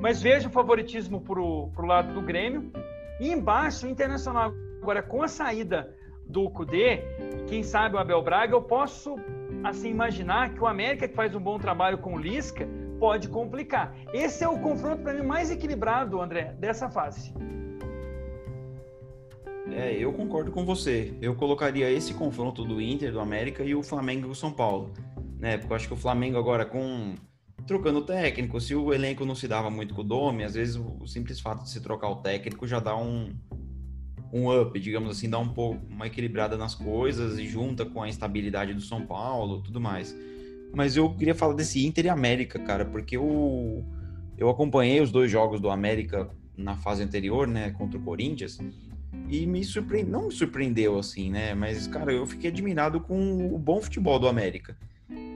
Mas 0.00 0.20
vejo 0.22 0.48
o 0.48 0.52
favoritismo 0.52 1.20
para 1.20 1.40
o 1.40 1.86
lado 1.86 2.12
do 2.12 2.22
Grêmio. 2.22 2.72
E 3.20 3.30
embaixo, 3.30 3.86
o 3.86 3.90
Internacional, 3.90 4.52
agora 4.82 5.02
com 5.02 5.22
a 5.22 5.28
saída 5.28 5.94
do 6.26 6.50
Cudê, 6.50 7.02
quem 7.46 7.62
sabe 7.62 7.94
o 7.94 7.98
Abel 7.98 8.22
Braga, 8.22 8.54
eu 8.54 8.62
posso 8.62 9.16
assim 9.62 9.90
imaginar 9.90 10.50
que 10.50 10.60
o 10.60 10.66
América, 10.66 11.06
que 11.06 11.14
faz 11.14 11.34
um 11.34 11.40
bom 11.40 11.58
trabalho 11.58 11.98
com 11.98 12.14
o 12.14 12.18
Lisca, 12.18 12.68
pode 12.98 13.28
complicar. 13.28 13.94
Esse 14.12 14.44
é 14.44 14.48
o 14.48 14.58
confronto 14.58 15.02
para 15.02 15.14
mim 15.14 15.26
mais 15.26 15.50
equilibrado, 15.50 16.20
André, 16.20 16.54
dessa 16.58 16.88
fase. 16.88 17.32
É, 19.70 19.92
eu 19.94 20.12
concordo 20.12 20.52
com 20.52 20.64
você. 20.64 21.14
Eu 21.20 21.34
colocaria 21.34 21.90
esse 21.90 22.14
confronto 22.14 22.64
do 22.64 22.80
Inter, 22.80 23.12
do 23.12 23.20
América 23.20 23.62
e 23.64 23.74
o 23.74 23.82
Flamengo 23.82 24.28
e 24.28 24.30
o 24.30 24.34
São 24.34 24.52
Paulo. 24.52 24.92
Né? 25.38 25.58
Porque 25.58 25.72
eu 25.72 25.76
acho 25.76 25.88
que 25.88 25.94
o 25.94 25.96
Flamengo 25.96 26.38
agora 26.38 26.64
com 26.64 27.14
trocando 27.66 27.98
o 27.98 28.02
técnico, 28.02 28.60
se 28.60 28.74
o 28.76 28.94
elenco 28.94 29.24
não 29.24 29.34
se 29.34 29.48
dava 29.48 29.68
muito 29.68 29.92
com 29.92 30.02
o 30.02 30.04
Domi, 30.04 30.44
às 30.44 30.54
vezes 30.54 30.76
o, 30.76 30.98
o 31.00 31.06
simples 31.08 31.40
fato 31.40 31.64
de 31.64 31.70
se 31.70 31.80
trocar 31.80 32.08
o 32.08 32.16
técnico 32.16 32.64
já 32.64 32.78
dá 32.78 32.96
um, 32.96 33.34
um 34.32 34.60
up, 34.60 34.78
digamos 34.78 35.10
assim, 35.10 35.28
dá 35.28 35.38
um 35.38 35.48
pouco 35.48 35.84
uma 35.88 36.06
equilibrada 36.06 36.56
nas 36.56 36.76
coisas 36.76 37.38
e 37.38 37.46
junta 37.46 37.84
com 37.84 38.02
a 38.02 38.08
instabilidade 38.08 38.72
do 38.72 38.80
São 38.80 39.04
Paulo, 39.04 39.62
tudo 39.62 39.80
mais. 39.80 40.16
Mas 40.76 40.94
eu 40.94 41.08
queria 41.08 41.34
falar 41.34 41.54
desse 41.54 41.86
Inter 41.86 42.04
e 42.04 42.08
América, 42.10 42.58
cara, 42.58 42.84
porque 42.84 43.16
eu, 43.16 43.82
eu 44.36 44.50
acompanhei 44.50 45.00
os 45.00 45.10
dois 45.10 45.30
jogos 45.30 45.58
do 45.58 45.70
América 45.70 46.28
na 46.54 46.76
fase 46.76 47.02
anterior, 47.02 47.46
né, 47.46 47.70
contra 47.70 47.98
o 47.98 48.02
Corinthians, 48.02 48.58
e 49.26 49.46
me 49.46 49.64
surpreendeu, 49.64 50.12
não 50.12 50.26
me 50.26 50.34
surpreendeu 50.34 50.98
assim, 50.98 51.30
né, 51.30 51.54
mas 51.54 51.86
cara, 51.86 52.12
eu 52.12 52.26
fiquei 52.26 52.50
admirado 52.50 53.00
com 53.00 53.54
o 53.54 53.58
bom 53.58 53.80
futebol 53.80 54.18
do 54.18 54.28
América. 54.28 54.76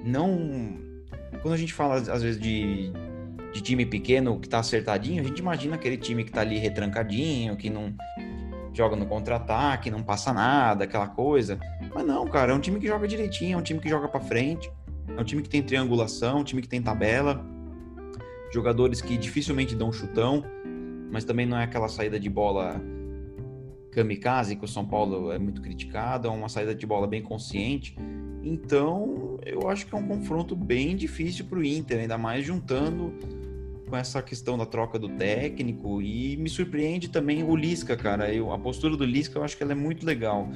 Não 0.05 0.79
quando 1.41 1.55
a 1.55 1.57
gente 1.57 1.73
fala, 1.73 1.95
às 1.95 2.23
vezes, 2.23 2.39
de, 2.39 2.93
de 3.51 3.63
time 3.63 3.87
pequeno 3.87 4.39
que 4.39 4.47
tá 4.47 4.59
acertadinho, 4.59 5.23
a 5.23 5.27
gente 5.27 5.39
imagina 5.39 5.77
aquele 5.77 5.97
time 5.97 6.23
que 6.23 6.31
tá 6.31 6.43
ali 6.43 6.59
retrancadinho, 6.59 7.57
que 7.57 7.71
não 7.71 7.95
joga 8.73 8.95
no 8.95 9.07
contra-ataque, 9.07 9.91
não 9.91 10.03
passa 10.03 10.33
nada, 10.33 10.85
aquela 10.85 11.09
coisa. 11.09 11.59
Mas 11.95 12.07
não, 12.07 12.27
cara, 12.27 12.53
é 12.53 12.55
um 12.55 12.61
time 12.61 12.79
que 12.79 12.87
joga 12.87 13.09
direitinho, 13.09 13.55
é 13.55 13.57
um 13.57 13.63
time 13.63 13.81
que 13.81 13.89
joga 13.89 14.09
para 14.09 14.21
frente, 14.21 14.71
é 15.17 15.21
um 15.21 15.25
time 15.25 15.43
que 15.43 15.49
tem 15.49 15.63
triangulação, 15.63 16.41
um 16.41 16.45
time 16.45 16.63
que 16.63 16.69
tem 16.69 16.81
tabela, 16.81 17.45
jogadores 18.53 19.01
que 19.01 19.17
dificilmente 19.17 19.75
dão 19.75 19.93
chutão, 19.93 20.45
mas 21.11 21.25
também 21.25 21.47
não 21.47 21.59
é 21.59 21.65
aquela 21.65 21.89
saída 21.89 22.19
de 22.19 22.29
bola 22.29 22.81
kamikaze 23.91 24.57
que 24.57 24.65
o 24.65 24.69
São 24.69 24.87
Paulo 24.87 25.33
é 25.33 25.39
muito 25.39 25.61
criticado, 25.61 26.29
é 26.29 26.31
uma 26.31 26.49
saída 26.49 26.75
de 26.75 26.87
bola 26.87 27.07
bem 27.07 27.23
consciente. 27.23 27.97
Então, 28.43 29.39
eu 29.45 29.69
acho 29.69 29.87
que 29.87 29.95
é 29.95 29.99
um 29.99 30.07
confronto 30.07 30.57
bem 30.57 30.97
difícil 30.97 31.45
para 31.45 31.59
o 31.59 31.65
Inter, 31.65 32.01
ainda 32.01 32.17
mais 32.17 32.45
juntando 32.45 33.13
com 33.89 33.97
essa 33.97 34.23
questão 34.23 34.57
da 34.57 34.65
troca 34.65 34.99
do 34.99 35.09
técnico. 35.09 36.01
E 36.01 36.37
me 36.37 36.49
surpreende 36.49 37.09
também 37.09 37.43
o 37.43 37.55
Lisca, 37.55 37.97
cara. 37.97 38.33
Eu, 38.33 38.53
a 38.53 38.59
postura 38.59 38.97
do 38.97 39.05
Lisca 39.05 39.39
eu 39.39 39.43
acho 39.43 39.57
que 39.57 39.63
ela 39.63 39.73
é 39.73 39.75
muito 39.75 40.07
legal. 40.07 40.49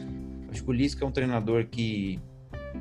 Acho 0.49 0.63
que 0.63 0.71
o 0.71 0.73
Lisca 0.73 1.05
é 1.05 1.09
um 1.09 1.11
treinador 1.11 1.67
que, 1.67 2.19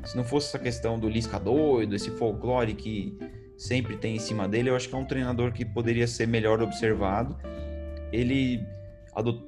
se 0.04 0.16
não 0.16 0.24
fosse 0.24 0.48
essa 0.48 0.58
questão 0.58 0.98
do 0.98 1.08
Lisca 1.08 1.38
doido, 1.38 1.94
esse 1.94 2.10
folclore 2.10 2.74
que 2.74 3.16
sempre 3.56 3.96
tem 3.96 4.16
em 4.16 4.18
cima 4.18 4.48
dele, 4.48 4.70
eu 4.70 4.76
acho 4.76 4.88
que 4.88 4.94
é 4.94 4.98
um 4.98 5.04
treinador 5.04 5.52
que 5.52 5.64
poderia 5.64 6.06
ser 6.06 6.26
melhor 6.26 6.60
observado. 6.60 7.36
Ele 8.12 8.60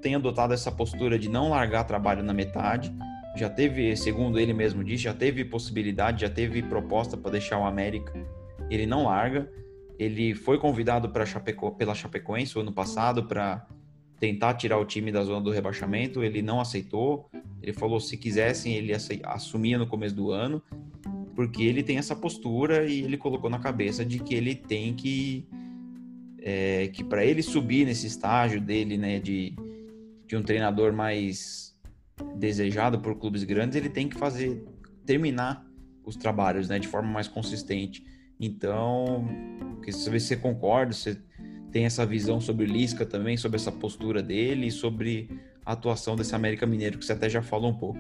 tem 0.01 0.15
adotado 0.15 0.55
essa 0.55 0.71
postura 0.71 1.19
de 1.19 1.29
não 1.29 1.51
largar 1.51 1.85
trabalho 1.85 2.23
na 2.23 2.33
metade 2.33 2.95
já 3.37 3.51
teve, 3.51 3.95
segundo 3.97 4.41
ele 4.41 4.55
mesmo 4.55 4.83
disse, 4.83 5.05
já 5.05 5.13
teve 5.13 5.45
possibilidade, 5.45 6.23
já 6.23 6.31
teve 6.31 6.63
proposta 6.63 7.19
para 7.19 7.33
deixar 7.33 7.59
o 7.59 7.67
América. 7.67 8.13
Ele 8.71 8.87
não 8.87 9.05
larga. 9.05 9.53
Ele 9.99 10.35
foi 10.35 10.59
convidado 10.59 11.11
para 11.11 11.27
Chapeco, 11.27 11.71
pela 11.73 11.95
Chapecoense 11.95 12.57
o 12.57 12.63
ano 12.63 12.73
passado 12.73 13.25
para 13.25 13.67
tentar 14.19 14.55
tirar 14.55 14.79
o 14.79 14.85
time 14.85 15.13
da 15.13 15.23
zona 15.23 15.41
do 15.41 15.51
rebaixamento. 15.51 16.23
Ele 16.23 16.43
não 16.43 16.61
aceitou. 16.61 17.31
Ele 17.63 17.73
falou 17.73 18.01
se 18.01 18.17
quisessem 18.17 18.75
ele 18.75 18.93
assumia 19.25 19.79
no 19.79 19.87
começo 19.87 20.15
do 20.15 20.31
ano, 20.31 20.63
porque 21.35 21.63
ele 21.63 21.83
tem 21.83 21.99
essa 21.99 22.15
postura 22.15 22.87
e 22.87 23.03
ele 23.03 23.17
colocou 23.17 23.51
na 23.51 23.59
cabeça 23.59 24.05
de 24.05 24.19
que 24.19 24.35
ele 24.35 24.55
tem 24.55 24.95
que 24.95 25.47
é, 26.49 26.87
que 26.89 27.03
para 27.03 27.25
ele 27.25 27.43
subir 27.43 27.85
nesse 27.85 28.07
estágio 28.07 28.61
dele, 28.61 28.97
né, 28.97 29.19
de, 29.19 29.57
de 30.29 30.37
um 30.37 30.43
treinador 30.45 30.93
mais 30.93 31.75
desejado 32.37 33.01
por 33.01 33.19
clubes 33.19 33.43
grandes, 33.43 33.77
ele 33.77 33.89
tem 33.89 34.09
que 34.09 34.17
fazer 34.17 34.65
terminar 35.05 35.67
os 36.05 36.15
trabalhos, 36.15 36.69
né, 36.69 36.79
de 36.79 36.87
forma 36.87 37.11
mais 37.11 37.27
consistente. 37.27 38.05
Então, 38.39 39.27
que 39.83 39.91
se 39.91 40.09
você 40.09 40.37
concorda, 40.37 40.93
você 40.93 41.21
tem 41.77 41.85
essa 41.85 42.07
visão 42.07 42.41
sobre 42.41 42.65
o 42.65 42.67
Lisca 42.67 43.05
também, 43.05 43.37
sobre 43.37 43.57
essa 43.57 43.71
postura 43.71 44.23
dele, 44.23 44.71
sobre 44.71 45.29
a 45.63 45.73
atuação 45.73 46.17
desse 46.17 46.35
América 46.35 46.65
Mineiro 46.65 46.97
que 46.97 47.05
você 47.05 47.13
até 47.13 47.29
já 47.29 47.43
falou 47.43 47.69
um 47.69 47.75
pouco. 47.75 47.99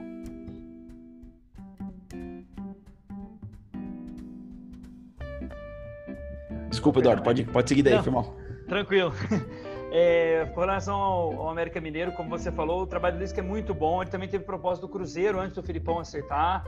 Desculpa, 6.71 7.01
Eduardo, 7.01 7.23
pode, 7.23 7.45
pode 7.45 7.69
seguir 7.69 7.83
daí, 7.83 7.97
Não, 7.97 8.03
foi 8.03 8.13
mal. 8.13 8.35
Tranquilo. 8.67 9.13
É, 9.99 10.45
com 10.53 10.61
relação 10.61 10.97
ao, 10.97 11.41
ao, 11.41 11.49
América 11.49 11.81
Mineiro, 11.81 12.13
como 12.13 12.29
você 12.29 12.53
falou, 12.53 12.83
o 12.83 12.87
trabalho 12.87 13.19
dele 13.19 13.33
é 13.35 13.41
muito 13.41 13.73
bom. 13.73 14.03
Ele 14.03 14.11
também 14.11 14.29
teve 14.29 14.45
propósito 14.45 14.87
do 14.87 14.93
Cruzeiro 14.93 15.41
antes 15.41 15.55
do 15.55 15.63
Filipão 15.63 16.01
acertar. 16.01 16.67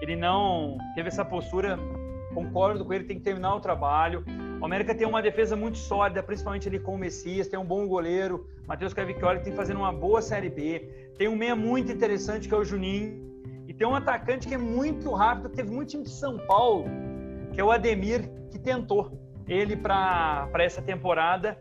Ele 0.00 0.14
não 0.14 0.78
teve 0.94 1.08
essa 1.08 1.24
postura, 1.24 1.76
concordo 2.34 2.84
com 2.84 2.92
ele, 2.92 3.04
tem 3.04 3.16
que 3.16 3.24
terminar 3.24 3.54
o 3.54 3.60
trabalho. 3.60 4.22
O 4.60 4.64
América 4.64 4.92
tem 4.92 5.06
uma 5.06 5.22
defesa 5.22 5.54
muito 5.54 5.78
sólida, 5.78 6.20
principalmente 6.20 6.66
ali 6.66 6.80
com 6.80 6.96
o 6.96 6.98
Messias, 6.98 7.46
tem 7.46 7.58
um 7.58 7.64
bom 7.64 7.86
goleiro, 7.86 8.48
Matheus 8.66 8.92
Cavicchioli 8.92 9.40
tem 9.40 9.52
fazendo 9.52 9.78
uma 9.78 9.92
boa 9.92 10.20
Série 10.20 10.50
B, 10.50 11.12
tem 11.16 11.28
um 11.28 11.36
meia 11.36 11.54
muito 11.54 11.92
interessante 11.92 12.48
que 12.48 12.54
é 12.54 12.56
o 12.56 12.64
Juninho, 12.64 13.24
e 13.68 13.72
tem 13.72 13.86
um 13.86 13.94
atacante 13.94 14.48
que 14.48 14.54
é 14.54 14.58
muito 14.58 15.12
rápido, 15.12 15.48
que 15.50 15.56
teve 15.56 15.70
muito 15.70 15.90
time 15.90 16.02
de 16.02 16.10
São 16.10 16.38
Paulo, 16.38 16.86
que 17.52 17.60
é 17.60 17.64
o 17.64 17.70
Ademir, 17.70 18.28
que 18.50 18.58
tentou 18.58 19.16
ele 19.46 19.76
para 19.76 20.50
essa 20.58 20.82
temporada. 20.82 21.56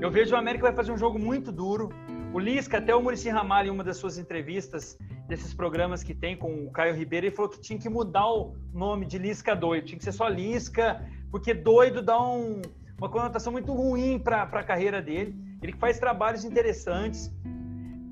Eu 0.00 0.10
vejo 0.10 0.34
o 0.34 0.38
América 0.38 0.64
vai 0.64 0.74
fazer 0.74 0.92
um 0.92 0.98
jogo 0.98 1.18
muito 1.18 1.52
duro. 1.52 1.90
O 2.32 2.38
Lisca, 2.38 2.78
até 2.78 2.94
o 2.94 3.02
Murici 3.02 3.28
Ramalho, 3.28 3.68
em 3.68 3.70
uma 3.70 3.84
das 3.84 3.96
suas 3.98 4.16
entrevistas, 4.16 4.96
desses 5.28 5.52
programas 5.54 6.02
que 6.02 6.14
tem 6.14 6.36
com 6.36 6.66
o 6.66 6.70
Caio 6.70 6.94
Ribeiro, 6.94 7.26
ele 7.26 7.34
falou 7.34 7.50
que 7.50 7.60
tinha 7.60 7.78
que 7.78 7.88
mudar 7.88 8.26
o 8.26 8.54
nome 8.72 9.06
de 9.06 9.18
Lisca 9.18 9.54
doido, 9.54 9.84
tinha 9.86 9.98
que 9.98 10.04
ser 10.04 10.12
só 10.12 10.26
Lisca, 10.28 11.04
porque 11.30 11.54
doido 11.54 12.02
dá 12.02 12.20
um, 12.20 12.60
uma 12.98 13.08
conotação 13.08 13.52
muito 13.52 13.72
ruim 13.72 14.18
para 14.18 14.42
a 14.42 14.62
carreira 14.62 15.00
dele. 15.00 15.34
Ele 15.62 15.72
faz 15.72 15.98
trabalhos 15.98 16.44
interessantes. 16.44 17.32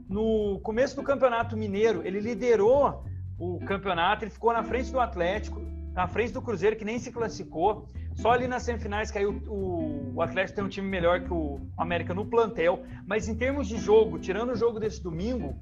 No 0.09 0.59
começo 0.61 0.97
do 0.97 1.03
Campeonato 1.03 1.57
Mineiro, 1.57 2.07
ele 2.07 2.21
liderou 2.21 3.05
o 3.39 3.61
campeonato, 3.61 4.25
ele 4.25 4.31
ficou 4.31 4.53
na 4.53 4.63
frente 4.63 4.91
do 4.91 4.99
Atlético, 4.99 5.61
na 5.93 6.07
frente 6.07 6.33
do 6.33 6.41
Cruzeiro, 6.41 6.77
que 6.77 6.85
nem 6.85 6.99
se 6.99 7.13
classificou. 7.13 7.87
Só 8.15 8.33
ali 8.33 8.49
nas 8.49 8.63
semifinais 8.63 9.11
caiu 9.11 9.43
o, 9.47 10.13
o 10.15 10.23
Atlético 10.23 10.57
tem 10.57 10.65
um 10.65 10.69
time 10.69 10.89
melhor 10.89 11.21
que 11.21 11.33
o 11.33 11.61
América 11.77 12.15
no 12.15 12.25
plantel, 12.27 12.83
mas 13.07 13.29
em 13.29 13.35
termos 13.35 13.69
de 13.69 13.77
jogo, 13.79 14.19
tirando 14.19 14.51
o 14.51 14.57
jogo 14.57 14.81
desse 14.81 15.03
domingo, 15.03 15.55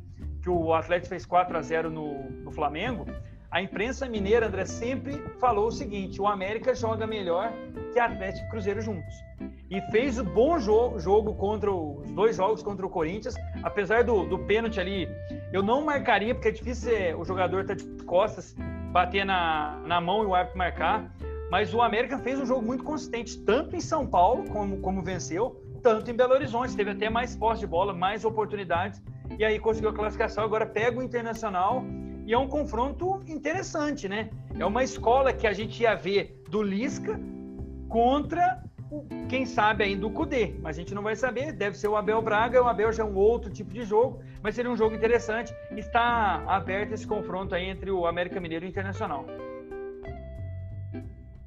que 0.42 0.48
o 0.48 0.72
Atlético 0.72 1.08
fez 1.08 1.26
4 1.26 1.56
a 1.56 1.60
0 1.60 1.90
no, 1.90 2.30
no 2.30 2.52
Flamengo, 2.52 3.04
a 3.50 3.62
imprensa 3.62 4.08
mineira, 4.08 4.46
André, 4.46 4.64
sempre 4.64 5.22
falou 5.38 5.68
o 5.68 5.72
seguinte: 5.72 6.20
o 6.20 6.26
América 6.26 6.74
joga 6.74 7.06
melhor 7.06 7.52
que 7.92 7.98
Atlético 7.98 8.46
e 8.46 8.50
Cruzeiro 8.50 8.80
juntos. 8.80 9.14
E 9.70 9.80
fez 9.90 10.18
o 10.18 10.22
um 10.22 10.24
bom 10.24 10.58
jogo, 10.58 10.98
jogo 10.98 11.34
contra 11.34 11.72
os 11.72 12.10
dois 12.12 12.36
jogos 12.36 12.62
contra 12.62 12.86
o 12.86 12.90
Corinthians, 12.90 13.34
apesar 13.62 14.04
do, 14.04 14.24
do 14.24 14.38
pênalti 14.38 14.80
ali. 14.80 15.08
Eu 15.52 15.62
não 15.62 15.84
marcaria, 15.84 16.34
porque 16.34 16.48
é 16.48 16.52
difícil 16.52 17.18
o 17.18 17.24
jogador 17.24 17.62
estar 17.62 17.76
tá 17.76 17.82
de 17.82 18.04
costas, 18.04 18.54
bater 18.92 19.24
na, 19.24 19.80
na 19.84 20.00
mão 20.00 20.22
e 20.22 20.26
o 20.26 20.34
árbitro 20.34 20.58
marcar. 20.58 21.10
Mas 21.50 21.72
o 21.72 21.80
América 21.80 22.18
fez 22.18 22.40
um 22.40 22.46
jogo 22.46 22.62
muito 22.62 22.82
consistente, 22.82 23.38
tanto 23.38 23.76
em 23.76 23.80
São 23.80 24.06
Paulo, 24.06 24.48
como, 24.50 24.78
como 24.78 25.02
venceu, 25.02 25.62
tanto 25.82 26.10
em 26.10 26.14
Belo 26.14 26.34
Horizonte. 26.34 26.76
Teve 26.76 26.90
até 26.90 27.08
mais 27.08 27.36
posse 27.36 27.60
de 27.60 27.66
bola, 27.66 27.92
mais 27.92 28.24
oportunidades, 28.24 29.00
e 29.38 29.44
aí 29.44 29.58
conseguiu 29.58 29.90
a 29.90 29.94
classificação. 29.94 30.44
Agora 30.44 30.66
pega 30.66 30.98
o 30.98 31.02
Internacional 31.02 31.84
e 32.26 32.32
é 32.32 32.38
um 32.38 32.48
confronto 32.48 33.22
interessante, 33.28 34.08
né? 34.08 34.28
É 34.58 34.66
uma 34.66 34.82
escola 34.82 35.32
que 35.32 35.46
a 35.46 35.52
gente 35.52 35.80
ia 35.84 35.94
ver 35.94 36.42
do 36.50 36.60
Lisca 36.60 37.18
contra, 37.88 38.64
quem 39.28 39.46
sabe, 39.46 39.84
ainda 39.84 40.08
o 40.08 40.10
Cudê. 40.10 40.52
Mas 40.60 40.76
a 40.76 40.80
gente 40.80 40.92
não 40.92 41.04
vai 41.04 41.14
saber, 41.14 41.52
deve 41.52 41.78
ser 41.78 41.86
o 41.86 41.96
Abel 41.96 42.20
Braga. 42.20 42.60
O 42.60 42.66
Abel 42.66 42.92
já 42.92 43.04
é 43.04 43.06
um 43.06 43.14
outro 43.14 43.48
tipo 43.48 43.72
de 43.72 43.84
jogo, 43.84 44.20
mas 44.42 44.56
seria 44.56 44.68
um 44.68 44.76
jogo 44.76 44.96
interessante. 44.96 45.54
Está 45.76 46.42
aberto 46.48 46.92
esse 46.92 47.06
confronto 47.06 47.54
aí 47.54 47.66
entre 47.66 47.92
o 47.92 48.06
América 48.06 48.40
Mineiro 48.40 48.64
e 48.64 48.68
o 48.68 48.70
Internacional. 48.70 49.24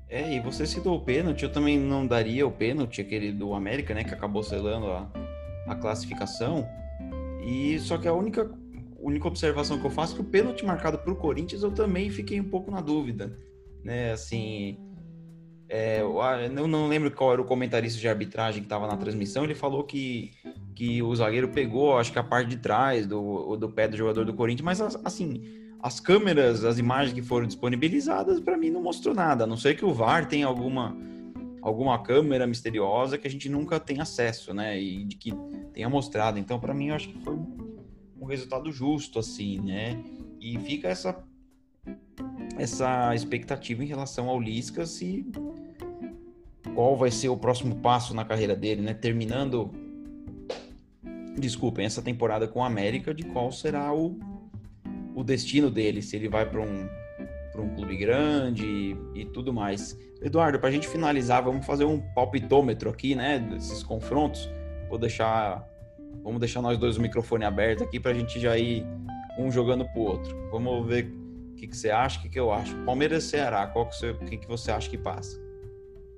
É, 0.07 0.34
e 0.34 0.39
você 0.39 0.65
citou 0.65 0.95
o 0.95 1.01
pênalti, 1.01 1.43
eu 1.43 1.51
também 1.51 1.77
não 1.77 2.07
daria 2.07 2.47
o 2.47 2.51
pênalti, 2.51 3.01
aquele 3.01 3.34
do 3.34 3.53
América, 3.53 3.93
né, 3.93 4.03
que 4.03 4.13
acabou 4.13 4.41
selando 4.41 4.88
a, 4.88 5.07
a 5.67 5.75
classificação. 5.75 6.65
E 7.45 7.77
só 7.80 7.97
que 7.97 8.07
a 8.07 8.13
única, 8.13 8.49
única 9.02 9.28
observação 9.28 9.80
que 9.80 9.86
eu 9.86 9.91
faço 9.91 10.14
é 10.14 10.16
que 10.18 10.22
o 10.22 10.26
pênalti 10.26 10.66
marcado 10.66 10.97
para 10.97 11.12
o 11.12 11.16
Corinthians 11.16 11.64
eu 11.64 11.72
também 11.72 12.10
fiquei 12.10 12.39
um 12.39 12.50
pouco 12.50 12.72
na 12.72 12.82
dúvida, 12.82 13.38
né, 13.84 14.12
assim, 14.12 14.78
é, 15.70 16.02
eu 16.02 16.68
não 16.68 16.88
lembro 16.88 17.12
qual 17.12 17.34
era 17.34 17.41
o 17.41 17.45
comentarista 17.45 18.00
de 18.00 18.08
arbitragem 18.08 18.62
que 18.62 18.66
estava 18.66 18.88
na 18.88 18.97
transmissão, 18.97 19.43
ele 19.43 19.56
falou 19.56 19.84
que, 19.84 20.32
que 20.76 21.02
o 21.04 21.16
zagueiro 21.16 21.50
pegou, 21.50 21.97
acho 21.97 22.12
que 22.12 22.20
a 22.20 22.24
parte 22.24 22.50
de 22.50 22.58
trás 22.58 23.06
do, 23.06 23.56
do 23.56 23.70
pé 23.70 23.88
do 23.88 23.95
jogador 23.95 24.26
do 24.26 24.34
Corinthians, 24.34 24.66
mas 24.66 24.95
assim, 25.06 25.43
as 25.82 26.00
câmeras, 26.00 26.66
as 26.66 26.78
imagens 26.78 27.14
que 27.14 27.22
foram 27.22 27.47
disponibilizadas, 27.47 28.39
para 28.39 28.58
mim 28.58 28.70
não 28.70 28.82
mostrou 28.82 29.16
nada, 29.16 29.45
a 29.45 29.47
não 29.47 29.56
ser 29.56 29.78
que 29.78 29.86
o 29.86 29.93
VAR 29.93 30.28
tenha 30.28 30.45
alguma, 30.45 30.97
alguma 31.62 32.02
câmera 32.02 32.45
misteriosa 32.45 33.18
que 33.18 33.28
a 33.28 33.32
gente 33.32 33.47
nunca 33.47 33.80
tem 33.80 34.02
acesso, 34.02 34.54
né? 34.54 34.80
E 34.82 35.06
de 35.06 35.16
que 35.16 35.32
tenha 35.74 35.88
mostrado. 35.88 36.38
Então, 36.38 36.60
para 36.60 36.74
mim, 36.74 36.89
eu 36.89 36.95
acho 36.95 37.10
que 37.10 37.24
foi 37.24 37.38
um 38.20 38.26
resultado 38.26 38.72
justo, 38.72 39.20
assim, 39.20 39.59
né? 39.59 40.01
E 40.39 40.57
fica 40.59 40.88
essa, 40.88 41.24
essa 42.57 43.13
expectativa 43.15 43.84
em 43.84 43.88
relação 43.88 44.30
ao 44.30 44.39
Lisca 44.39 44.86
se 44.86 45.26
qual 46.74 46.95
vai 46.95 47.11
ser 47.11 47.30
o 47.30 47.38
próximo 47.38 47.76
passo 47.76 48.13
na 48.13 48.24
carreira 48.24 48.55
dele, 48.55 48.82
né? 48.82 48.93
Terminando, 48.93 49.72
desculpem, 51.38 51.86
essa 51.86 52.01
temporada 52.01 52.47
com 52.47 52.63
a 52.63 52.67
América, 52.67 53.13
de 53.13 53.24
qual 53.24 53.51
será 53.51 53.93
o 53.93 54.20
o 55.20 55.24
destino 55.24 55.70
dele, 55.70 56.01
se 56.01 56.15
ele 56.15 56.30
vai 56.30 56.49
para 56.49 56.61
um, 56.61 56.88
um 57.57 57.70
clube 57.76 57.97
grande 57.97 58.65
e, 58.65 59.22
e 59.22 59.26
tudo 59.26 59.53
mais. 59.53 59.97
Eduardo, 60.22 60.59
para 60.59 60.70
a 60.70 60.72
gente 60.72 60.88
finalizar, 60.88 61.43
vamos 61.43 61.65
fazer 61.65 61.84
um 61.84 61.99
palpitômetro 61.99 62.89
aqui, 62.89 63.15
né, 63.15 63.38
desses 63.38 63.84
confrontos. 63.84 64.49
Vou 64.88 64.97
deixar, 64.97 65.67
vamos 66.24 66.39
deixar 66.39 66.62
nós 66.62 66.78
dois 66.78 66.97
o 66.97 67.01
microfone 67.01 67.45
aberto 67.45 67.84
aqui 67.84 67.99
para 67.99 68.12
a 68.12 68.14
gente 68.14 68.39
já 68.39 68.57
ir 68.57 68.86
um 69.38 69.51
jogando 69.51 69.86
pro 69.86 70.01
outro. 70.01 70.36
Vamos 70.51 70.88
ver 70.88 71.12
o 71.51 71.55
que, 71.55 71.68
que 71.68 71.76
você 71.76 71.89
acha, 71.89 72.20
o 72.20 72.22
que, 72.22 72.30
que 72.30 72.39
eu 72.39 72.51
acho. 72.51 72.76
Palmeiras 72.84 73.24
Ceará, 73.24 73.68
qual 73.68 73.88
que 73.88 73.95
você, 73.95 74.12
o 74.12 74.18
que, 74.18 74.38
que 74.38 74.47
você 74.47 74.72
acha 74.72 74.89
que 74.89 74.97
passa? 74.97 75.39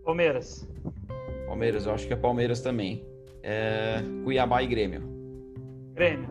Palmeiras. 0.04 0.68
Palmeiras, 1.46 1.86
eu 1.86 1.94
acho 1.94 2.08
que 2.08 2.14
é 2.14 2.16
Palmeiras 2.16 2.62
também. 2.62 3.06
É, 3.44 4.02
Cuiabá 4.24 4.64
e 4.64 4.68
Grêmio. 4.68 5.04
Grêmio. 5.94 6.30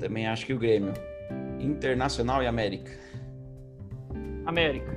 Também 0.00 0.26
acho 0.26 0.46
que 0.46 0.52
o 0.52 0.58
Grêmio. 0.58 0.92
Internacional 1.60 2.42
e 2.42 2.46
América? 2.46 2.90
América. 4.46 4.96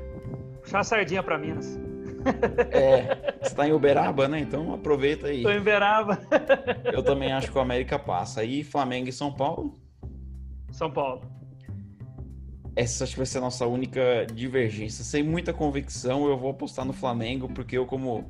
Puxar 0.61 0.80
a 0.80 0.84
sardinha 0.84 1.23
para 1.23 1.38
Minas. 1.38 1.80
É, 2.71 3.38
você 3.41 3.55
tá 3.55 3.67
em 3.67 3.71
Uberaba, 3.71 4.28
né? 4.28 4.39
Então 4.39 4.73
aproveita 4.73 5.28
aí. 5.28 5.43
Tô 5.43 5.49
em 5.49 5.59
Uberaba. 5.59 6.19
Eu 6.91 7.03
também 7.03 7.32
acho 7.32 7.51
que 7.51 7.57
o 7.57 7.61
América 7.61 7.97
passa. 7.97 8.43
E 8.43 8.63
Flamengo 8.63 9.09
e 9.09 9.11
São 9.11 9.32
Paulo? 9.32 9.73
São 10.71 10.91
Paulo. 10.91 11.21
Essa 12.75 13.03
acho 13.03 13.13
que 13.13 13.19
vai 13.19 13.25
ser 13.25 13.39
a 13.39 13.41
nossa 13.41 13.65
única 13.65 14.28
divergência. 14.32 15.03
Sem 15.03 15.23
muita 15.23 15.51
convicção, 15.51 16.28
eu 16.28 16.38
vou 16.38 16.51
apostar 16.51 16.86
no 16.86 16.93
Flamengo, 16.93 17.49
porque 17.49 17.78
eu, 17.78 17.88
como, 17.88 18.30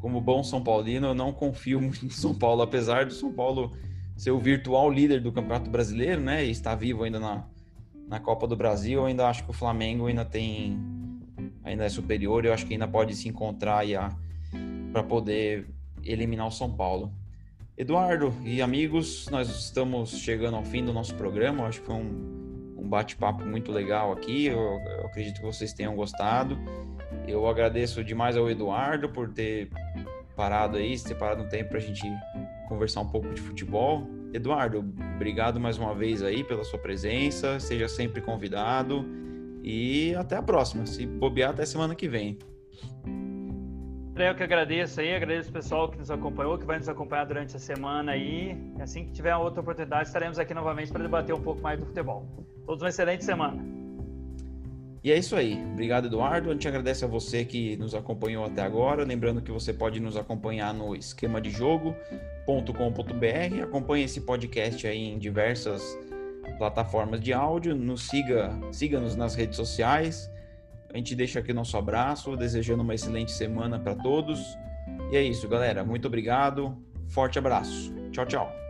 como 0.00 0.20
bom 0.20 0.42
São 0.42 0.62
Paulino, 0.62 1.08
eu 1.08 1.14
não 1.14 1.32
confio 1.32 1.80
muito 1.80 2.04
no 2.04 2.10
São 2.10 2.34
Paulo, 2.34 2.62
apesar 2.62 3.06
do 3.06 3.12
São 3.12 3.32
Paulo 3.32 3.70
ser 4.16 4.32
o 4.32 4.38
virtual 4.38 4.90
líder 4.90 5.20
do 5.20 5.30
Campeonato 5.30 5.70
Brasileiro, 5.70 6.20
né? 6.20 6.44
E 6.44 6.50
está 6.50 6.74
vivo 6.74 7.04
ainda 7.04 7.20
na, 7.20 7.44
na 8.08 8.18
Copa 8.18 8.48
do 8.48 8.56
Brasil, 8.56 8.98
eu 8.98 9.06
ainda 9.06 9.28
acho 9.28 9.44
que 9.44 9.50
o 9.50 9.54
Flamengo 9.54 10.06
ainda 10.06 10.24
tem 10.24 10.76
ainda 11.68 11.84
é 11.84 11.88
superior, 11.88 12.44
eu 12.44 12.52
acho 12.52 12.66
que 12.66 12.72
ainda 12.72 12.88
pode 12.88 13.14
se 13.14 13.28
encontrar 13.28 13.84
para 14.92 15.02
poder 15.02 15.66
eliminar 16.02 16.46
o 16.46 16.50
São 16.50 16.72
Paulo. 16.72 17.12
Eduardo 17.76 18.34
e 18.44 18.60
amigos, 18.60 19.28
nós 19.30 19.48
estamos 19.48 20.10
chegando 20.18 20.56
ao 20.56 20.64
fim 20.64 20.84
do 20.84 20.92
nosso 20.92 21.14
programa. 21.14 21.62
Eu 21.62 21.66
acho 21.66 21.80
que 21.80 21.86
foi 21.86 21.94
um, 21.94 22.74
um 22.76 22.88
bate-papo 22.88 23.44
muito 23.44 23.70
legal 23.70 24.10
aqui. 24.10 24.46
Eu, 24.46 24.58
eu, 24.58 25.06
acredito 25.06 25.36
que 25.36 25.46
vocês 25.46 25.72
tenham 25.72 25.94
gostado. 25.94 26.58
Eu 27.26 27.46
agradeço 27.46 28.02
demais 28.02 28.36
ao 28.36 28.50
Eduardo 28.50 29.08
por 29.08 29.28
ter 29.28 29.70
parado 30.34 30.76
aí, 30.76 30.98
ter 30.98 31.14
parado 31.14 31.42
um 31.42 31.48
tempo 31.48 31.70
para 31.70 31.78
a 31.78 31.82
gente 31.82 32.02
conversar 32.68 33.02
um 33.02 33.08
pouco 33.08 33.32
de 33.32 33.40
futebol. 33.40 34.08
Eduardo, 34.32 34.84
obrigado 35.14 35.60
mais 35.60 35.78
uma 35.78 35.94
vez 35.94 36.22
aí 36.22 36.42
pela 36.42 36.64
sua 36.64 36.78
presença, 36.78 37.60
seja 37.60 37.88
sempre 37.88 38.20
convidado 38.20 39.04
e 39.62 40.14
até 40.14 40.36
a 40.36 40.42
próxima. 40.42 40.86
Se 40.86 41.06
bobear, 41.06 41.50
até 41.50 41.64
semana 41.64 41.94
que 41.94 42.08
vem. 42.08 42.38
Eu 44.16 44.34
que 44.34 44.42
agradeço 44.42 45.00
aí, 45.00 45.14
agradeço 45.14 45.48
o 45.48 45.52
pessoal 45.52 45.88
que 45.88 45.96
nos 45.96 46.10
acompanhou, 46.10 46.58
que 46.58 46.66
vai 46.66 46.78
nos 46.78 46.88
acompanhar 46.88 47.24
durante 47.24 47.54
a 47.54 47.58
semana 47.58 48.12
aí. 48.12 48.56
Assim 48.80 49.04
que 49.04 49.12
tiver 49.12 49.34
outra 49.36 49.60
oportunidade, 49.60 50.08
estaremos 50.08 50.40
aqui 50.40 50.52
novamente 50.52 50.90
para 50.90 51.02
debater 51.02 51.34
um 51.34 51.40
pouco 51.40 51.60
mais 51.62 51.78
do 51.78 51.86
futebol. 51.86 52.26
Todos 52.66 52.82
uma 52.82 52.88
excelente 52.88 53.24
semana. 53.24 53.64
E 55.04 55.12
é 55.12 55.16
isso 55.16 55.36
aí. 55.36 55.62
Obrigado, 55.72 56.06
Eduardo. 56.06 56.50
A 56.50 56.52
gente 56.52 56.66
agradece 56.66 57.04
a 57.04 57.08
você 57.08 57.44
que 57.44 57.76
nos 57.76 57.94
acompanhou 57.94 58.44
até 58.44 58.60
agora. 58.60 59.04
Lembrando 59.04 59.40
que 59.40 59.52
você 59.52 59.72
pode 59.72 60.00
nos 60.00 60.16
acompanhar 60.16 60.74
no 60.74 60.96
esquema 60.96 61.40
de 61.40 61.50
jogo 61.50 61.94
com.br 62.44 63.62
Acompanhe 63.62 64.04
esse 64.04 64.22
podcast 64.22 64.86
aí 64.86 65.12
em 65.12 65.18
diversas 65.18 65.96
plataformas 66.56 67.20
de 67.20 67.32
áudio. 67.32 67.74
Nos 67.74 68.08
siga, 68.08 68.50
siga-nos 68.72 69.16
nas 69.16 69.34
redes 69.34 69.56
sociais. 69.56 70.30
A 70.92 70.96
gente 70.96 71.14
deixa 71.14 71.40
aqui 71.40 71.52
nosso 71.52 71.76
abraço, 71.76 72.36
desejando 72.36 72.82
uma 72.82 72.94
excelente 72.94 73.30
semana 73.30 73.78
para 73.78 73.94
todos. 73.94 74.40
E 75.12 75.16
é 75.16 75.22
isso, 75.22 75.48
galera. 75.48 75.84
Muito 75.84 76.06
obrigado. 76.06 76.76
Forte 77.08 77.38
abraço. 77.38 77.94
Tchau, 78.12 78.26
tchau. 78.26 78.67